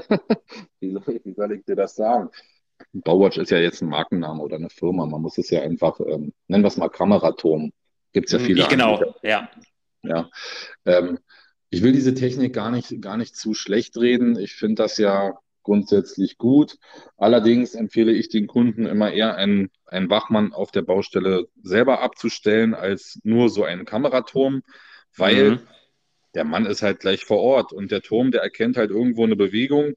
wie, 0.80 0.92
soll, 0.92 1.20
wie 1.24 1.34
soll 1.34 1.52
ich 1.52 1.64
dir 1.64 1.76
das 1.76 1.94
sagen? 1.94 2.30
Bauwatch 2.92 3.38
ist 3.38 3.50
ja 3.50 3.58
jetzt 3.58 3.82
ein 3.82 3.88
Markenname 3.88 4.42
oder 4.42 4.56
eine 4.56 4.70
Firma. 4.70 5.06
Man 5.06 5.22
muss 5.22 5.38
es 5.38 5.50
ja 5.50 5.62
einfach, 5.62 6.00
ähm, 6.00 6.32
nennen 6.48 6.64
wir 6.64 6.68
es 6.68 6.76
mal 6.76 6.88
Kameraturm. 6.88 7.72
Gibt 8.12 8.26
es 8.26 8.32
ja 8.32 8.38
hm, 8.38 8.46
viele. 8.46 8.66
Genau, 8.68 8.94
Anbieter. 8.94 9.16
ja. 9.22 9.48
Ja. 10.02 10.30
Ähm, 10.84 11.18
ich 11.70 11.82
will 11.82 11.92
diese 11.92 12.14
Technik 12.14 12.52
gar 12.52 12.70
nicht, 12.70 13.00
gar 13.00 13.16
nicht 13.16 13.36
zu 13.36 13.54
schlecht 13.54 13.96
reden. 13.96 14.38
Ich 14.38 14.54
finde 14.54 14.82
das 14.82 14.98
ja 14.98 15.38
grundsätzlich 15.62 16.36
gut. 16.36 16.76
Allerdings 17.16 17.74
empfehle 17.74 18.12
ich 18.12 18.28
den 18.28 18.46
Kunden 18.46 18.86
immer 18.86 19.12
eher 19.12 19.34
einen, 19.34 19.70
einen 19.86 20.10
Wachmann 20.10 20.52
auf 20.52 20.70
der 20.70 20.82
Baustelle 20.82 21.48
selber 21.62 22.02
abzustellen, 22.02 22.74
als 22.74 23.18
nur 23.24 23.48
so 23.48 23.64
einen 23.64 23.86
Kameraturm, 23.86 24.62
weil 25.16 25.52
mhm 25.52 25.60
der 26.34 26.44
Mann 26.44 26.66
ist 26.66 26.82
halt 26.82 27.00
gleich 27.00 27.24
vor 27.24 27.40
Ort 27.40 27.72
und 27.72 27.90
der 27.90 28.02
Turm, 28.02 28.30
der 28.30 28.42
erkennt 28.42 28.76
halt 28.76 28.90
irgendwo 28.90 29.24
eine 29.24 29.36
Bewegung. 29.36 29.94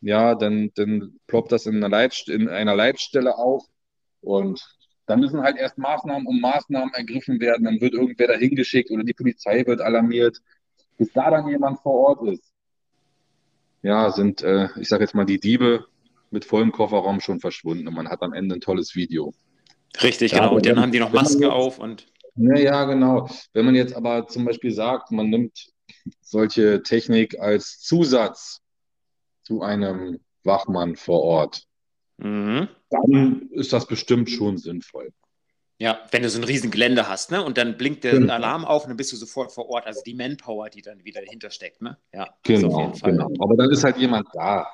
Ja, 0.00 0.34
dann, 0.34 0.70
dann 0.74 1.18
ploppt 1.26 1.52
das 1.52 1.66
in 1.66 1.76
einer, 1.76 1.88
Leit, 1.88 2.28
in 2.28 2.48
einer 2.48 2.76
Leitstelle 2.76 3.36
auf 3.36 3.64
und 4.20 4.62
dann 5.06 5.20
müssen 5.20 5.40
halt 5.40 5.56
erst 5.56 5.78
Maßnahmen 5.78 6.26
um 6.26 6.40
Maßnahmen 6.40 6.92
ergriffen 6.92 7.40
werden. 7.40 7.64
Dann 7.64 7.80
wird 7.80 7.94
irgendwer 7.94 8.28
dahin 8.28 8.54
geschickt 8.54 8.90
oder 8.90 9.02
die 9.02 9.14
Polizei 9.14 9.66
wird 9.66 9.80
alarmiert. 9.80 10.38
Bis 10.98 11.12
da 11.12 11.30
dann 11.30 11.48
jemand 11.48 11.80
vor 11.80 11.94
Ort 11.94 12.28
ist, 12.28 12.52
ja, 13.82 14.10
sind, 14.10 14.42
äh, 14.42 14.68
ich 14.78 14.88
sage 14.88 15.04
jetzt 15.04 15.14
mal, 15.14 15.24
die 15.24 15.38
Diebe 15.38 15.86
mit 16.30 16.44
vollem 16.44 16.72
Kofferraum 16.72 17.20
schon 17.20 17.40
verschwunden 17.40 17.88
und 17.88 17.94
man 17.94 18.08
hat 18.08 18.22
am 18.22 18.32
Ende 18.32 18.56
ein 18.56 18.60
tolles 18.60 18.94
Video. 18.94 19.32
Richtig, 20.02 20.32
ja, 20.32 20.40
genau. 20.40 20.56
Und 20.56 20.66
dann 20.66 20.80
haben 20.80 20.92
die 20.92 21.00
noch 21.00 21.12
Masken 21.12 21.46
auf 21.46 21.78
und. 21.78 22.06
Ja, 22.38 22.56
ja, 22.56 22.84
genau. 22.84 23.28
Wenn 23.52 23.64
man 23.64 23.74
jetzt 23.74 23.94
aber 23.94 24.26
zum 24.28 24.44
Beispiel 24.44 24.72
sagt, 24.72 25.10
man 25.10 25.28
nimmt 25.28 25.70
solche 26.20 26.82
Technik 26.82 27.38
als 27.38 27.80
Zusatz 27.80 28.60
zu 29.42 29.62
einem 29.62 30.20
Wachmann 30.44 30.96
vor 30.96 31.22
Ort, 31.22 31.64
mhm. 32.18 32.68
dann 32.90 33.48
ist 33.50 33.72
das 33.72 33.86
bestimmt 33.86 34.30
schon 34.30 34.58
sinnvoll. 34.58 35.12
Ja, 35.80 36.00
wenn 36.10 36.22
du 36.22 36.28
so 36.28 36.40
ein 36.40 36.44
riesen 36.44 36.72
Gelände 36.72 37.08
hast, 37.08 37.30
ne? 37.30 37.44
Und 37.44 37.56
dann 37.56 37.76
blinkt 37.76 38.02
der 38.02 38.18
genau. 38.18 38.34
Alarm 38.34 38.64
auf 38.64 38.82
und 38.82 38.90
dann 38.90 38.96
bist 38.96 39.12
du 39.12 39.16
sofort 39.16 39.52
vor 39.52 39.68
Ort. 39.68 39.86
Also 39.86 40.02
die 40.04 40.14
Manpower, 40.14 40.70
die 40.70 40.82
dann 40.82 41.04
wieder 41.04 41.20
dahinter 41.20 41.50
steckt, 41.50 41.80
ne? 41.82 41.96
Ja, 42.12 42.28
genau, 42.42 42.92
genau. 43.00 43.30
Aber 43.38 43.56
dann 43.56 43.70
ist 43.70 43.84
halt 43.84 43.96
jemand 43.96 44.26
da. 44.32 44.66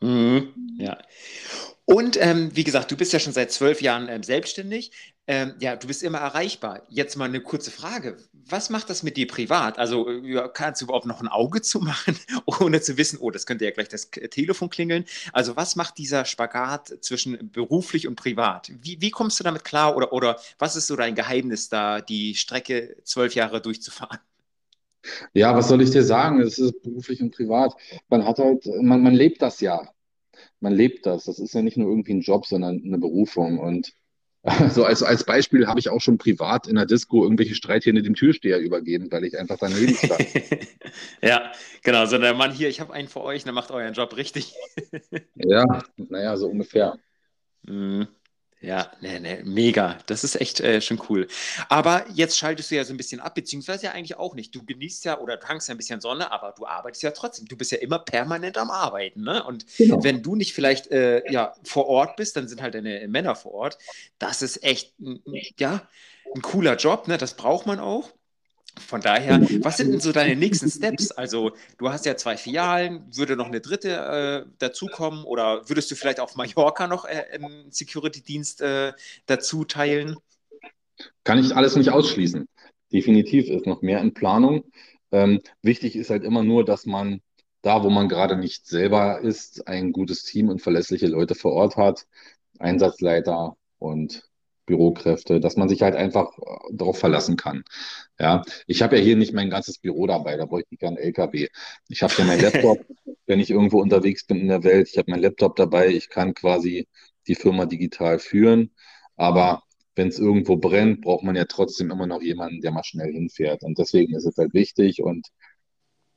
Mhm. 0.00 0.54
Ja. 0.78 0.96
Und 1.90 2.18
ähm, 2.20 2.50
wie 2.52 2.64
gesagt, 2.64 2.90
du 2.90 2.98
bist 2.98 3.14
ja 3.14 3.18
schon 3.18 3.32
seit 3.32 3.50
zwölf 3.50 3.80
Jahren 3.80 4.10
ähm, 4.10 4.22
selbstständig. 4.22 4.92
Ähm, 5.26 5.54
ja, 5.58 5.74
du 5.74 5.86
bist 5.86 6.02
immer 6.02 6.18
erreichbar. 6.18 6.82
Jetzt 6.90 7.16
mal 7.16 7.24
eine 7.24 7.40
kurze 7.40 7.70
Frage. 7.70 8.18
Was 8.34 8.68
macht 8.68 8.90
das 8.90 9.02
mit 9.02 9.16
dir 9.16 9.26
privat? 9.26 9.78
Also 9.78 10.10
ja, 10.10 10.48
kannst 10.48 10.82
du 10.82 10.84
überhaupt 10.84 11.06
noch 11.06 11.22
ein 11.22 11.28
Auge 11.28 11.62
zumachen, 11.62 12.14
ohne 12.44 12.82
zu 12.82 12.98
wissen, 12.98 13.18
oh, 13.18 13.30
das 13.30 13.46
könnte 13.46 13.64
ja 13.64 13.70
gleich 13.70 13.88
das 13.88 14.10
Telefon 14.10 14.68
klingeln. 14.68 15.06
Also 15.32 15.56
was 15.56 15.76
macht 15.76 15.96
dieser 15.96 16.26
Spagat 16.26 16.92
zwischen 17.00 17.50
beruflich 17.52 18.06
und 18.06 18.16
privat? 18.16 18.70
Wie, 18.82 19.00
wie 19.00 19.10
kommst 19.10 19.40
du 19.40 19.44
damit 19.44 19.64
klar 19.64 19.96
oder, 19.96 20.12
oder 20.12 20.38
was 20.58 20.76
ist 20.76 20.88
so 20.88 20.96
dein 20.96 21.14
Geheimnis 21.14 21.70
da, 21.70 22.02
die 22.02 22.34
Strecke 22.34 22.98
zwölf 23.04 23.34
Jahre 23.34 23.62
durchzufahren? 23.62 24.18
Ja, 25.32 25.54
was 25.56 25.68
soll 25.68 25.80
ich 25.80 25.90
dir 25.90 26.02
sagen? 26.02 26.40
Es 26.42 26.58
ist 26.58 26.82
beruflich 26.82 27.22
und 27.22 27.34
privat. 27.34 27.72
Man 28.10 28.26
hat 28.26 28.38
halt, 28.38 28.66
man, 28.82 29.02
man 29.02 29.14
lebt 29.14 29.40
das 29.40 29.60
ja 29.60 29.88
man 30.60 30.72
lebt 30.72 31.06
das. 31.06 31.24
Das 31.24 31.38
ist 31.38 31.54
ja 31.54 31.62
nicht 31.62 31.76
nur 31.76 31.88
irgendwie 31.88 32.14
ein 32.14 32.20
Job, 32.20 32.46
sondern 32.46 32.82
eine 32.84 32.98
Berufung. 32.98 33.58
Und 33.58 33.92
so 34.70 34.84
als, 34.84 35.02
als 35.02 35.24
Beispiel 35.24 35.66
habe 35.66 35.80
ich 35.80 35.88
auch 35.88 36.00
schon 36.00 36.18
privat 36.18 36.66
in 36.66 36.76
der 36.76 36.86
Disco 36.86 37.22
irgendwelche 37.22 37.54
Streithähne 37.54 38.02
dem 38.02 38.14
Türsteher 38.14 38.58
übergeben, 38.58 39.10
weil 39.10 39.24
ich 39.24 39.38
einfach 39.38 39.58
daneben 39.58 39.94
stand. 39.94 40.26
ja, 41.22 41.52
genau. 41.82 42.06
So 42.06 42.18
der 42.18 42.34
Mann 42.34 42.52
hier, 42.52 42.68
ich 42.68 42.80
habe 42.80 42.92
einen 42.92 43.08
für 43.08 43.22
euch, 43.22 43.44
der 43.44 43.52
macht 43.52 43.70
euren 43.70 43.94
Job 43.94 44.16
richtig. 44.16 44.54
ja, 45.34 45.82
naja, 45.96 46.36
so 46.36 46.48
ungefähr. 46.48 46.98
Mhm. 47.62 48.08
Ja, 48.60 48.90
ne, 49.00 49.20
ne, 49.20 49.42
mega. 49.44 49.98
Das 50.06 50.24
ist 50.24 50.40
echt 50.40 50.58
äh, 50.58 50.80
schon 50.80 51.00
cool. 51.08 51.28
Aber 51.68 52.04
jetzt 52.12 52.36
schaltest 52.36 52.70
du 52.70 52.74
ja 52.74 52.84
so 52.84 52.92
ein 52.92 52.96
bisschen 52.96 53.20
ab, 53.20 53.36
beziehungsweise 53.36 53.86
ja 53.86 53.92
eigentlich 53.92 54.16
auch 54.16 54.34
nicht. 54.34 54.52
Du 54.52 54.64
genießt 54.64 55.04
ja 55.04 55.20
oder 55.20 55.38
tankst 55.38 55.68
ja 55.68 55.74
ein 55.74 55.76
bisschen 55.76 56.00
Sonne, 56.00 56.32
aber 56.32 56.54
du 56.56 56.66
arbeitest 56.66 57.04
ja 57.04 57.12
trotzdem. 57.12 57.46
Du 57.46 57.56
bist 57.56 57.70
ja 57.70 57.78
immer 57.78 58.00
permanent 58.00 58.58
am 58.58 58.70
Arbeiten. 58.70 59.22
Ne? 59.22 59.44
Und 59.44 59.64
genau. 59.76 60.02
wenn 60.02 60.22
du 60.22 60.34
nicht 60.34 60.54
vielleicht 60.54 60.90
äh, 60.90 61.22
ja, 61.30 61.54
vor 61.62 61.86
Ort 61.86 62.16
bist, 62.16 62.36
dann 62.36 62.48
sind 62.48 62.60
halt 62.60 62.74
deine 62.74 63.06
Männer 63.06 63.36
vor 63.36 63.52
Ort. 63.52 63.78
Das 64.18 64.42
ist 64.42 64.64
echt 64.64 64.92
ja, 65.56 65.88
ein 66.34 66.42
cooler 66.42 66.74
Job. 66.76 67.06
Ne? 67.06 67.16
Das 67.16 67.34
braucht 67.34 67.66
man 67.66 67.78
auch. 67.78 68.10
Von 68.78 69.00
daher, 69.00 69.40
was 69.62 69.76
sind 69.76 69.92
denn 69.92 70.00
so 70.00 70.12
deine 70.12 70.36
nächsten 70.36 70.70
Steps? 70.70 71.10
Also, 71.12 71.52
du 71.78 71.90
hast 71.90 72.06
ja 72.06 72.16
zwei 72.16 72.36
Filialen, 72.36 73.04
würde 73.14 73.36
noch 73.36 73.46
eine 73.46 73.60
dritte 73.60 74.46
äh, 74.46 74.50
dazukommen 74.58 75.24
oder 75.24 75.68
würdest 75.68 75.90
du 75.90 75.94
vielleicht 75.94 76.20
auf 76.20 76.36
Mallorca 76.36 76.86
noch 76.86 77.04
äh, 77.04 77.24
einen 77.32 77.70
Security-Dienst 77.70 78.60
äh, 78.60 78.92
dazu 79.26 79.64
teilen? 79.64 80.16
Kann 81.24 81.38
ich 81.38 81.54
alles 81.54 81.76
nicht 81.76 81.90
ausschließen. 81.90 82.48
Definitiv 82.92 83.48
ist 83.48 83.66
noch 83.66 83.82
mehr 83.82 84.00
in 84.00 84.14
Planung. 84.14 84.64
Ähm, 85.12 85.40
wichtig 85.62 85.96
ist 85.96 86.10
halt 86.10 86.24
immer 86.24 86.42
nur, 86.42 86.64
dass 86.64 86.86
man 86.86 87.20
da, 87.62 87.82
wo 87.82 87.90
man 87.90 88.08
gerade 88.08 88.36
nicht 88.36 88.66
selber 88.66 89.20
ist, 89.20 89.66
ein 89.66 89.92
gutes 89.92 90.22
Team 90.24 90.48
und 90.48 90.62
verlässliche 90.62 91.06
Leute 91.06 91.34
vor 91.34 91.52
Ort 91.52 91.76
hat, 91.76 92.06
Einsatzleiter 92.58 93.56
und 93.78 94.28
Bürokräfte, 94.68 95.40
dass 95.40 95.56
man 95.56 95.68
sich 95.68 95.82
halt 95.82 95.96
einfach 95.96 96.38
äh, 96.38 96.74
darauf 96.74 96.98
verlassen 96.98 97.36
kann. 97.36 97.64
Ja, 98.20 98.42
ich 98.66 98.82
habe 98.82 98.96
ja 98.98 99.02
hier 99.02 99.16
nicht 99.16 99.32
mein 99.32 99.50
ganzes 99.50 99.78
Büro 99.78 100.06
dabei, 100.06 100.36
da 100.36 100.44
bräuchte 100.46 100.74
ich 100.74 100.80
keinen 100.80 100.98
LKW. 100.98 101.48
Ich 101.88 102.02
habe 102.02 102.14
ja 102.18 102.24
meinen 102.24 102.42
Laptop, 102.42 102.78
wenn 103.26 103.40
ich 103.40 103.50
irgendwo 103.50 103.80
unterwegs 103.80 104.24
bin 104.26 104.38
in 104.40 104.48
der 104.48 104.64
Welt, 104.64 104.88
ich 104.90 104.98
habe 104.98 105.10
meinen 105.10 105.22
Laptop 105.22 105.56
dabei, 105.56 105.88
ich 105.88 106.08
kann 106.10 106.34
quasi 106.34 106.86
die 107.26 107.34
Firma 107.34 107.66
digital 107.66 108.18
führen, 108.18 108.72
aber 109.16 109.62
wenn 109.96 110.08
es 110.08 110.18
irgendwo 110.18 110.56
brennt, 110.56 111.00
braucht 111.02 111.24
man 111.24 111.34
ja 111.36 111.44
trotzdem 111.44 111.90
immer 111.90 112.06
noch 112.06 112.22
jemanden, 112.22 112.60
der 112.60 112.70
mal 112.70 112.84
schnell 112.84 113.12
hinfährt. 113.12 113.64
Und 113.64 113.78
deswegen 113.78 114.14
ist 114.14 114.26
es 114.26 114.36
halt 114.36 114.54
wichtig 114.54 115.02
und 115.02 115.26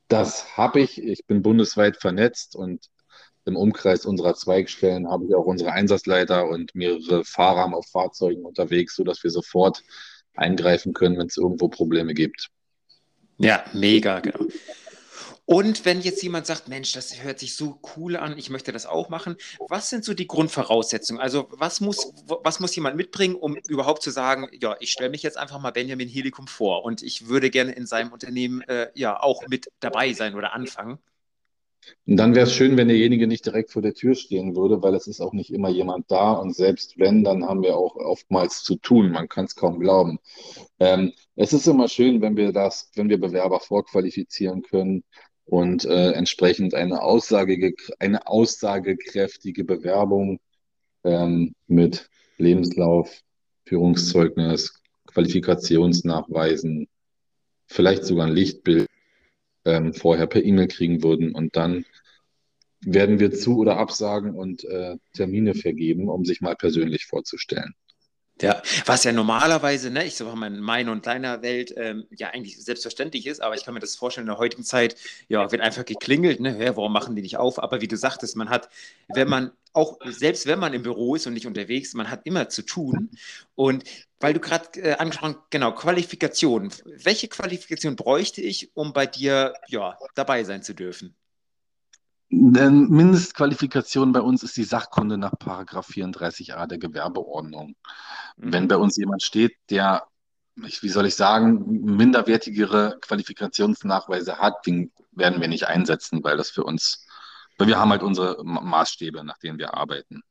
das 0.08 0.58
habe 0.58 0.82
ich. 0.82 1.02
Ich 1.02 1.26
bin 1.26 1.42
bundesweit 1.42 1.98
vernetzt 1.98 2.56
und 2.56 2.91
im 3.46 3.56
Umkreis 3.56 4.06
unserer 4.06 4.36
Zweigstellen 4.36 5.10
habe 5.10 5.26
ich 5.26 5.36
auch 5.36 5.46
unsere 5.46 5.72
Einsatzleiter 5.72 6.48
und 6.48 6.76
mehrere 6.76 7.24
Fahrer 7.26 7.76
auf 7.76 7.88
Fahrzeugen 7.88 8.46
unterwegs, 8.46 8.96
sodass 8.96 9.24
wir 9.24 9.32
sofort 9.32 9.84
eingreifen 10.36 10.94
können, 10.94 11.18
wenn 11.18 11.28
es 11.28 11.38
irgendwo 11.38 11.68
Probleme 11.68 12.14
gibt. 12.14 12.50
Ja, 13.38 13.64
mega, 13.74 14.20
genau. 14.20 14.46
Und 15.46 15.84
wenn 15.84 16.00
jetzt 16.00 16.24
jemand 16.24 16.46
sagt, 16.46 16.70
Mensch, 16.70 16.94
das 16.94 17.24
hört 17.24 17.40
sich 17.40 17.58
so 17.58 17.82
cool 17.98 18.16
an, 18.16 18.38
ich 18.38 18.50
möchte 18.50 18.72
das 18.72 18.86
auch 18.86 19.10
machen, 19.10 19.36
was 19.68 19.90
sind 19.90 20.06
so 20.06 20.14
die 20.14 20.28
Grundvoraussetzungen? 20.28 21.22
Also 21.22 21.50
was 21.52 21.82
muss, 21.82 22.14
was 22.26 22.62
muss 22.62 22.74
jemand 22.74 22.96
mitbringen, 22.96 23.36
um 23.36 23.58
überhaupt 23.68 24.02
zu 24.02 24.12
sagen, 24.12 24.48
ja, 24.62 24.78
ich 24.80 24.92
stelle 24.92 25.10
mich 25.10 25.24
jetzt 25.24 25.38
einfach 25.38 25.60
mal 25.60 25.72
Benjamin 25.72 26.08
Helikum 26.08 26.48
vor 26.48 26.86
und 26.86 27.02
ich 27.02 27.28
würde 27.28 27.50
gerne 27.50 27.74
in 27.74 27.86
seinem 27.86 28.14
Unternehmen 28.14 28.62
äh, 28.62 28.92
ja 28.94 29.20
auch 29.20 29.46
mit 29.48 29.68
dabei 29.82 30.14
sein 30.14 30.36
oder 30.36 30.54
anfangen? 30.54 31.00
Und 32.06 32.18
dann 32.18 32.36
wäre 32.36 32.46
es 32.46 32.54
schön, 32.54 32.78
wenn 32.78 32.88
derjenige 32.88 33.28
nicht 33.28 33.46
direkt 33.46 33.72
vor 33.72 33.82
der 33.82 33.94
Tür 33.94 34.16
stehen 34.16 34.56
würde, 34.56 34.82
weil 34.82 34.96
es 34.96 35.08
ist 35.08 35.22
auch 35.22 35.34
nicht 35.34 35.52
immer 35.52 35.70
jemand 35.70 36.10
da. 36.12 36.34
Und 36.34 36.56
selbst 36.56 36.98
wenn, 36.98 37.24
dann 37.24 37.46
haben 37.46 37.62
wir 37.64 37.76
auch 37.76 37.96
oftmals 37.96 38.64
zu 38.64 38.76
tun. 38.76 39.12
Man 39.12 39.30
kann 39.30 39.46
es 39.46 39.56
kaum 39.56 39.80
glauben. 39.80 40.20
Ähm, 40.80 41.14
es 41.36 41.54
ist 41.54 41.68
immer 41.68 41.88
schön, 41.88 42.22
wenn 42.22 42.38
wir 42.38 42.52
das, 42.52 42.92
wenn 42.96 43.10
wir 43.10 43.20
Bewerber 43.20 43.60
vorqualifizieren 43.60 44.62
können 44.62 45.04
und 45.46 45.86
äh, 45.86 46.12
entsprechend 46.12 46.74
eine, 46.74 47.02
Aussage, 47.02 47.74
eine 48.00 48.28
aussagekräftige 48.28 49.64
Bewerbung 49.64 50.40
ähm, 51.04 51.56
mit 51.68 52.10
Lebenslauf, 52.38 53.22
Führungszeugnis, 53.66 54.82
Qualifikationsnachweisen, 55.08 56.88
vielleicht 57.68 58.06
sogar 58.06 58.28
ein 58.28 58.34
Lichtbild 58.34 58.88
ähm, 59.66 59.94
vorher 59.94 60.28
per 60.28 60.44
E-Mail 60.44 60.68
kriegen 60.68 61.04
würden. 61.04 61.34
Und 61.34 61.56
dann 61.56 61.86
werden 62.82 63.20
wir 63.20 63.32
zu 63.32 63.58
oder 63.58 63.78
absagen 63.78 64.34
und 64.34 64.64
äh, 64.66 64.98
Termine 65.14 65.54
vergeben, 65.54 66.10
um 66.10 66.26
sich 66.26 66.42
mal 66.42 66.56
persönlich 66.56 67.06
vorzustellen. 67.06 67.74
Ja, 68.42 68.62
was 68.86 69.04
ja 69.04 69.12
normalerweise, 69.12 69.92
ne, 69.92 70.06
ich 70.06 70.16
sag 70.16 70.34
mal, 70.36 70.48
in 70.48 70.60
meiner 70.60 70.92
und 70.92 71.06
deiner 71.06 71.42
Welt 71.42 71.74
ähm, 71.78 72.06
ja 72.10 72.30
eigentlich 72.30 72.64
selbstverständlich 72.64 73.28
ist, 73.28 73.42
aber 73.42 73.56
ich 73.56 73.64
kann 73.64 73.74
mir 73.74 73.80
das 73.80 73.96
vorstellen, 73.96 74.26
in 74.28 74.32
der 74.34 74.40
heutigen 74.40 74.64
Zeit, 74.64 74.96
ja, 75.28 75.52
wird 75.52 75.62
einfach 75.62 75.86
geklingelt, 75.86 76.40
ne, 76.40 76.64
ja, 76.64 76.76
warum 76.76 76.92
machen 76.94 77.16
die 77.16 77.22
nicht 77.22 77.38
auf? 77.38 77.62
Aber 77.62 77.82
wie 77.82 77.88
du 77.88 77.98
sagtest, 77.98 78.36
man 78.36 78.50
hat, 78.50 78.70
wenn 79.08 79.30
man 79.30 79.52
auch, 79.74 79.98
selbst 80.06 80.48
wenn 80.48 80.60
man 80.60 80.74
im 80.74 80.84
Büro 80.84 81.16
ist 81.16 81.28
und 81.28 81.34
nicht 81.34 81.48
unterwegs, 81.48 81.94
man 81.94 82.10
hat 82.10 82.22
immer 82.26 82.50
zu 82.50 82.64
tun. 82.64 83.10
Und 83.56 83.84
weil 84.20 84.34
du 84.34 84.40
gerade 84.40 84.80
äh, 84.82 84.94
angesprochen, 84.94 85.38
genau, 85.50 85.72
Qualifikation. 85.74 86.72
Welche 86.86 87.28
Qualifikation 87.28 87.96
bräuchte 87.96 88.42
ich, 88.42 88.76
um 88.76 88.94
bei 88.94 89.06
dir, 89.06 89.54
ja, 89.68 89.98
dabei 90.16 90.44
sein 90.44 90.64
zu 90.64 90.74
dürfen? 90.74 91.16
Mindestqualifikation 92.32 94.14
bei 94.14 94.22
uns 94.22 94.42
ist 94.42 94.56
die 94.56 94.64
Sachkunde 94.64 95.18
nach 95.18 95.38
Paragraph 95.38 95.90
34a 95.90 96.66
der 96.66 96.78
Gewerbeordnung. 96.78 97.76
Mhm. 98.38 98.54
Wenn 98.54 98.68
bei 98.68 98.78
uns 98.78 98.96
jemand 98.96 99.22
steht, 99.22 99.58
der, 99.70 100.08
wie 100.56 100.90
soll 100.90 101.06
ich 101.06 101.16
sagen, 101.16 101.66
minderwertigere 101.84 102.98
Qualifikationsnachweise 103.02 104.38
hat, 104.38 104.66
den 104.66 104.92
werden 105.12 105.42
wir 105.42 105.50
nicht 105.50 105.68
einsetzen, 105.68 106.24
weil 106.24 106.38
das 106.38 106.50
für 106.50 106.64
uns, 106.64 107.06
weil 107.58 107.68
wir 107.68 107.78
haben 107.78 107.92
halt 107.92 108.02
unsere 108.02 108.44
Maßstäbe, 108.44 109.26
nach 109.26 109.38
denen 109.38 109.60
wir 109.60 109.74
arbeiten. 109.74 110.22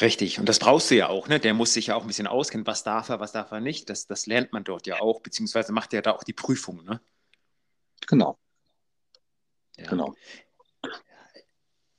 Richtig, 0.00 0.38
und 0.38 0.48
das 0.48 0.58
brauchst 0.58 0.90
du 0.90 0.96
ja 0.96 1.08
auch, 1.08 1.28
ne? 1.28 1.38
Der 1.38 1.52
muss 1.52 1.74
sich 1.74 1.88
ja 1.88 1.96
auch 1.96 2.02
ein 2.02 2.06
bisschen 2.06 2.26
auskennen, 2.26 2.66
was 2.66 2.82
darf 2.82 3.10
er, 3.10 3.20
was 3.20 3.32
darf 3.32 3.50
er 3.52 3.60
nicht. 3.60 3.90
Das, 3.90 4.06
das 4.06 4.26
lernt 4.26 4.52
man 4.52 4.64
dort 4.64 4.86
ja 4.86 5.00
auch, 5.00 5.20
beziehungsweise 5.20 5.72
macht 5.72 5.92
er 5.92 6.02
da 6.02 6.12
auch 6.12 6.24
die 6.24 6.32
Prüfung, 6.32 6.82
ne? 6.84 7.00
Genau. 8.06 8.38
Ja. 9.76 9.88
Genau. 9.88 10.14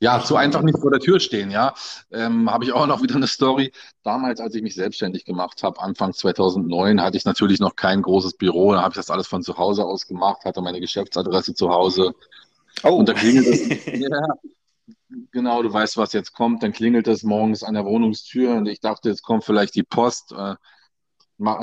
Ja, 0.04 0.22
zu 0.22 0.36
einfach 0.36 0.60
nicht 0.60 0.78
vor 0.78 0.90
der 0.90 1.00
Tür 1.00 1.18
stehen, 1.18 1.50
ja. 1.50 1.72
Ähm, 2.12 2.50
habe 2.50 2.64
ich 2.64 2.72
auch 2.72 2.86
noch 2.86 3.02
wieder 3.02 3.14
eine 3.14 3.26
Story. 3.26 3.72
Damals, 4.02 4.38
als 4.38 4.54
ich 4.54 4.62
mich 4.62 4.74
selbstständig 4.74 5.24
gemacht 5.24 5.62
habe, 5.62 5.80
Anfang 5.80 6.12
2009, 6.12 7.00
hatte 7.00 7.16
ich 7.16 7.24
natürlich 7.24 7.58
noch 7.58 7.74
kein 7.74 8.02
großes 8.02 8.34
Büro. 8.34 8.74
Da 8.74 8.82
habe 8.82 8.92
ich 8.92 8.96
das 8.96 9.08
alles 9.08 9.26
von 9.26 9.42
zu 9.42 9.56
Hause 9.56 9.86
aus 9.86 10.06
gemacht, 10.06 10.44
hatte 10.44 10.60
meine 10.60 10.78
Geschäftsadresse 10.78 11.54
zu 11.54 11.70
Hause. 11.70 12.12
Oh. 12.82 12.96
Und 12.96 13.08
da 13.08 13.14
klingelt 13.14 13.46
es. 13.46 13.66
ja, 13.98 14.26
genau, 15.32 15.62
du 15.62 15.72
weißt, 15.72 15.96
was 15.96 16.12
jetzt 16.12 16.34
kommt. 16.34 16.62
Dann 16.62 16.74
klingelt 16.74 17.08
es 17.08 17.22
morgens 17.22 17.62
an 17.62 17.72
der 17.72 17.86
Wohnungstür 17.86 18.56
und 18.56 18.66
ich 18.66 18.80
dachte, 18.80 19.08
jetzt 19.08 19.22
kommt 19.22 19.44
vielleicht 19.44 19.74
die 19.74 19.84
Post. 19.84 20.32
Äh, 20.32 20.56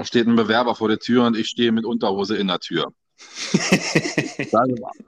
steht 0.01 0.25
ein 0.25 0.35
Bewerber 0.35 0.73
vor 0.73 0.87
der 0.87 0.97
Tür 0.97 1.27
und 1.27 1.37
ich 1.37 1.45
stehe 1.45 1.71
mit 1.71 1.85
Unterhose 1.85 2.37
in 2.37 2.47
der 2.47 2.57
Tür. 2.57 2.91
Hat 3.53 4.69
Muskel, 4.79 5.05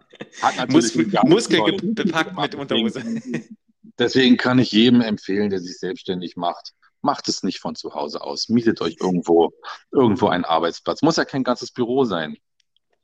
Muskel 1.26 1.78
bepackt 1.82 2.38
mit 2.38 2.56
Unterhose. 2.56 3.04
Deswegen 4.00 4.38
kann 4.38 4.60
ich 4.60 4.72
jedem 4.72 5.02
empfehlen, 5.02 5.50
der 5.50 5.60
sich 5.60 5.78
selbstständig 5.78 6.36
macht, 6.36 6.74
macht 7.02 7.28
es 7.28 7.44
nicht 7.44 7.60
von 7.60 7.76
zu 7.76 7.94
Hause 7.94 8.22
aus. 8.22 8.50
Mietet 8.50 8.82
euch 8.82 8.98
irgendwo, 9.00 9.52
irgendwo 9.92 10.28
einen 10.28 10.46
Arbeitsplatz. 10.46 11.02
Muss 11.02 11.18
ja 11.18 11.26
kein 11.26 11.44
ganzes 11.44 11.72
Büro 11.72 12.06
sein. 12.06 12.38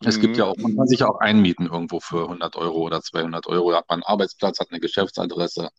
Es 0.03 0.17
mhm. 0.17 0.21
gibt 0.21 0.38
ja 0.38 0.45
auch, 0.45 0.55
man 0.58 0.75
kann 0.75 0.88
sich 0.88 1.01
ja 1.01 1.10
auch 1.10 1.19
einmieten 1.19 1.67
irgendwo 1.67 1.99
für 1.99 2.23
100 2.23 2.55
Euro 2.55 2.79
oder 2.79 3.01
200 3.01 3.45
Euro. 3.47 3.71
Da 3.71 3.79
hat 3.79 3.89
man 3.89 3.97
einen 3.97 4.03
Arbeitsplatz, 4.03 4.60
hat 4.60 4.71
eine 4.71 4.79
Geschäftsadresse. 4.79 5.69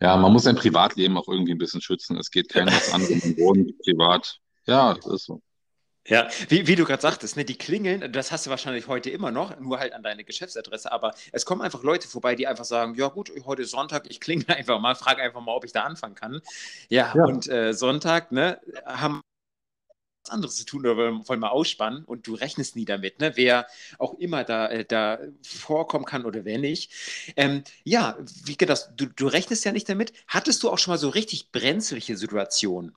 Ja, 0.00 0.16
man 0.18 0.32
muss 0.32 0.42
sein 0.42 0.56
Privatleben 0.56 1.16
auch 1.16 1.26
irgendwie 1.26 1.52
ein 1.52 1.58
bisschen 1.58 1.80
schützen. 1.80 2.18
Es 2.18 2.30
geht 2.30 2.50
keinem 2.50 2.74
was 2.74 2.92
anderes 2.92 3.24
im 3.24 3.38
Wohnen 3.38 3.78
privat. 3.82 4.38
Ja, 4.66 4.92
das 4.94 5.06
ist 5.06 5.24
so. 5.24 5.40
Ja, 6.08 6.28
wie, 6.48 6.66
wie 6.66 6.76
du 6.76 6.84
gerade 6.84 7.02
sagtest, 7.02 7.36
ne, 7.36 7.44
die 7.44 7.56
klingeln, 7.58 8.12
das 8.12 8.30
hast 8.30 8.46
du 8.46 8.50
wahrscheinlich 8.50 8.86
heute 8.86 9.10
immer 9.10 9.30
noch, 9.30 9.58
nur 9.58 9.78
halt 9.80 9.92
an 9.92 10.02
deine 10.02 10.24
Geschäftsadresse, 10.24 10.92
aber 10.92 11.14
es 11.32 11.44
kommen 11.44 11.62
einfach 11.62 11.82
Leute 11.82 12.06
vorbei, 12.08 12.34
die 12.36 12.46
einfach 12.46 12.64
sagen, 12.64 12.94
ja 12.94 13.08
gut, 13.08 13.32
heute 13.44 13.62
ist 13.62 13.70
Sonntag, 13.72 14.04
ich 14.08 14.20
klingel 14.20 14.46
einfach 14.54 14.80
mal, 14.80 14.94
frage 14.94 15.22
einfach 15.22 15.40
mal, 15.40 15.52
ob 15.54 15.64
ich 15.64 15.72
da 15.72 15.82
anfangen 15.82 16.14
kann. 16.14 16.40
Ja, 16.88 17.12
ja. 17.14 17.24
und 17.24 17.48
äh, 17.48 17.72
Sonntag, 17.74 18.30
ne, 18.32 18.60
haben 18.84 19.20
was 20.24 20.30
anderes 20.32 20.56
zu 20.56 20.64
tun 20.64 20.80
oder 20.86 20.96
wollen 21.28 21.40
mal 21.40 21.50
ausspannen 21.50 22.04
und 22.04 22.26
du 22.26 22.34
rechnest 22.34 22.74
nie 22.74 22.84
damit, 22.84 23.20
ne, 23.20 23.32
wer 23.36 23.66
auch 23.98 24.14
immer 24.14 24.42
da, 24.44 24.68
äh, 24.68 24.84
da 24.84 25.18
vorkommen 25.42 26.04
kann 26.04 26.24
oder 26.24 26.44
wer 26.44 26.58
nicht. 26.58 26.92
Ähm, 27.36 27.62
ja, 27.84 28.16
wie 28.44 28.56
geht 28.56 28.68
das? 28.68 28.94
Du, 28.96 29.06
du 29.06 29.26
rechnest 29.28 29.64
ja 29.64 29.72
nicht 29.72 29.88
damit. 29.88 30.12
Hattest 30.26 30.62
du 30.62 30.70
auch 30.70 30.78
schon 30.78 30.92
mal 30.92 30.98
so 30.98 31.08
richtig 31.10 31.52
brenzliche 31.52 32.16
Situationen? 32.16 32.94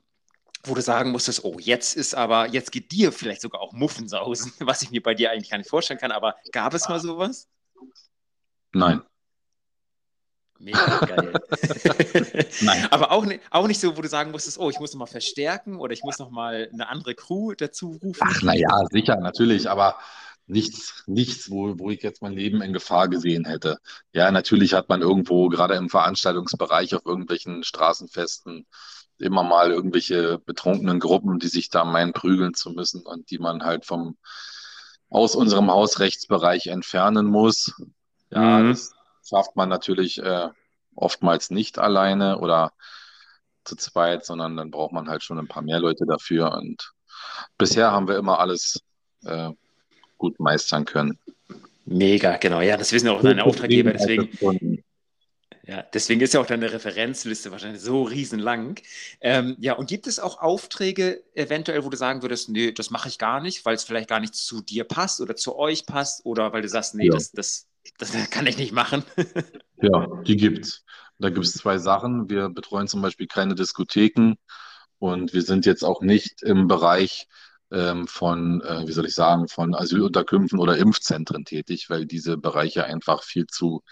Wo 0.64 0.74
du 0.74 0.82
sagen 0.82 1.10
musstest, 1.10 1.44
oh, 1.44 1.56
jetzt 1.58 1.96
ist 1.96 2.14
aber, 2.14 2.48
jetzt 2.48 2.72
geht 2.72 2.92
dir 2.92 3.12
vielleicht 3.12 3.40
sogar 3.40 3.60
auch 3.60 3.72
Muffensausen, 3.72 4.52
was 4.60 4.82
ich 4.82 4.90
mir 4.90 5.02
bei 5.02 5.14
dir 5.14 5.30
eigentlich 5.30 5.50
gar 5.50 5.58
nicht 5.58 5.70
vorstellen 5.70 6.00
kann, 6.00 6.12
aber 6.12 6.36
gab 6.52 6.74
es 6.74 6.88
mal 6.88 7.00
sowas? 7.00 7.48
Nein. 8.72 9.02
Mega 10.58 10.98
geil. 11.06 11.32
Nein. 12.60 12.86
Aber 12.90 13.12
auch, 13.12 13.26
auch 13.50 13.66
nicht 13.66 13.80
so, 13.80 13.96
wo 13.96 14.02
du 14.02 14.08
sagen 14.08 14.30
musstest, 14.30 14.58
oh, 14.58 14.68
ich 14.68 14.78
muss 14.78 14.92
noch 14.92 14.98
mal 14.98 15.06
verstärken 15.06 15.76
oder 15.76 15.94
ich 15.94 16.02
muss 16.02 16.18
noch 16.18 16.30
mal 16.30 16.68
eine 16.70 16.88
andere 16.88 17.14
Crew 17.14 17.54
dazu 17.54 17.98
rufen. 18.02 18.20
Ach, 18.22 18.42
naja, 18.42 18.68
sicher, 18.90 19.16
natürlich, 19.16 19.70
aber 19.70 19.96
nichts, 20.46 21.02
nichts, 21.06 21.50
wo, 21.50 21.78
wo 21.78 21.90
ich 21.90 22.02
jetzt 22.02 22.20
mein 22.20 22.34
Leben 22.34 22.60
in 22.60 22.74
Gefahr 22.74 23.08
gesehen 23.08 23.46
hätte. 23.46 23.78
Ja, 24.12 24.30
natürlich 24.30 24.74
hat 24.74 24.90
man 24.90 25.00
irgendwo, 25.00 25.48
gerade 25.48 25.76
im 25.76 25.88
Veranstaltungsbereich 25.88 26.94
auf 26.94 27.06
irgendwelchen 27.06 27.64
Straßenfesten, 27.64 28.66
immer 29.20 29.42
mal 29.42 29.70
irgendwelche 29.70 30.38
betrunkenen 30.38 31.00
Gruppen, 31.00 31.38
die 31.38 31.48
sich 31.48 31.70
da 31.70 31.84
meinen, 31.84 32.12
prügeln 32.12 32.54
zu 32.54 32.70
müssen 32.70 33.02
und 33.02 33.30
die 33.30 33.38
man 33.38 33.64
halt 33.64 33.86
vom 33.86 34.16
aus 35.08 35.34
unserem 35.34 35.70
Hausrechtsbereich 35.70 36.68
entfernen 36.68 37.26
muss. 37.26 37.74
Ja, 38.30 38.60
mhm. 38.60 38.70
das 38.70 38.92
schafft 39.28 39.56
man 39.56 39.68
natürlich 39.68 40.22
äh, 40.22 40.48
oftmals 40.94 41.50
nicht 41.50 41.78
alleine 41.78 42.38
oder 42.38 42.72
zu 43.64 43.76
zweit, 43.76 44.24
sondern 44.24 44.56
dann 44.56 44.70
braucht 44.70 44.92
man 44.92 45.08
halt 45.08 45.22
schon 45.22 45.38
ein 45.38 45.48
paar 45.48 45.62
mehr 45.62 45.80
Leute 45.80 46.06
dafür. 46.06 46.52
Und 46.52 46.92
bisher 47.58 47.90
haben 47.90 48.08
wir 48.08 48.16
immer 48.16 48.38
alles 48.38 48.80
äh, 49.24 49.50
gut 50.16 50.38
meistern 50.38 50.84
können. 50.84 51.18
Mega, 51.84 52.36
genau. 52.36 52.60
Ja, 52.60 52.76
das 52.76 52.92
wissen 52.92 53.08
auch 53.08 53.22
deine 53.22 53.44
Auftraggeber. 53.44 53.92
Deswegen, 53.92 54.79
ja, 55.70 55.84
deswegen 55.94 56.20
ist 56.20 56.34
ja 56.34 56.40
auch 56.40 56.46
deine 56.46 56.72
Referenzliste 56.72 57.52
wahrscheinlich 57.52 57.80
so 57.80 58.02
riesenlang. 58.02 58.80
Ähm, 59.20 59.54
ja, 59.60 59.74
und 59.74 59.88
gibt 59.88 60.08
es 60.08 60.18
auch 60.18 60.40
Aufträge 60.40 61.22
eventuell, 61.32 61.84
wo 61.84 61.90
du 61.90 61.96
sagen 61.96 62.22
würdest, 62.22 62.48
nee, 62.48 62.72
das 62.72 62.90
mache 62.90 63.08
ich 63.08 63.18
gar 63.18 63.40
nicht, 63.40 63.64
weil 63.64 63.76
es 63.76 63.84
vielleicht 63.84 64.08
gar 64.08 64.18
nicht 64.18 64.34
zu 64.34 64.62
dir 64.62 64.82
passt 64.82 65.20
oder 65.20 65.36
zu 65.36 65.56
euch 65.56 65.86
passt 65.86 66.26
oder 66.26 66.52
weil 66.52 66.62
du 66.62 66.68
sagst, 66.68 66.96
nee, 66.96 67.06
ja. 67.06 67.12
das, 67.12 67.30
das, 67.30 67.68
das 67.98 68.10
kann 68.30 68.48
ich 68.48 68.58
nicht 68.58 68.72
machen? 68.72 69.04
ja, 69.80 70.08
die 70.26 70.36
gibt's. 70.36 70.84
Da 71.20 71.30
gibt 71.30 71.46
es 71.46 71.52
zwei 71.52 71.78
Sachen. 71.78 72.28
Wir 72.28 72.48
betreuen 72.48 72.88
zum 72.88 73.00
Beispiel 73.00 73.28
keine 73.28 73.54
Diskotheken 73.54 74.34
und 74.98 75.32
wir 75.32 75.42
sind 75.42 75.66
jetzt 75.66 75.84
auch 75.84 76.00
nicht 76.00 76.42
im 76.42 76.66
Bereich 76.66 77.28
ähm, 77.70 78.08
von, 78.08 78.60
äh, 78.62 78.88
wie 78.88 78.92
soll 78.92 79.06
ich 79.06 79.14
sagen, 79.14 79.46
von 79.46 79.76
Asylunterkünften 79.76 80.58
oder 80.58 80.78
Impfzentren 80.78 81.44
tätig, 81.44 81.90
weil 81.90 82.06
diese 82.06 82.38
Bereiche 82.38 82.86
einfach 82.86 83.22
viel 83.22 83.46
zu 83.46 83.84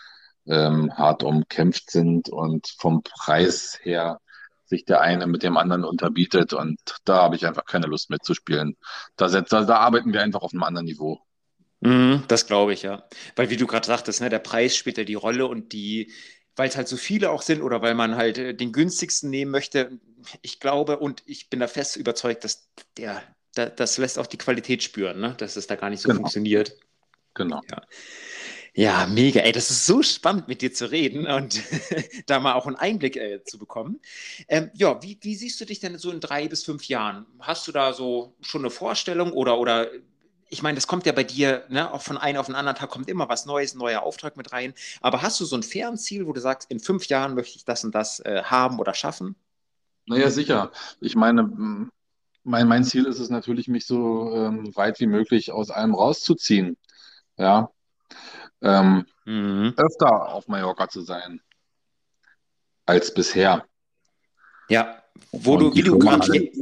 ähm, 0.48 0.92
hart 0.96 1.22
umkämpft 1.22 1.90
sind 1.90 2.28
und 2.28 2.74
vom 2.78 3.02
Preis 3.02 3.78
her 3.82 4.20
sich 4.64 4.84
der 4.84 5.00
eine 5.00 5.26
mit 5.26 5.42
dem 5.42 5.56
anderen 5.56 5.84
unterbietet 5.84 6.52
und 6.52 6.78
da 7.04 7.22
habe 7.22 7.36
ich 7.36 7.46
einfach 7.46 7.64
keine 7.64 7.86
Lust 7.86 8.10
mitzuspielen. 8.10 8.76
Da, 9.16 9.28
da, 9.28 9.64
da 9.64 9.76
arbeiten 9.76 10.12
wir 10.12 10.22
einfach 10.22 10.42
auf 10.42 10.52
einem 10.52 10.62
anderen 10.62 10.86
Niveau. 10.86 11.20
Mm, 11.80 12.16
das 12.28 12.46
glaube 12.46 12.72
ich, 12.74 12.82
ja. 12.82 13.04
Weil 13.36 13.50
wie 13.50 13.56
du 13.56 13.66
gerade 13.66 13.86
sagtest, 13.86 14.20
ne, 14.20 14.28
der 14.28 14.40
Preis 14.40 14.76
spielt 14.76 14.98
ja 14.98 15.04
die 15.04 15.14
Rolle 15.14 15.46
und 15.46 15.72
die, 15.72 16.12
weil 16.56 16.68
es 16.68 16.76
halt 16.76 16.88
so 16.88 16.96
viele 16.96 17.30
auch 17.30 17.42
sind 17.42 17.62
oder 17.62 17.82
weil 17.82 17.94
man 17.94 18.16
halt 18.16 18.38
äh, 18.38 18.54
den 18.54 18.72
günstigsten 18.72 19.30
nehmen 19.30 19.50
möchte, 19.50 19.98
ich 20.42 20.60
glaube 20.60 20.98
und 20.98 21.22
ich 21.24 21.48
bin 21.48 21.60
da 21.60 21.68
fest 21.68 21.96
überzeugt, 21.96 22.44
dass 22.44 22.68
der, 22.96 23.22
der 23.56 23.70
das 23.70 23.96
lässt 23.96 24.18
auch 24.18 24.26
die 24.26 24.38
Qualität 24.38 24.82
spüren, 24.82 25.20
ne? 25.20 25.34
dass 25.38 25.56
es 25.56 25.66
da 25.66 25.76
gar 25.76 25.88
nicht 25.88 26.02
so 26.02 26.08
genau. 26.08 26.20
funktioniert. 26.20 26.76
Genau. 27.34 27.60
Ja. 27.70 27.82
Ja, 28.74 29.06
mega. 29.06 29.40
Ey, 29.40 29.52
das 29.52 29.70
ist 29.70 29.86
so 29.86 30.02
spannend, 30.02 30.48
mit 30.48 30.62
dir 30.62 30.72
zu 30.72 30.90
reden 30.90 31.26
und 31.26 31.62
da 32.26 32.38
mal 32.38 32.54
auch 32.54 32.66
einen 32.66 32.76
Einblick 32.76 33.16
äh, 33.16 33.42
zu 33.44 33.58
bekommen. 33.58 34.00
Ähm, 34.48 34.70
ja, 34.74 35.02
wie, 35.02 35.18
wie, 35.22 35.34
siehst 35.34 35.60
du 35.60 35.64
dich 35.64 35.80
denn 35.80 35.98
so 35.98 36.10
in 36.10 36.20
drei 36.20 36.48
bis 36.48 36.64
fünf 36.64 36.84
Jahren? 36.84 37.26
Hast 37.40 37.66
du 37.66 37.72
da 37.72 37.92
so 37.92 38.36
schon 38.40 38.62
eine 38.62 38.70
Vorstellung 38.70 39.32
oder, 39.32 39.58
oder 39.58 39.88
ich 40.50 40.62
meine, 40.62 40.76
das 40.76 40.86
kommt 40.86 41.06
ja 41.06 41.12
bei 41.12 41.24
dir, 41.24 41.64
ne, 41.68 41.92
auch 41.92 42.02
von 42.02 42.18
einem 42.18 42.38
auf 42.38 42.46
den 42.46 42.54
anderen 42.54 42.76
Tag 42.76 42.90
kommt 42.90 43.08
immer 43.08 43.28
was 43.28 43.46
Neues, 43.46 43.74
ein 43.74 43.78
neuer 43.78 44.02
Auftrag 44.02 44.36
mit 44.36 44.52
rein. 44.52 44.74
Aber 45.00 45.22
hast 45.22 45.40
du 45.40 45.44
so 45.44 45.56
ein 45.56 45.62
Fernziel, 45.62 46.26
wo 46.26 46.32
du 46.32 46.40
sagst, 46.40 46.70
in 46.70 46.80
fünf 46.80 47.06
Jahren 47.06 47.34
möchte 47.34 47.56
ich 47.56 47.64
das 47.64 47.84
und 47.84 47.94
das 47.94 48.20
äh, 48.20 48.42
haben 48.44 48.78
oder 48.78 48.94
schaffen? 48.94 49.36
Naja, 50.06 50.30
sicher. 50.30 50.72
Ich 51.00 51.16
meine, 51.16 51.42
mein, 52.44 52.66
mein 52.66 52.84
Ziel 52.84 53.04
ist 53.04 53.18
es 53.18 53.28
natürlich, 53.28 53.68
mich 53.68 53.86
so 53.86 54.34
ähm, 54.34 54.74
weit 54.74 55.00
wie 55.00 55.06
möglich 55.06 55.52
aus 55.52 55.70
allem 55.70 55.94
rauszuziehen. 55.94 56.78
Ja, 57.36 57.70
ähm, 58.62 59.06
mhm. 59.24 59.74
öfter 59.76 60.28
auf 60.28 60.48
Mallorca 60.48 60.88
zu 60.88 61.02
sein 61.02 61.40
als 62.86 63.12
bisher. 63.12 63.64
Ja, 64.68 65.02
wo 65.32 65.54
Und 65.54 65.60
du, 65.60 65.74
wie 65.74 65.82
du 65.82 66.00
halt, 66.10 66.52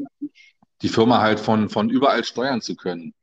die 0.83 0.89
Firma 0.89 1.21
halt 1.21 1.41
von, 1.41 1.69
von 1.69 1.91
überall 1.91 2.25
steuern 2.25 2.61
zu 2.61 2.77
können. 2.77 3.15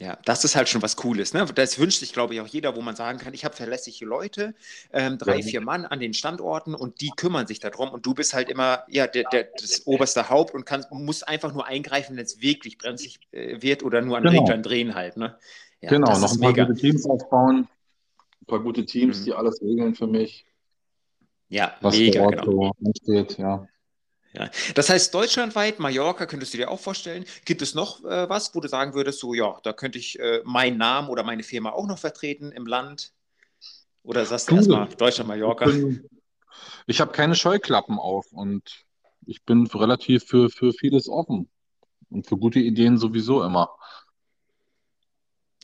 Ja, 0.00 0.18
das 0.24 0.44
ist 0.44 0.56
halt 0.56 0.70
schon 0.70 0.80
was 0.80 0.96
Cooles. 0.96 1.34
Ne? 1.34 1.44
Das 1.54 1.78
wünscht 1.78 2.00
sich, 2.00 2.14
glaube 2.14 2.32
ich, 2.32 2.40
auch 2.40 2.46
jeder, 2.46 2.74
wo 2.74 2.80
man 2.80 2.96
sagen 2.96 3.18
kann, 3.18 3.34
ich 3.34 3.44
habe 3.44 3.54
verlässliche 3.54 4.06
Leute, 4.06 4.54
ähm, 4.94 5.18
drei, 5.18 5.36
ja. 5.36 5.42
vier 5.42 5.60
Mann 5.60 5.84
an 5.84 6.00
den 6.00 6.14
Standorten 6.14 6.74
und 6.74 7.02
die 7.02 7.10
kümmern 7.14 7.46
sich 7.46 7.60
darum 7.60 7.90
und 7.90 8.06
du 8.06 8.14
bist 8.14 8.32
halt 8.32 8.48
immer 8.48 8.84
ja, 8.88 9.06
der, 9.06 9.24
der, 9.30 9.48
das 9.60 9.86
oberste 9.86 10.30
Haupt 10.30 10.54
und 10.54 10.64
kannst, 10.64 10.90
musst 10.90 11.28
einfach 11.28 11.52
nur 11.52 11.66
eingreifen, 11.66 12.16
wenn 12.16 12.24
es 12.24 12.40
wirklich 12.40 12.78
brenzlig 12.78 13.20
äh, 13.32 13.60
wird 13.60 13.82
oder 13.82 14.00
nur 14.00 14.16
an 14.16 14.22
genau. 14.22 14.40
Reglern 14.40 14.62
drehen 14.62 14.94
halt. 14.94 15.18
Ne? 15.18 15.38
Ja, 15.82 15.90
genau, 15.90 16.18
noch 16.18 16.32
ein 16.32 16.40
paar 16.40 16.50
mega. 16.50 16.64
gute 16.64 16.80
Teams 16.80 17.06
aufbauen, 17.06 17.68
ein 18.42 18.46
paar 18.46 18.60
gute 18.60 18.84
Teams, 18.84 19.20
mhm. 19.20 19.24
die 19.24 19.34
alles 19.34 19.60
regeln 19.62 19.94
für 19.94 20.06
mich. 20.06 20.44
Ja, 21.48 21.74
was 21.80 21.96
mega, 21.96 22.26
genau. 22.26 22.44
So 22.44 22.72
ansteht, 22.84 23.38
ja. 23.38 23.66
Ja. 24.32 24.48
Das 24.76 24.88
heißt, 24.88 25.12
deutschlandweit, 25.12 25.80
Mallorca 25.80 26.26
könntest 26.26 26.54
du 26.54 26.58
dir 26.58 26.70
auch 26.70 26.78
vorstellen. 26.78 27.24
Gibt 27.44 27.62
es 27.62 27.74
noch 27.74 28.04
äh, 28.04 28.28
was, 28.28 28.54
wo 28.54 28.60
du 28.60 28.68
sagen 28.68 28.94
würdest, 28.94 29.18
so 29.18 29.34
ja, 29.34 29.58
da 29.64 29.72
könnte 29.72 29.98
ich 29.98 30.20
äh, 30.20 30.40
meinen 30.44 30.78
Namen 30.78 31.08
oder 31.08 31.24
meine 31.24 31.42
Firma 31.42 31.70
auch 31.70 31.86
noch 31.86 31.98
vertreten 31.98 32.52
im 32.52 32.66
Land? 32.66 33.12
Oder 34.02 34.24
sagst 34.24 34.50
du 34.50 34.56
erstmal 34.56 34.88
Deutschland, 34.88 35.28
Mallorca? 35.28 35.68
Ich, 35.68 36.00
ich 36.86 37.00
habe 37.00 37.12
keine 37.12 37.34
Scheuklappen 37.34 37.98
auf 37.98 38.32
und 38.32 38.84
ich 39.26 39.44
bin 39.44 39.66
relativ 39.66 40.24
für, 40.24 40.48
für 40.48 40.72
vieles 40.72 41.08
offen 41.08 41.48
und 42.08 42.26
für 42.26 42.36
gute 42.36 42.60
Ideen 42.60 42.98
sowieso 42.98 43.42
immer. 43.42 43.70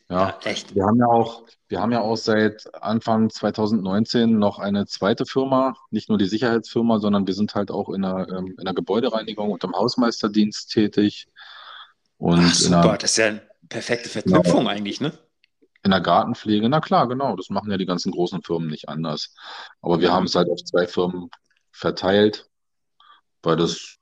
Ja, 0.09 0.29
ja, 0.29 0.39
echt. 0.45 0.75
Wir 0.75 0.85
haben 0.85 0.99
ja 0.99 1.07
auch, 1.07 1.45
wir 1.69 1.81
haben 1.81 1.91
ja 1.91 2.01
auch 2.01 2.17
seit 2.17 2.73
Anfang 2.81 3.29
2019 3.29 4.39
noch 4.39 4.59
eine 4.61 4.87
zweite 4.87 5.27
Firma, 5.27 5.75
nicht 5.91 6.09
nur 6.09 6.19
die 6.19 6.27
Sicherheitsfirma, 6.27 7.01
sondern 7.01 7.27
wir 7.27 7.35
sind 7.35 7.55
halt 7.55 7.71
auch 7.71 7.89
in 7.89 8.03
der, 8.03 8.29
ähm, 8.31 8.55
in 8.57 8.65
der 8.65 8.75
Gebäudereinigung 8.75 9.51
und 9.51 9.65
im 9.65 9.73
Hausmeisterdienst 9.73 10.71
tätig. 10.71 11.27
Und 12.19 12.39
Ach, 12.39 12.55
super, 12.55 12.83
der, 12.83 12.99
das 12.99 13.11
ist 13.11 13.17
ja 13.17 13.27
eine 13.27 13.43
perfekte 13.69 14.09
Verknüpfung 14.09 14.61
genau, 14.61 14.71
eigentlich, 14.71 15.01
ne? 15.01 15.13
In 15.83 15.91
der 15.91 16.01
Gartenpflege, 16.01 16.69
na 16.69 16.81
klar, 16.81 17.09
genau, 17.09 17.37
das 17.37 17.51
machen 17.51 17.71
ja 17.71 17.77
die 17.77 17.87
ganzen 17.87 18.13
großen 18.13 18.43
Firmen 18.43 18.69
nicht 18.69 18.89
anders. 18.89 19.35
Aber 19.81 20.01
wir 20.01 20.13
haben 20.13 20.27
es 20.27 20.35
halt 20.35 20.49
auf 20.51 20.63
zwei 20.65 20.87
Firmen 20.87 21.31
verteilt, 21.73 22.49
weil 23.43 23.57
das 23.57 23.97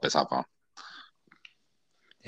besser 0.00 0.26
war. 0.30 0.46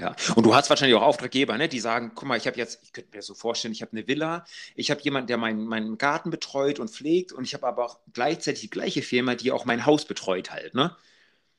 Ja, 0.03 0.17
und 0.35 0.45
du 0.45 0.53
hast 0.53 0.69
wahrscheinlich 0.69 0.97
auch 0.97 1.03
Auftraggeber, 1.03 1.57
ne, 1.57 1.69
die 1.69 1.79
sagen, 1.79 2.11
guck 2.17 2.27
mal, 2.27 2.37
ich 2.37 2.49
habe 2.49 2.57
jetzt, 2.57 2.81
ich 2.83 2.93
könnte 2.93 3.17
mir 3.17 3.23
so 3.23 3.35
vorstellen, 3.35 3.71
ich 3.71 3.83
habe 3.83 3.93
eine 3.93 4.09
Villa, 4.09 4.45
ich 4.75 4.91
habe 4.91 5.01
jemanden, 5.01 5.29
der 5.29 5.37
meinen, 5.37 5.65
meinen 5.65 5.97
Garten 5.97 6.31
betreut 6.31 6.81
und 6.81 6.91
pflegt 6.91 7.31
und 7.31 7.45
ich 7.45 7.55
habe 7.55 7.69
aber 7.69 7.85
auch 7.85 8.01
gleichzeitig 8.13 8.63
die 8.63 8.71
gleiche 8.71 9.03
Firma, 9.03 9.37
die 9.37 9.53
auch 9.53 9.65
mein 9.65 9.87
Haus 9.87 10.05
betreut 10.05 10.51
halt, 10.51 10.75
ne? 10.75 10.97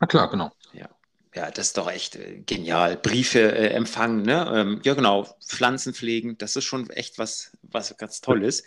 Na 0.02 0.08
klar, 0.08 0.30
genau. 0.30 0.52
Ja. 0.74 0.90
Ja, 1.36 1.50
das 1.50 1.68
ist 1.68 1.78
doch 1.78 1.90
echt 1.90 2.16
äh, 2.16 2.42
genial. 2.46 2.96
Briefe 2.96 3.40
äh, 3.40 3.70
empfangen, 3.70 4.22
ne? 4.22 4.52
Ähm, 4.54 4.82
ja, 4.84 4.94
genau. 4.94 5.26
Pflanzen 5.44 5.94
pflegen, 5.96 6.38
das 6.38 6.56
ist 6.56 6.66
schon 6.66 6.90
echt 6.92 7.18
was, 7.18 7.58
was 7.64 7.98
ganz 7.98 8.22
Tolles. 8.22 8.64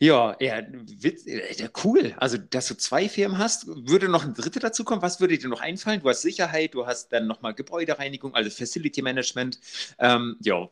Ja, 0.00 0.36
ja, 0.40 0.62
witz, 0.72 1.24
ja, 1.26 1.68
cool. 1.84 2.14
Also, 2.16 2.38
dass 2.38 2.66
du 2.66 2.76
zwei 2.76 3.08
Firmen 3.08 3.38
hast, 3.38 3.68
würde 3.68 4.08
noch 4.08 4.24
ein 4.24 4.34
dritte 4.34 4.58
dazu 4.58 4.82
kommen. 4.82 5.00
Was 5.00 5.20
würde 5.20 5.38
dir 5.38 5.48
noch 5.48 5.60
einfallen? 5.60 6.00
Du 6.00 6.08
hast 6.08 6.22
Sicherheit, 6.22 6.74
du 6.74 6.86
hast 6.86 7.12
dann 7.12 7.28
nochmal 7.28 7.54
Gebäudereinigung, 7.54 8.34
also 8.34 8.50
Facility 8.50 9.00
Management. 9.00 9.60
Ähm, 10.00 10.36
ja, 10.40 10.68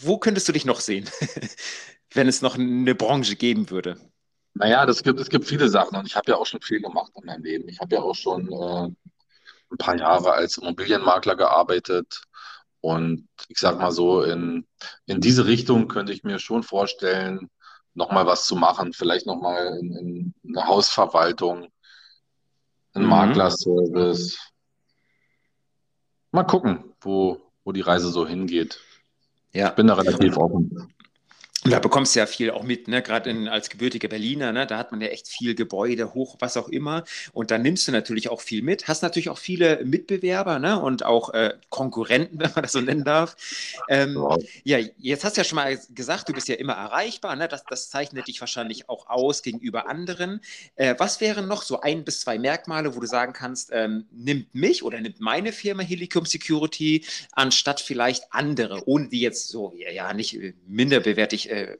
wo 0.00 0.18
könntest 0.18 0.46
du 0.48 0.52
dich 0.52 0.66
noch 0.66 0.80
sehen, 0.80 1.08
wenn 2.12 2.28
es 2.28 2.42
noch 2.42 2.56
eine 2.56 2.94
Branche 2.94 3.36
geben 3.36 3.70
würde? 3.70 3.96
Naja, 4.52 4.84
das 4.84 5.02
gibt, 5.02 5.20
es 5.20 5.30
gibt 5.30 5.46
viele 5.46 5.68
Sachen 5.70 5.96
und 5.96 6.06
ich 6.06 6.16
habe 6.16 6.30
ja 6.30 6.36
auch 6.36 6.46
schon 6.46 6.60
viel 6.60 6.80
gemacht 6.80 7.12
in 7.16 7.24
meinem 7.24 7.44
Leben. 7.44 7.68
Ich 7.68 7.78
habe 7.78 7.94
ja 7.94 8.02
auch 8.02 8.14
schon 8.14 8.52
äh, 8.52 8.90
ein 9.70 9.78
paar 9.78 9.96
Jahre 9.96 10.32
als 10.32 10.58
Immobilienmakler 10.58 11.36
gearbeitet. 11.36 12.22
Und 12.80 13.28
ich 13.48 13.58
sage 13.58 13.78
mal 13.78 13.90
so, 13.90 14.22
in, 14.22 14.66
in 15.06 15.20
diese 15.20 15.46
Richtung 15.46 15.88
könnte 15.88 16.12
ich 16.12 16.22
mir 16.22 16.38
schon 16.38 16.62
vorstellen, 16.62 17.50
nochmal 17.94 18.26
was 18.26 18.46
zu 18.46 18.54
machen. 18.54 18.92
Vielleicht 18.92 19.26
nochmal 19.26 19.78
in, 19.80 19.92
in 19.96 20.34
eine 20.46 20.66
Hausverwaltung, 20.66 21.68
ein 22.94 23.02
mhm. 23.02 23.08
Maklerservice. 23.08 24.38
Mal 26.30 26.44
gucken, 26.44 26.92
wo, 27.00 27.40
wo 27.64 27.72
die 27.72 27.80
Reise 27.80 28.10
so 28.10 28.26
hingeht. 28.26 28.78
Ja. 29.52 29.68
Ich 29.68 29.74
bin 29.74 29.86
da 29.86 29.94
relativ 29.94 30.36
offen. 30.36 30.94
Und 31.66 31.72
da 31.72 31.80
bekommst 31.80 32.14
du 32.14 32.20
ja 32.20 32.26
viel 32.26 32.52
auch 32.52 32.62
mit, 32.62 32.86
ne? 32.86 33.02
gerade 33.02 33.50
als 33.50 33.68
gebürtiger 33.68 34.06
Berliner, 34.06 34.52
ne? 34.52 34.68
da 34.68 34.78
hat 34.78 34.92
man 34.92 35.00
ja 35.00 35.08
echt 35.08 35.26
viel 35.26 35.56
Gebäude, 35.56 36.14
hoch, 36.14 36.36
was 36.38 36.56
auch 36.56 36.68
immer. 36.68 37.02
Und 37.32 37.50
da 37.50 37.58
nimmst 37.58 37.88
du 37.88 37.92
natürlich 37.92 38.28
auch 38.28 38.40
viel 38.40 38.62
mit. 38.62 38.86
Hast 38.86 39.02
natürlich 39.02 39.28
auch 39.30 39.38
viele 39.38 39.84
Mitbewerber 39.84 40.60
ne? 40.60 40.80
und 40.80 41.04
auch 41.04 41.34
äh, 41.34 41.54
Konkurrenten, 41.68 42.38
wenn 42.38 42.52
man 42.54 42.62
das 42.62 42.70
so 42.70 42.80
nennen 42.80 43.02
darf. 43.02 43.36
Ähm, 43.88 44.14
wow. 44.14 44.40
Ja, 44.62 44.78
jetzt 44.98 45.24
hast 45.24 45.36
du 45.36 45.40
ja 45.40 45.44
schon 45.44 45.56
mal 45.56 45.76
gesagt, 45.90 46.28
du 46.28 46.32
bist 46.32 46.46
ja 46.46 46.54
immer 46.54 46.74
erreichbar. 46.74 47.34
Ne? 47.34 47.48
Das, 47.48 47.64
das 47.64 47.90
zeichnet 47.90 48.28
dich 48.28 48.40
wahrscheinlich 48.40 48.88
auch 48.88 49.08
aus 49.08 49.42
gegenüber 49.42 49.88
anderen. 49.88 50.42
Äh, 50.76 50.94
was 50.98 51.20
wären 51.20 51.48
noch 51.48 51.62
so 51.62 51.80
ein 51.80 52.04
bis 52.04 52.20
zwei 52.20 52.38
Merkmale, 52.38 52.94
wo 52.94 53.00
du 53.00 53.08
sagen 53.08 53.32
kannst, 53.32 53.70
ähm, 53.72 54.06
nimmt 54.12 54.54
mich 54.54 54.84
oder 54.84 55.00
nimmt 55.00 55.18
meine 55.20 55.50
Firma 55.50 55.82
Helicum 55.82 56.26
Security 56.26 57.04
anstatt 57.32 57.80
vielleicht 57.80 58.22
andere, 58.30 58.86
ohne 58.86 59.08
die 59.08 59.20
jetzt 59.20 59.48
so, 59.48 59.74
ja, 59.76 60.14
nicht 60.14 60.40
äh, 60.40 60.54
minderbewertig 60.68 61.50
äh, 61.56 61.76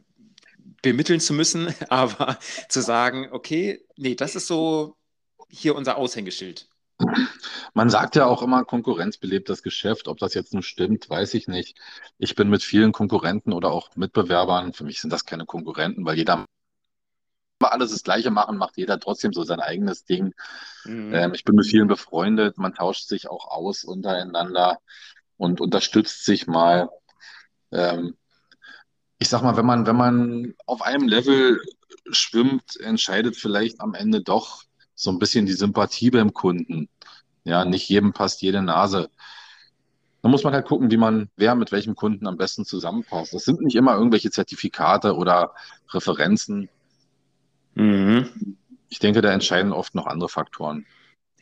bemitteln 0.82 1.20
zu 1.20 1.32
müssen, 1.34 1.74
aber 1.88 2.38
zu 2.68 2.80
sagen, 2.80 3.28
okay, 3.32 3.84
nee, 3.96 4.14
das 4.14 4.36
ist 4.36 4.46
so 4.46 4.96
hier 5.48 5.74
unser 5.74 5.96
Aushängeschild. 5.96 6.68
Man 7.74 7.90
sagt 7.90 8.16
ja 8.16 8.24
auch 8.24 8.42
immer, 8.42 8.64
Konkurrenz 8.64 9.18
belebt 9.18 9.50
das 9.50 9.62
Geschäft. 9.62 10.08
Ob 10.08 10.16
das 10.16 10.32
jetzt 10.32 10.54
nun 10.54 10.62
stimmt, 10.62 11.10
weiß 11.10 11.34
ich 11.34 11.46
nicht. 11.46 11.78
Ich 12.16 12.34
bin 12.34 12.48
mit 12.48 12.62
vielen 12.62 12.92
Konkurrenten 12.92 13.52
oder 13.52 13.70
auch 13.70 13.94
Mitbewerbern, 13.96 14.72
für 14.72 14.84
mich 14.84 15.00
sind 15.00 15.12
das 15.12 15.26
keine 15.26 15.44
Konkurrenten, 15.44 16.06
weil 16.06 16.16
jeder 16.16 16.46
alles 17.60 17.90
das 17.90 18.02
Gleiche 18.02 18.30
machen, 18.30 18.56
macht 18.56 18.76
jeder 18.76 18.98
trotzdem 18.98 19.32
so 19.32 19.42
sein 19.42 19.60
eigenes 19.60 20.04
Ding. 20.04 20.34
Mhm. 20.84 21.14
Ähm, 21.14 21.34
ich 21.34 21.44
bin 21.44 21.54
mit 21.54 21.66
vielen 21.66 21.88
befreundet, 21.88 22.58
man 22.58 22.74
tauscht 22.74 23.08
sich 23.08 23.28
auch 23.28 23.46
aus 23.48 23.84
untereinander 23.84 24.78
und 25.36 25.60
unterstützt 25.60 26.24
sich 26.24 26.46
mal. 26.46 26.88
Ähm, 27.72 28.16
ich 29.18 29.28
sag 29.28 29.42
mal, 29.42 29.56
wenn 29.56 29.66
man, 29.66 29.86
wenn 29.86 29.96
man 29.96 30.54
auf 30.66 30.82
einem 30.82 31.08
Level 31.08 31.60
schwimmt, 32.10 32.78
entscheidet 32.80 33.36
vielleicht 33.36 33.80
am 33.80 33.94
Ende 33.94 34.20
doch 34.22 34.64
so 34.94 35.10
ein 35.10 35.18
bisschen 35.18 35.46
die 35.46 35.52
Sympathie 35.52 36.10
beim 36.10 36.32
Kunden. 36.32 36.88
Ja, 37.44 37.64
nicht 37.64 37.88
jedem 37.88 38.12
passt 38.12 38.42
jede 38.42 38.62
Nase. 38.62 39.10
Da 40.22 40.28
muss 40.28 40.42
man 40.42 40.54
halt 40.54 40.66
gucken, 40.66 40.90
wie 40.90 40.96
man, 40.96 41.30
wer 41.36 41.54
mit 41.54 41.70
welchem 41.70 41.94
Kunden 41.94 42.26
am 42.26 42.36
besten 42.36 42.64
zusammenpasst. 42.64 43.32
Das 43.32 43.44
sind 43.44 43.60
nicht 43.60 43.76
immer 43.76 43.94
irgendwelche 43.94 44.30
Zertifikate 44.30 45.14
oder 45.14 45.54
Referenzen. 45.90 46.68
Mhm. 47.74 48.56
Ich 48.88 48.98
denke, 48.98 49.20
da 49.20 49.30
entscheiden 49.30 49.72
oft 49.72 49.94
noch 49.94 50.06
andere 50.06 50.28
Faktoren. 50.28 50.86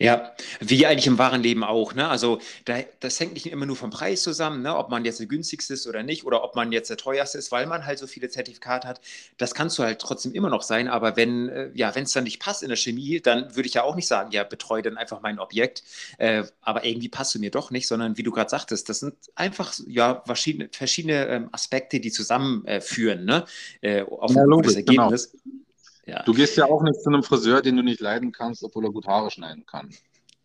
Ja, 0.00 0.32
wie 0.58 0.86
eigentlich 0.86 1.06
im 1.06 1.18
wahren 1.18 1.40
Leben 1.40 1.62
auch. 1.62 1.94
Ne? 1.94 2.08
Also 2.08 2.40
da, 2.64 2.80
das 2.98 3.20
hängt 3.20 3.34
nicht 3.34 3.46
immer 3.46 3.64
nur 3.64 3.76
vom 3.76 3.90
Preis 3.90 4.24
zusammen, 4.24 4.60
ne? 4.62 4.76
ob 4.76 4.90
man 4.90 5.04
jetzt 5.04 5.20
der 5.20 5.28
günstigste 5.28 5.74
ist 5.74 5.86
oder 5.86 6.02
nicht 6.02 6.24
oder 6.24 6.42
ob 6.42 6.56
man 6.56 6.72
jetzt 6.72 6.90
der 6.90 6.96
teuerste 6.96 7.38
ist, 7.38 7.52
weil 7.52 7.66
man 7.66 7.86
halt 7.86 8.00
so 8.00 8.08
viele 8.08 8.28
Zertifikate 8.28 8.88
hat. 8.88 9.00
Das 9.38 9.54
kannst 9.54 9.78
du 9.78 9.84
halt 9.84 10.00
trotzdem 10.00 10.32
immer 10.32 10.50
noch 10.50 10.62
sein. 10.62 10.88
Aber 10.88 11.16
wenn 11.16 11.48
äh, 11.48 11.70
ja, 11.74 11.94
wenn 11.94 12.02
es 12.02 12.12
dann 12.12 12.24
nicht 12.24 12.40
passt 12.40 12.64
in 12.64 12.70
der 12.70 12.76
Chemie, 12.76 13.20
dann 13.20 13.54
würde 13.54 13.68
ich 13.68 13.74
ja 13.74 13.84
auch 13.84 13.94
nicht 13.94 14.08
sagen, 14.08 14.32
ja, 14.32 14.42
betreue 14.42 14.82
dann 14.82 14.96
einfach 14.96 15.20
mein 15.22 15.38
Objekt. 15.38 15.84
Äh, 16.18 16.42
aber 16.60 16.84
irgendwie 16.84 17.08
passt 17.08 17.32
du 17.36 17.38
mir 17.38 17.52
doch 17.52 17.70
nicht, 17.70 17.86
sondern 17.86 18.18
wie 18.18 18.24
du 18.24 18.32
gerade 18.32 18.50
sagtest, 18.50 18.88
das 18.88 18.98
sind 18.98 19.14
einfach 19.36 19.74
ja 19.86 20.22
verschiedene, 20.26 20.68
verschiedene 20.72 21.26
ähm, 21.28 21.48
Aspekte, 21.52 22.00
die 22.00 22.10
zusammenführen 22.10 23.20
äh, 23.20 23.24
ne? 23.24 23.44
Äh, 23.80 24.02
auf 24.02 24.34
ja, 24.34 24.42
ein 24.42 24.50
gutes. 24.50 24.74
Ergebnis. 24.74 25.30
Genau. 25.30 25.63
Ja. 26.06 26.22
Du 26.22 26.34
gehst 26.34 26.56
ja 26.56 26.66
auch 26.66 26.82
nicht 26.82 27.00
zu 27.00 27.08
einem 27.08 27.22
Friseur, 27.22 27.62
den 27.62 27.76
du 27.76 27.82
nicht 27.82 28.00
leiden 28.00 28.32
kannst, 28.32 28.62
obwohl 28.62 28.84
er 28.84 28.92
gut 28.92 29.06
Haare 29.06 29.30
schneiden 29.30 29.64
kann. 29.64 29.90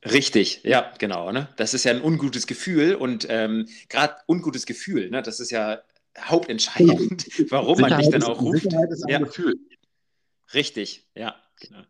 Richtig, 0.06 0.62
ja, 0.64 0.94
genau. 0.98 1.32
Ne? 1.32 1.50
Das 1.58 1.74
ist 1.74 1.84
ja 1.84 1.92
ein 1.92 2.02
ungutes 2.02 2.48
Gefühl 2.48 2.96
und 2.96 3.28
ähm, 3.30 3.68
gerade 3.90 4.16
ungutes 4.28 4.66
Gefühl, 4.66 5.10
ne? 5.10 5.22
das 5.22 5.42
ist 5.42 5.52
ja 5.52 5.82
hauptentscheidend, 6.18 7.28
warum 7.52 7.76
Sicherheit 7.76 7.92
man 7.92 8.00
dich 8.00 8.10
dann 8.10 8.24
auch 8.24 8.42
ruft. 8.42 8.64
Sicherheit 8.64 8.90
ist 8.92 9.04
ein 9.04 9.10
ja. 9.10 9.20
Gefühl. 9.20 9.56
Richtig, 10.54 11.06
ja, 11.16 11.36
genau. 11.60 11.82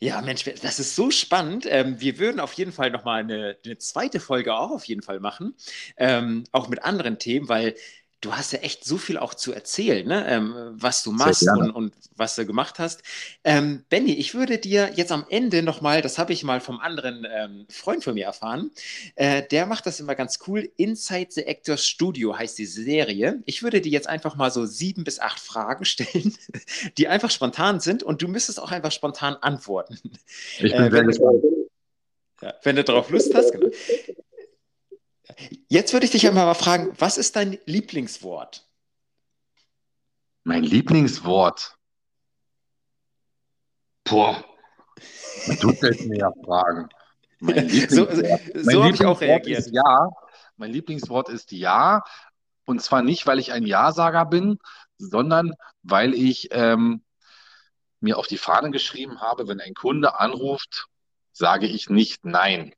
Ja, 0.00 0.20
Mensch, 0.20 0.42
das 0.42 0.80
ist 0.80 0.96
so 0.96 1.12
spannend. 1.12 1.64
Ähm, 1.68 2.00
wir 2.00 2.18
würden 2.18 2.40
auf 2.40 2.54
jeden 2.54 2.72
Fall 2.72 2.90
nochmal 2.90 3.20
eine, 3.20 3.56
eine 3.64 3.78
zweite 3.78 4.18
Folge 4.18 4.56
auch 4.56 4.72
auf 4.72 4.84
jeden 4.86 5.02
Fall 5.02 5.20
machen, 5.20 5.54
ähm, 5.96 6.42
auch 6.50 6.68
mit 6.68 6.82
anderen 6.82 7.20
Themen, 7.20 7.48
weil 7.48 7.76
du 8.22 8.34
hast 8.34 8.52
ja 8.52 8.60
echt 8.60 8.84
so 8.84 8.98
viel 8.98 9.18
auch 9.18 9.34
zu 9.34 9.52
erzählen, 9.52 10.06
ne? 10.06 10.24
ähm, 10.28 10.54
was 10.72 11.02
du 11.02 11.10
machst 11.10 11.46
und, 11.48 11.70
und, 11.72 11.92
was 12.16 12.36
du 12.36 12.46
gemacht 12.46 12.78
hast. 12.78 13.02
Ähm, 13.42 13.84
Benny, 13.90 14.14
ich 14.14 14.34
würde 14.34 14.58
dir 14.58 14.92
jetzt 14.94 15.10
am 15.10 15.26
Ende 15.28 15.62
nochmal, 15.62 16.02
das 16.02 16.18
habe 16.18 16.32
ich 16.32 16.44
mal 16.44 16.60
vom 16.60 16.78
anderen 16.78 17.26
ähm, 17.28 17.66
Freund 17.68 18.04
von 18.04 18.14
mir 18.14 18.24
erfahren, 18.24 18.70
äh, 19.16 19.42
der 19.42 19.66
macht 19.66 19.86
das 19.86 19.98
immer 19.98 20.14
ganz 20.14 20.38
cool. 20.46 20.70
Inside 20.76 21.28
the 21.30 21.42
Actors 21.42 21.84
Studio 21.84 22.38
heißt 22.38 22.56
die 22.58 22.66
Serie. 22.66 23.42
Ich 23.44 23.64
würde 23.64 23.80
dir 23.80 23.90
jetzt 23.90 24.08
einfach 24.08 24.36
mal 24.36 24.52
so 24.52 24.66
sieben 24.66 25.02
bis 25.02 25.18
acht 25.18 25.40
Fragen 25.40 25.84
stellen, 25.84 26.34
die 26.96 27.08
einfach 27.08 27.30
spontan 27.30 27.80
sind 27.80 28.04
und 28.04 28.22
du 28.22 28.28
müsstest 28.28 28.60
auch 28.60 28.70
einfach 28.70 28.92
spontan 28.92 29.34
antworten. 29.40 29.98
Ich 30.58 30.72
bin 30.72 30.82
äh, 30.82 30.90
sehr 30.90 31.04
gespannt. 31.04 31.42
Ja, 32.40 32.54
wenn 32.62 32.76
du 32.76 32.84
darauf 32.84 33.10
Lust 33.10 33.34
hast, 33.34 33.52
genau. 33.52 33.68
Jetzt 35.68 35.92
würde 35.92 36.06
ich 36.06 36.12
dich 36.12 36.26
einmal 36.26 36.46
mal 36.46 36.54
fragen, 36.54 36.92
was 36.98 37.18
ist 37.18 37.36
dein 37.36 37.58
Lieblingswort? 37.66 38.66
Mein 40.44 40.64
Lieblingswort. 40.64 41.76
Boah, 44.04 44.44
du 45.60 45.72
stellst 45.72 46.06
mir 46.06 46.18
ja 46.18 46.32
Fragen. 46.44 46.88
Mein 47.38 47.68
so 47.88 48.04
so, 48.06 48.22
so 48.54 48.84
habe 48.84 48.94
ich 48.94 49.04
auch 49.04 49.20
reagiert. 49.20 49.68
ja, 49.70 50.10
mein 50.56 50.72
Lieblingswort 50.72 51.28
ist 51.28 51.52
ja. 51.52 52.02
Und 52.64 52.82
zwar 52.82 53.02
nicht, 53.02 53.26
weil 53.26 53.38
ich 53.38 53.52
ein 53.52 53.66
Ja-Sager 53.66 54.24
bin, 54.26 54.58
sondern 54.98 55.54
weil 55.82 56.14
ich 56.14 56.48
ähm, 56.52 57.02
mir 58.00 58.18
auf 58.18 58.26
die 58.26 58.38
Fahne 58.38 58.70
geschrieben 58.70 59.20
habe, 59.20 59.48
wenn 59.48 59.60
ein 59.60 59.74
Kunde 59.74 60.18
anruft, 60.18 60.86
sage 61.32 61.66
ich 61.66 61.88
nicht 61.88 62.24
Nein. 62.24 62.74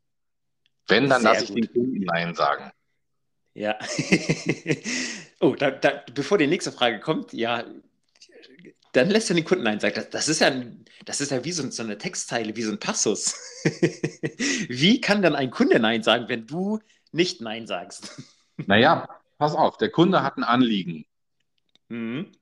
Wenn, 0.89 1.09
dann 1.09 1.23
lasse 1.23 1.45
ich 1.45 1.53
den 1.53 1.73
Kunden 1.73 2.01
Nein 2.01 2.35
sagen. 2.35 2.71
Ja. 3.55 3.79
oh, 5.41 5.55
da, 5.55 5.71
da, 5.71 6.03
bevor 6.13 6.39
die 6.39 6.47
nächste 6.47 6.73
Frage 6.73 7.01
kommt, 7.01 7.33
ja, 7.33 7.65
dann 8.93 9.11
lässt 9.11 9.31
er 9.31 9.35
den 9.35 9.45
Kunden 9.45 9.65
Nein 9.65 9.81
sagen. 9.81 9.95
Das, 9.95 10.11
das, 10.11 10.29
ist 10.29 10.41
ja, 10.41 10.53
das 11.05 11.21
ist 11.21 11.31
ja 11.31 11.45
wie 11.45 11.53
so, 11.53 11.69
so 11.71 11.83
eine 11.83 11.99
Textzeile, 11.99 12.57
wie 12.57 12.63
so 12.63 12.73
ein 12.73 12.79
Passus. 12.79 13.35
wie 14.69 15.01
kann 15.01 15.23
dann 15.23 15.35
ein 15.35 15.51
Kunde 15.51 15.79
Nein 15.81 16.03
sagen, 16.03 16.29
wenn 16.29 16.47
du 16.47 16.81
nicht 17.13 17.41
Nein 17.41 17.67
sagst? 17.67 18.23
naja, 18.57 19.09
pass 19.39 19.55
auf, 19.55 19.79
der 19.79 19.91
Kunde 19.91 20.23
hat 20.23 20.37
ein 20.37 20.45
Anliegen. 20.45 21.07
Mhm. 21.89 22.33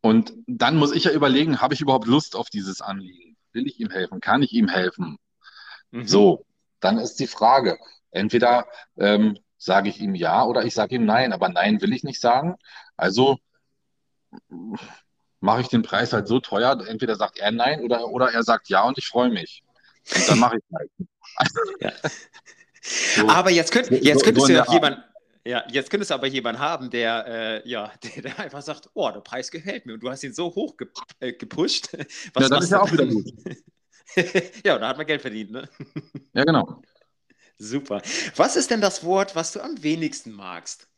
Und 0.00 0.32
dann 0.46 0.76
muss 0.76 0.92
ich 0.92 1.04
ja 1.04 1.12
überlegen, 1.12 1.60
habe 1.60 1.74
ich 1.74 1.80
überhaupt 1.80 2.06
Lust 2.06 2.36
auf 2.36 2.48
dieses 2.48 2.80
Anliegen? 2.80 3.36
Will 3.52 3.66
ich 3.66 3.80
ihm 3.80 3.90
helfen? 3.90 4.20
Kann 4.20 4.42
ich 4.42 4.52
ihm 4.52 4.68
helfen? 4.68 5.18
Mhm. 5.90 6.06
So, 6.06 6.45
dann 6.80 6.98
ist 6.98 7.16
die 7.16 7.26
Frage, 7.26 7.78
entweder 8.10 8.66
ähm, 8.98 9.38
sage 9.58 9.88
ich 9.88 10.00
ihm 10.00 10.14
ja 10.14 10.44
oder 10.44 10.64
ich 10.64 10.74
sage 10.74 10.96
ihm 10.96 11.04
nein, 11.04 11.32
aber 11.32 11.48
nein 11.48 11.80
will 11.80 11.92
ich 11.92 12.04
nicht 12.04 12.20
sagen. 12.20 12.56
Also 12.96 13.38
mache 15.40 15.60
ich 15.60 15.68
den 15.68 15.82
Preis 15.82 16.12
halt 16.12 16.28
so 16.28 16.40
teuer, 16.40 16.78
entweder 16.86 17.16
sagt 17.16 17.38
er 17.38 17.50
nein 17.52 17.80
oder, 17.80 18.08
oder 18.08 18.32
er 18.32 18.42
sagt 18.42 18.68
ja 18.68 18.82
und 18.82 18.98
ich 18.98 19.06
freue 19.06 19.30
mich. 19.30 19.62
Und 20.14 20.28
dann 20.28 20.38
mache 20.38 20.58
ich 20.58 20.64
halt. 20.74 20.90
ja. 21.80 21.92
so, 22.82 23.28
aber 23.28 23.50
jetzt, 23.50 23.72
könnt, 23.72 23.90
jetzt 23.90 24.20
so, 24.20 24.24
könntest 24.24 24.46
so 24.46 24.52
du 24.52 24.58
ja 24.58 24.72
jemanden. 24.72 25.02
Ja, 25.44 25.64
jetzt 25.70 25.90
könntest 25.90 26.10
du 26.10 26.14
aber 26.14 26.26
jemanden 26.26 26.60
haben, 26.60 26.90
der, 26.90 27.26
äh, 27.64 27.68
ja, 27.68 27.92
der, 28.02 28.22
der, 28.22 28.38
einfach 28.40 28.62
sagt, 28.62 28.90
oh, 28.94 29.10
der 29.10 29.20
Preis 29.20 29.50
gefällt 29.50 29.86
mir 29.86 29.94
und 29.94 30.02
du 30.02 30.10
hast 30.10 30.24
ihn 30.24 30.34
so 30.34 30.46
hoch 30.46 30.76
ge 30.76 30.88
äh, 31.20 31.32
gepusht. 31.32 31.88
Was 32.34 32.42
ja, 32.42 32.48
das 32.48 32.64
ist 32.64 32.70
ja 32.70 32.80
auch 32.80 32.90
wieder 32.90 33.06
gut. 33.06 33.30
ja, 34.64 34.78
da 34.78 34.88
hat 34.88 34.96
man 34.96 35.06
Geld 35.06 35.22
verdient, 35.22 35.50
ne? 35.50 35.68
Ja, 36.32 36.44
genau. 36.44 36.82
Super. 37.58 38.02
Was 38.36 38.56
ist 38.56 38.70
denn 38.70 38.80
das 38.80 39.04
Wort, 39.04 39.34
was 39.34 39.52
du 39.52 39.60
am 39.60 39.82
wenigsten 39.82 40.32
magst? 40.32 40.88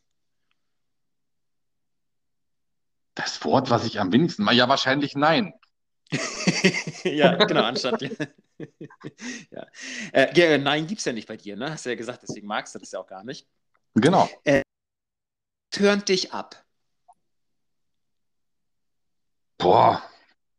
Das 3.15 3.43
Wort, 3.43 3.69
was 3.69 3.85
ich 3.85 3.99
am 3.99 4.11
wenigsten 4.11 4.43
mag? 4.43 4.55
Ja, 4.55 4.69
wahrscheinlich 4.69 5.15
nein. 5.15 5.53
ja, 7.03 7.35
genau, 7.45 7.63
anstatt. 7.63 8.01
ja. 9.51 9.67
Äh, 10.11 10.33
ja, 10.35 10.57
nein, 10.57 10.87
gibt 10.87 10.99
es 10.99 11.05
ja 11.05 11.13
nicht 11.13 11.27
bei 11.27 11.37
dir, 11.37 11.55
ne? 11.55 11.71
Hast 11.71 11.85
du 11.85 11.89
ja 11.89 11.95
gesagt, 11.95 12.23
deswegen 12.23 12.47
magst 12.47 12.75
du 12.75 12.79
das 12.79 12.91
ja 12.91 12.99
auch 12.99 13.07
gar 13.07 13.23
nicht. 13.23 13.47
Genau. 13.95 14.29
Äh, 14.43 14.61
turnt 15.71 16.09
dich 16.09 16.33
ab. 16.33 16.65
Boah, 19.57 20.01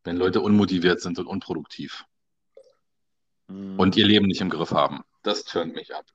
wenn 0.05 0.17
Leute 0.17 0.41
unmotiviert 0.41 1.01
sind 1.01 1.19
und 1.19 1.27
unproduktiv 1.27 2.05
hm. 3.51 3.79
und 3.79 3.97
ihr 3.97 4.07
Leben 4.07 4.27
nicht 4.27 4.41
im 4.41 4.51
Griff 4.51 4.71
haben. 4.71 5.01
Das 5.23 5.45
turnt 5.45 5.75
mich 5.75 5.95
ab. 5.95 6.07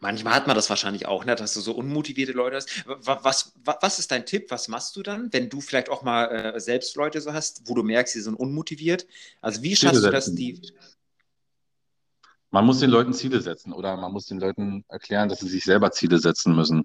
Manchmal 0.00 0.34
hat 0.34 0.46
man 0.46 0.56
das 0.56 0.70
wahrscheinlich 0.70 1.06
auch, 1.06 1.24
ne, 1.24 1.34
dass 1.34 1.54
du 1.54 1.60
so 1.60 1.72
unmotivierte 1.72 2.32
Leute 2.32 2.56
hast. 2.56 2.84
Was, 2.86 3.52
was, 3.54 3.76
was 3.80 3.98
ist 3.98 4.10
dein 4.10 4.26
Tipp? 4.26 4.50
Was 4.50 4.68
machst 4.68 4.96
du 4.96 5.02
dann, 5.02 5.32
wenn 5.32 5.48
du 5.48 5.60
vielleicht 5.60 5.90
auch 5.90 6.02
mal 6.02 6.26
äh, 6.26 6.60
selbst 6.60 6.96
Leute 6.96 7.20
so 7.20 7.32
hast, 7.32 7.62
wo 7.66 7.74
du 7.74 7.82
merkst, 7.82 8.14
sie 8.14 8.20
sind 8.20 8.34
unmotiviert? 8.34 9.06
Also 9.40 9.62
wie 9.62 9.76
schaffst 9.76 9.96
Ziele 9.96 10.06
du 10.06 10.12
das, 10.12 10.34
die. 10.34 10.62
Man 12.50 12.64
muss 12.64 12.80
den 12.80 12.90
Leuten 12.90 13.12
Ziele 13.12 13.40
setzen 13.40 13.72
oder 13.72 13.96
man 13.96 14.12
muss 14.12 14.26
den 14.26 14.38
Leuten 14.38 14.84
erklären, 14.88 15.28
dass 15.28 15.40
sie 15.40 15.48
sich 15.48 15.64
selber 15.64 15.90
Ziele 15.90 16.18
setzen 16.18 16.54
müssen. 16.54 16.84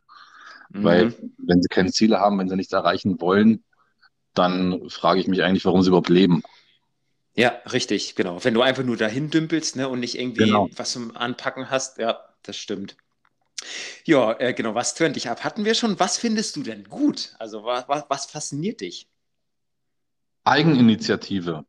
Mhm. 0.70 0.84
Weil, 0.84 1.13
wenn 1.38 1.62
sie 1.62 1.70
keine 1.70 1.91
Ziele 1.91 2.20
haben, 2.20 2.39
wenn 2.39 2.50
sie 2.50 2.56
nichts 2.56 2.74
erreichen 2.74 3.22
wollen, 3.22 3.63
dann 4.34 4.89
frage 4.89 5.20
ich 5.20 5.28
mich 5.28 5.43
eigentlich, 5.43 5.65
warum 5.65 5.82
sie 5.82 5.89
überhaupt 5.89 6.10
leben. 6.10 6.41
Ja, 7.38 7.62
richtig, 7.71 8.15
genau. 8.15 8.43
Wenn 8.43 8.56
du 8.56 8.63
einfach 8.63 8.84
nur 8.84 8.97
dahin 8.97 9.30
dümpelst 9.30 9.76
ne, 9.76 9.88
und 9.88 10.00
nicht 10.00 10.17
irgendwie 10.17 10.45
genau. 10.45 10.69
was 10.76 10.93
zum 10.93 11.15
Anpacken 11.15 11.69
hast, 11.69 12.00
ja, 12.00 12.19
das 12.41 12.58
stimmt. 12.58 12.97
Ja, 14.06 14.34
äh, 14.39 14.56
genau, 14.56 14.73
was 14.73 14.95
tönt 14.95 15.15
dich 15.15 15.30
ab? 15.30 15.43
Hatten 15.43 15.63
wir 15.63 15.76
schon. 15.76 16.00
Was 16.00 16.17
findest 16.17 16.56
du 16.56 16.63
denn 16.63 16.86
gut? 16.86 17.36
Also, 17.38 17.63
was, 17.63 17.88
was, 17.88 18.06
was 18.10 18.26
fasziniert 18.26 18.82
dich? 18.82 19.08
Eigeninitiative 20.45 21.65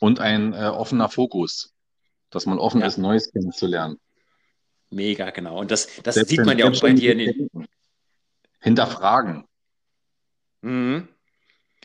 und 0.00 0.20
ein 0.20 0.52
äh, 0.52 0.66
offener 0.66 1.08
Fokus, 1.08 1.72
dass 2.28 2.44
man 2.44 2.58
offen 2.58 2.82
ja. 2.82 2.88
ist, 2.88 2.98
Neues 2.98 3.32
kennenzulernen. 3.32 3.98
Mega, 4.90 5.30
genau. 5.30 5.60
Und 5.60 5.70
das, 5.70 5.88
das 6.02 6.16
sieht 6.16 6.44
man 6.44 6.58
ja 6.58 6.68
auch 6.68 6.80
bei 6.80 6.92
dir 6.92 7.12
in 7.12 7.18
den. 7.18 7.68
Hinterfragen. 8.60 9.46
Mhm 10.60 11.08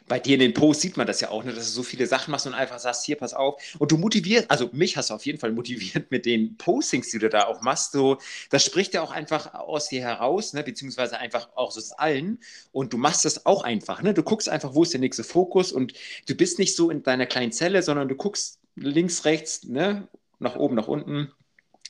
bei 0.08 0.20
dir 0.20 0.36
in 0.36 0.39
den 0.39 0.54
Posts 0.54 0.82
sieht 0.82 0.98
man 0.98 1.06
das 1.06 1.20
ja 1.20 1.30
auch, 1.30 1.43
ne, 1.43 1.54
dass 1.54 1.65
du 1.65 1.72
so 1.72 1.84
viele 1.84 2.08
Sachen 2.08 2.32
machst 2.32 2.48
und 2.48 2.54
einfach 2.54 2.80
sagst, 2.80 3.06
hier, 3.06 3.17
pass 3.17 3.34
auf. 3.34 3.62
Und 3.78 3.91
du 3.91 3.98
motivierst, 3.98 4.50
also 4.50 4.70
mich 4.72 4.96
hast 4.96 5.10
du 5.10 5.13
auf 5.13 5.26
jeden 5.26 5.39
Fall 5.39 5.52
motiviert 5.52 6.12
mit 6.12 6.26
den 6.26 6.58
Postings, 6.58 7.10
die 7.10 7.20
du 7.20 7.30
da 7.30 7.46
auch 7.46 7.62
machst. 7.62 7.91
So, 7.91 8.17
das 8.50 8.63
spricht 8.63 8.93
ja 8.93 9.02
auch 9.02 9.12
einfach 9.12 9.54
aus 9.54 9.89
dir 9.89 10.02
heraus, 10.02 10.54
ne, 10.54 10.63
beziehungsweise 10.63 11.17
einfach 11.17 11.50
auch 11.56 11.76
aus 11.76 11.91
allen. 11.91 12.39
Und 12.72 12.93
du 12.93 12.98
machst 12.98 13.26
das 13.26 13.46
auch 13.46 13.63
einfach. 13.63 14.02
Ne? 14.02 14.13
Du 14.13 14.24
guckst 14.24 14.48
einfach, 14.48 14.74
wo 14.74 14.84
ist 14.84 14.93
der 14.93 15.02
nächste 15.02 15.24
Fokus 15.24 15.72
und 15.72 15.93
du 16.28 16.36
bist 16.36 16.58
nicht 16.60 16.76
so 16.76 16.89
in 16.89 17.04
deiner 17.04 17.26
kleinen 17.26 17.52
Zelle, 17.52 17.84
sondern 17.84 18.08
du 18.08 18.15
guckst 18.15 18.60
links, 18.76 19.26
rechts, 19.26 19.63
ne, 19.65 20.08
nach 20.39 20.56
oben, 20.56 20.76
nach 20.76 20.88
unten. 20.88 21.32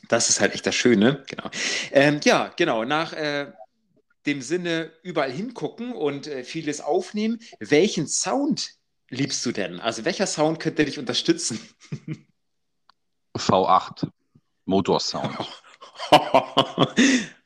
Das 0.09 0.29
ist 0.29 0.41
halt 0.41 0.53
echt 0.53 0.65
das 0.65 0.75
Schöne, 0.75 1.23
genau. 1.27 1.49
Ähm, 1.91 2.19
ja, 2.23 2.51
genau. 2.55 2.85
Nach 2.85 3.13
äh, 3.13 3.51
dem 4.27 4.41
Sinne 4.41 4.91
überall 5.01 5.31
hingucken 5.31 5.93
und 5.93 6.27
äh, 6.27 6.43
vieles 6.43 6.81
aufnehmen. 6.81 7.39
Welchen 7.59 8.07
Sound 8.07 8.71
liebst 9.09 9.45
du 9.45 9.51
denn? 9.51 9.79
Also 9.79 10.05
welcher 10.05 10.27
Sound 10.27 10.59
könnte 10.59 10.85
dich 10.85 10.99
unterstützen? 10.99 11.59
V8 13.35 14.09
Motorsound. 14.65 15.37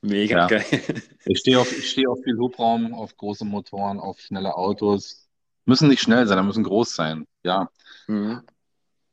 Mega 0.02 0.38
ja. 0.40 0.48
geil. 0.48 1.04
Ich 1.26 1.40
stehe 1.40 1.60
auf, 1.60 1.70
steh 1.70 2.08
auf 2.08 2.20
viel 2.24 2.38
Hubraum, 2.38 2.94
auf 2.94 3.16
große 3.16 3.46
Motoren, 3.46 4.00
auf 4.00 4.20
schnelle 4.20 4.56
Autos. 4.56 5.28
Müssen 5.66 5.90
nicht 5.90 6.02
schnell 6.02 6.26
sein, 6.28 6.44
müssen 6.46 6.64
groß 6.64 6.96
sein. 6.96 7.28
Ja. 7.44 7.70
Mhm. 8.08 8.42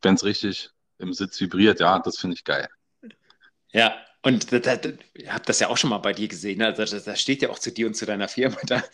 Wenn 0.00 0.14
es 0.14 0.24
richtig 0.24 0.70
im 0.98 1.12
Sitz 1.12 1.40
vibriert, 1.40 1.80
ja, 1.80 1.98
das 1.98 2.18
finde 2.18 2.36
ich 2.36 2.44
geil. 2.44 2.68
Ja, 3.72 3.94
und 4.28 4.52
da, 4.52 4.58
da, 4.58 4.90
ich 5.14 5.32
habe 5.32 5.44
das 5.46 5.58
ja 5.58 5.68
auch 5.68 5.78
schon 5.78 5.88
mal 5.88 5.98
bei 5.98 6.12
dir 6.12 6.28
gesehen. 6.28 6.58
Ne? 6.58 6.66
Also 6.66 6.84
da, 6.84 7.02
da, 7.02 7.16
steht 7.16 7.40
ja 7.40 7.48
auch 7.48 7.58
zu 7.58 7.72
dir 7.72 7.86
und 7.86 7.94
zu 7.94 8.04
deiner 8.04 8.28
Firma. 8.28 8.58
Da, 8.66 8.84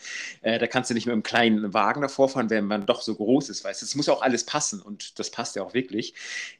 äh, 0.41 0.57
da 0.59 0.67
kannst 0.67 0.89
du 0.89 0.93
nicht 0.93 1.07
mit 1.07 1.13
einem 1.13 1.23
kleinen 1.23 1.73
Wagen 1.73 2.01
davor 2.01 2.29
fahren, 2.29 2.49
wenn 2.49 2.65
man 2.65 2.85
doch 2.85 3.01
so 3.01 3.15
groß 3.15 3.49
ist. 3.49 3.65
Weißt 3.65 3.83
Es 3.83 3.95
muss 3.95 4.05
ja 4.07 4.13
auch 4.13 4.21
alles 4.21 4.45
passen 4.45 4.81
und 4.81 5.19
das 5.19 5.31
passt 5.31 5.57
ja 5.57 5.63
auch 5.63 5.73
wirklich. 5.73 6.13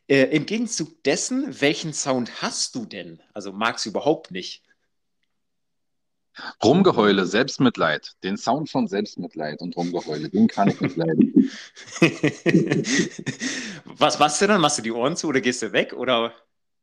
Äh, 0.08 0.24
Im 0.36 0.46
Gegenzug 0.46 1.02
dessen, 1.04 1.62
welchen 1.62 1.94
Sound 1.94 2.42
hast 2.42 2.76
du 2.76 2.86
denn? 2.86 3.22
Also 3.34 3.54
magst 3.54 3.86
du 3.86 3.92
überhaupt 3.92 4.32
nicht? 4.32 4.62
Rumgeheule, 6.62 7.26
Selbstmitleid. 7.26 8.12
Den 8.24 8.36
Sound 8.36 8.70
von 8.70 8.88
Selbstmitleid 8.88 9.62
und 9.62 9.78
Rumgeheule, 9.78 10.30
den 10.30 10.50
kann 10.50 10.68
ich 10.68 10.82
nicht 10.82 10.98
leiden. 10.98 11.50
was 13.86 14.20
machst 14.20 14.42
du 14.42 14.48
dann? 14.48 14.60
Machst 14.60 14.78
du 14.78 14.82
die 14.82 14.92
Ohren 14.92 15.16
zu 15.16 15.30
oder 15.30 15.40
gehst 15.40 15.62
du 15.62 15.72
weg? 15.72 15.94
Oder? 15.94 16.34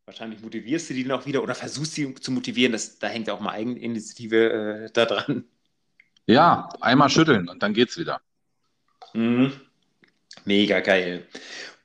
Wahrscheinlich 0.07 0.41
motivierst 0.41 0.91
du 0.91 0.95
die 0.95 1.05
noch 1.05 1.27
wieder 1.27 1.43
oder 1.43 1.55
versuchst 1.55 1.95
sie 1.95 2.15
zu 2.15 2.33
motivieren. 2.33 2.73
Das, 2.73 2.99
da 2.99 3.09
hängt 3.09 3.31
auch 3.31 3.41
mal 3.41 3.53
Eigeninitiative 3.53 4.87
äh, 4.87 4.91
da 4.93 5.07
dran. 5.07 5.45
Ja, 6.27 6.69
einmal 6.81 7.11
schütteln 7.11 7.49
und 7.49 7.63
dann 7.63 7.75
geht's 7.75 7.99
wieder. 7.99 8.21
Mhm. 9.13 9.53
Mega 10.45 10.81
geil. 10.81 11.27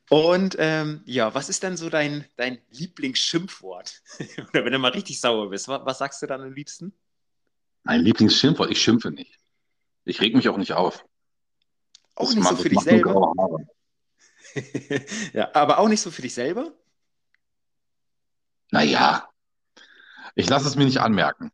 Und 0.10 0.56
ähm, 0.58 1.02
ja, 1.06 1.34
was 1.34 1.50
ist 1.50 1.64
denn 1.64 1.76
so 1.76 1.90
dein, 1.90 2.26
dein 2.38 2.60
Lieblingsschimpfwort? 2.72 4.02
Oder 4.50 4.64
wenn 4.64 4.72
du 4.72 4.80
mal 4.80 4.92
richtig 4.92 5.20
sauer 5.20 5.50
bist, 5.50 5.68
was, 5.68 5.86
was 5.86 5.98
sagst 5.98 6.22
du 6.22 6.28
dann 6.28 6.42
am 6.42 6.54
liebsten? 6.54 6.94
Mein 7.84 8.02
Lieblingsschimpfwort? 8.02 8.72
Ich 8.72 8.82
schimpfe 8.82 9.12
nicht. 9.12 9.38
Ich 10.06 10.22
reg 10.22 10.34
mich 10.34 10.48
auch 10.48 10.58
nicht 10.58 10.74
auf. 10.74 11.04
Auch 12.16 12.26
das 12.26 12.36
nicht 12.36 12.44
macht, 12.46 12.58
so 12.58 12.64
für 12.64 12.70
dich 12.70 12.80
selber? 12.80 13.34
ja, 15.34 15.54
aber 15.54 15.80
auch 15.80 15.90
nicht 15.90 16.02
so 16.02 16.10
für 16.10 16.22
dich 16.22 16.34
selber? 16.34 16.74
Naja, 18.72 19.30
ich 20.36 20.50
lasse 20.50 20.68
es 20.68 20.76
mir 20.76 20.86
nicht 20.86 21.00
anmerken. 21.00 21.52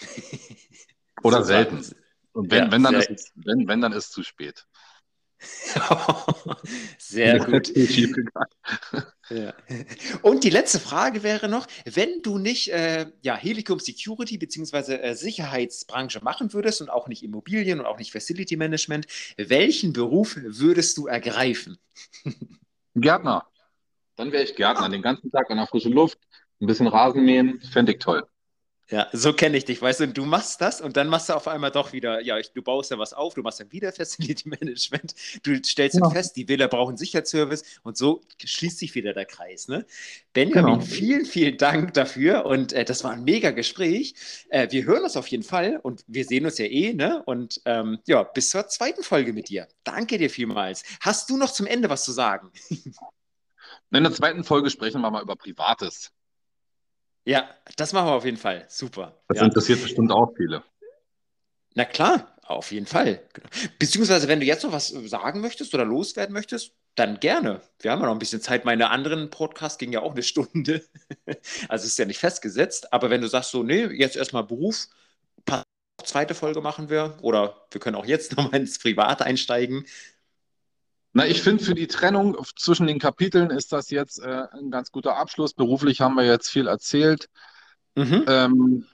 Oder 1.22 1.38
so 1.38 1.44
selten. 1.44 1.84
Und 2.32 2.50
wenn, 2.50 2.64
ja, 2.64 2.72
wenn, 2.72 2.82
dann 2.82 2.94
ist, 2.94 3.32
wenn, 3.36 3.68
wenn, 3.68 3.80
dann 3.80 3.92
ist 3.92 4.06
es 4.06 4.10
zu 4.10 4.22
spät. 4.22 4.66
sehr 6.98 7.38
gut. 7.44 7.72
Ja. 9.30 9.54
Und 10.22 10.44
die 10.44 10.50
letzte 10.50 10.80
Frage 10.80 11.22
wäre 11.22 11.48
noch, 11.48 11.66
wenn 11.84 12.22
du 12.22 12.38
nicht 12.38 12.68
äh, 12.68 13.06
ja, 13.22 13.36
Helicom 13.36 13.78
Security 13.78 14.38
bzw. 14.38 14.94
Äh, 14.94 15.14
Sicherheitsbranche 15.14 16.22
machen 16.22 16.52
würdest 16.52 16.80
und 16.80 16.90
auch 16.90 17.08
nicht 17.08 17.22
Immobilien 17.22 17.80
und 17.80 17.86
auch 17.86 17.98
nicht 17.98 18.12
Facility 18.12 18.56
Management, 18.56 19.06
welchen 19.36 19.92
Beruf 19.92 20.36
würdest 20.36 20.96
du 20.98 21.06
ergreifen? 21.06 21.78
Gärtner. 22.94 23.46
Dann 24.16 24.32
wäre 24.32 24.44
ich 24.44 24.54
Gärtner, 24.54 24.86
ah. 24.86 24.88
den 24.88 25.02
ganzen 25.02 25.30
Tag 25.30 25.50
an 25.50 25.56
der 25.56 25.66
frischen 25.66 25.92
Luft, 25.92 26.18
ein 26.60 26.66
bisschen 26.66 26.86
Rasen 26.86 27.24
mähen, 27.24 27.60
fände 27.60 27.92
ich 27.92 27.98
toll. 27.98 28.24
Ja, 28.90 29.08
so 29.12 29.32
kenne 29.32 29.56
ich 29.56 29.64
dich, 29.64 29.80
weißt 29.80 30.00
du, 30.00 30.08
du 30.08 30.26
machst 30.26 30.60
das 30.60 30.82
und 30.82 30.98
dann 30.98 31.08
machst 31.08 31.30
du 31.30 31.32
auf 31.32 31.48
einmal 31.48 31.70
doch 31.70 31.94
wieder, 31.94 32.20
ja, 32.20 32.38
du 32.38 32.60
baust 32.60 32.90
ja 32.90 32.98
was 32.98 33.14
auf, 33.14 33.32
du 33.32 33.40
machst 33.40 33.58
dann 33.58 33.72
wieder 33.72 33.90
Facility 33.92 34.46
Management, 34.50 35.14
du 35.42 35.56
stellst 35.64 35.98
ja. 35.98 36.10
fest, 36.10 36.36
die 36.36 36.48
Wähler 36.48 36.68
brauchen 36.68 36.98
Sicherheitsservice 36.98 37.80
und 37.82 37.96
so 37.96 38.20
schließt 38.44 38.78
sich 38.78 38.94
wieder 38.94 39.14
der 39.14 39.24
Kreis. 39.24 39.68
Ne? 39.68 39.86
Benjamin, 40.34 40.74
genau. 40.74 40.84
vielen, 40.84 41.24
vielen 41.24 41.56
Dank 41.56 41.94
dafür 41.94 42.44
und 42.44 42.74
äh, 42.74 42.84
das 42.84 43.04
war 43.04 43.12
ein 43.12 43.24
mega 43.24 43.52
Gespräch. 43.52 44.14
Äh, 44.50 44.68
wir 44.70 44.84
hören 44.84 45.04
uns 45.04 45.16
auf 45.16 45.28
jeden 45.28 45.44
Fall 45.44 45.80
und 45.82 46.04
wir 46.06 46.26
sehen 46.26 46.44
uns 46.44 46.58
ja 46.58 46.66
eh, 46.66 46.92
ne? 46.92 47.22
Und 47.24 47.62
ähm, 47.64 48.00
ja, 48.06 48.22
bis 48.22 48.50
zur 48.50 48.68
zweiten 48.68 49.02
Folge 49.02 49.32
mit 49.32 49.48
dir. 49.48 49.66
Danke 49.84 50.18
dir 50.18 50.28
vielmals. 50.28 50.84
Hast 51.00 51.30
du 51.30 51.38
noch 51.38 51.52
zum 51.52 51.66
Ende 51.66 51.88
was 51.88 52.04
zu 52.04 52.12
sagen? 52.12 52.52
In 53.94 54.02
der 54.02 54.12
zweiten 54.12 54.44
Folge 54.44 54.70
sprechen 54.70 55.00
wir 55.00 55.10
mal 55.10 55.22
über 55.22 55.36
Privates. 55.36 56.10
Ja, 57.24 57.48
das 57.76 57.92
machen 57.92 58.08
wir 58.08 58.12
auf 58.12 58.24
jeden 58.24 58.36
Fall. 58.36 58.66
Super. 58.68 59.22
Das 59.28 59.38
ja. 59.38 59.44
interessiert 59.44 59.82
bestimmt 59.82 60.12
auch 60.12 60.32
viele. 60.36 60.62
Na 61.74 61.84
klar, 61.84 62.36
auf 62.42 62.70
jeden 62.72 62.86
Fall. 62.86 63.22
Beziehungsweise, 63.78 64.28
wenn 64.28 64.40
du 64.40 64.46
jetzt 64.46 64.64
noch 64.64 64.72
was 64.72 64.88
sagen 64.88 65.40
möchtest 65.40 65.74
oder 65.74 65.84
loswerden 65.84 66.32
möchtest, 66.32 66.72
dann 66.94 67.18
gerne. 67.18 67.60
Wir 67.80 67.90
haben 67.90 68.00
ja 68.00 68.06
noch 68.06 68.12
ein 68.12 68.18
bisschen 68.18 68.40
Zeit. 68.40 68.64
Meine 68.64 68.90
anderen 68.90 69.30
Podcasts 69.30 69.78
gingen 69.78 69.92
ja 69.92 70.02
auch 70.02 70.12
eine 70.12 70.22
Stunde. 70.22 70.84
Also 71.68 71.86
ist 71.86 71.98
ja 71.98 72.04
nicht 72.04 72.18
festgesetzt. 72.18 72.92
Aber 72.92 73.10
wenn 73.10 73.20
du 73.20 73.28
sagst, 73.28 73.50
so, 73.50 73.62
nee, 73.62 73.84
jetzt 73.86 74.16
erstmal 74.16 74.44
Beruf, 74.44 74.88
zweite 76.04 76.34
Folge 76.34 76.60
machen 76.60 76.90
wir 76.90 77.16
oder 77.22 77.66
wir 77.70 77.80
können 77.80 77.96
auch 77.96 78.06
jetzt 78.06 78.32
nochmal 78.36 78.60
ins 78.60 78.78
Private 78.78 79.24
einsteigen. 79.24 79.86
Na, 81.16 81.26
ich 81.26 81.42
finde, 81.42 81.64
für 81.64 81.76
die 81.76 81.86
Trennung 81.86 82.36
zwischen 82.56 82.88
den 82.88 82.98
Kapiteln 82.98 83.50
ist 83.50 83.72
das 83.72 83.90
jetzt 83.90 84.18
äh, 84.20 84.46
ein 84.52 84.72
ganz 84.72 84.90
guter 84.90 85.16
Abschluss. 85.16 85.54
Beruflich 85.54 86.00
haben 86.00 86.16
wir 86.16 86.24
jetzt 86.24 86.50
viel 86.50 86.66
erzählt. 86.66 87.28
Mhm. 87.94 88.24
Ähm, 88.26 88.86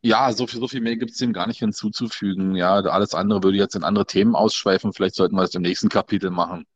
ja, 0.00 0.32
so 0.32 0.48
viel, 0.48 0.58
so 0.58 0.66
viel 0.66 0.80
mehr 0.80 0.96
gibt 0.96 1.12
es 1.12 1.18
dem 1.18 1.32
gar 1.32 1.46
nicht 1.46 1.60
hinzuzufügen. 1.60 2.56
Ja, 2.56 2.74
alles 2.74 3.14
andere 3.14 3.44
würde 3.44 3.56
jetzt 3.56 3.76
in 3.76 3.84
andere 3.84 4.04
Themen 4.04 4.34
ausschweifen. 4.34 4.92
Vielleicht 4.92 5.14
sollten 5.14 5.36
wir 5.36 5.44
es 5.44 5.54
im 5.54 5.62
nächsten 5.62 5.88
Kapitel 5.88 6.30
machen. 6.30 6.66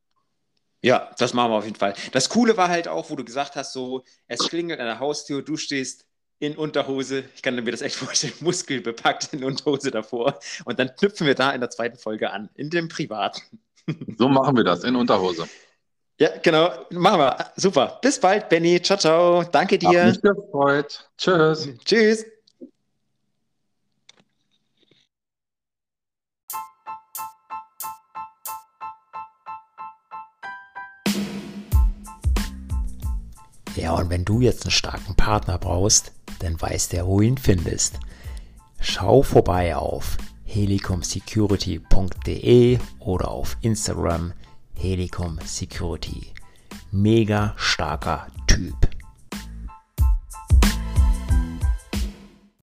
Ja, 0.80 1.10
das 1.18 1.34
machen 1.34 1.50
wir 1.50 1.56
auf 1.56 1.64
jeden 1.64 1.76
Fall. 1.76 1.94
Das 2.12 2.28
Coole 2.28 2.56
war 2.56 2.68
halt 2.68 2.86
auch, 2.86 3.10
wo 3.10 3.16
du 3.16 3.24
gesagt 3.24 3.56
hast, 3.56 3.72
so, 3.72 4.04
es 4.28 4.38
klingelt 4.48 4.78
an 4.78 4.86
der 4.86 5.00
Haustür, 5.00 5.42
du 5.42 5.56
stehst 5.56 6.06
in 6.38 6.56
Unterhose, 6.56 7.24
ich 7.34 7.42
kann 7.42 7.56
mir 7.56 7.72
das 7.72 7.82
echt 7.82 7.96
vorstellen, 7.96 8.34
muskelbepackt 8.38 9.32
in 9.32 9.42
Unterhose 9.42 9.90
davor. 9.90 10.38
Und 10.64 10.78
dann 10.78 10.94
knüpfen 10.94 11.26
wir 11.26 11.34
da 11.34 11.50
in 11.50 11.60
der 11.60 11.70
zweiten 11.70 11.98
Folge 11.98 12.30
an, 12.30 12.48
in 12.54 12.70
dem 12.70 12.86
Privaten. 12.86 13.42
So 14.18 14.28
machen 14.28 14.56
wir 14.56 14.64
das, 14.64 14.84
in 14.84 14.96
Unterhose. 14.96 15.46
Ja, 16.18 16.30
genau. 16.42 16.70
Machen 16.90 17.20
wir. 17.20 17.52
Super. 17.56 17.98
Bis 18.00 18.18
bald, 18.18 18.48
Benny. 18.48 18.80
Ciao, 18.80 18.98
ciao. 18.98 19.44
Danke 19.44 19.78
dir. 19.78 20.06
Hat 20.06 20.06
mich 20.06 20.22
gefreut. 20.22 21.08
Tschüss. 21.18 21.68
Tschüss. 21.84 22.24
Ja, 33.76 33.92
und 33.92 34.08
wenn 34.08 34.24
du 34.24 34.40
jetzt 34.40 34.64
einen 34.64 34.70
starken 34.70 35.14
Partner 35.16 35.58
brauchst, 35.58 36.12
dann 36.38 36.60
weißt 36.60 36.94
du, 36.94 37.06
wo 37.06 37.18
du 37.18 37.26
ihn 37.26 37.38
findest. 37.38 38.00
Schau 38.80 39.22
vorbei 39.22 39.76
auf 39.76 40.16
helicomsecurity.de 40.46 42.78
oder 43.00 43.28
auf 43.28 43.58
Instagram 43.60 44.32
helicomsecurity. 44.74 46.32
Mega 46.90 47.52
starker 47.56 48.28
Typ. 48.46 48.95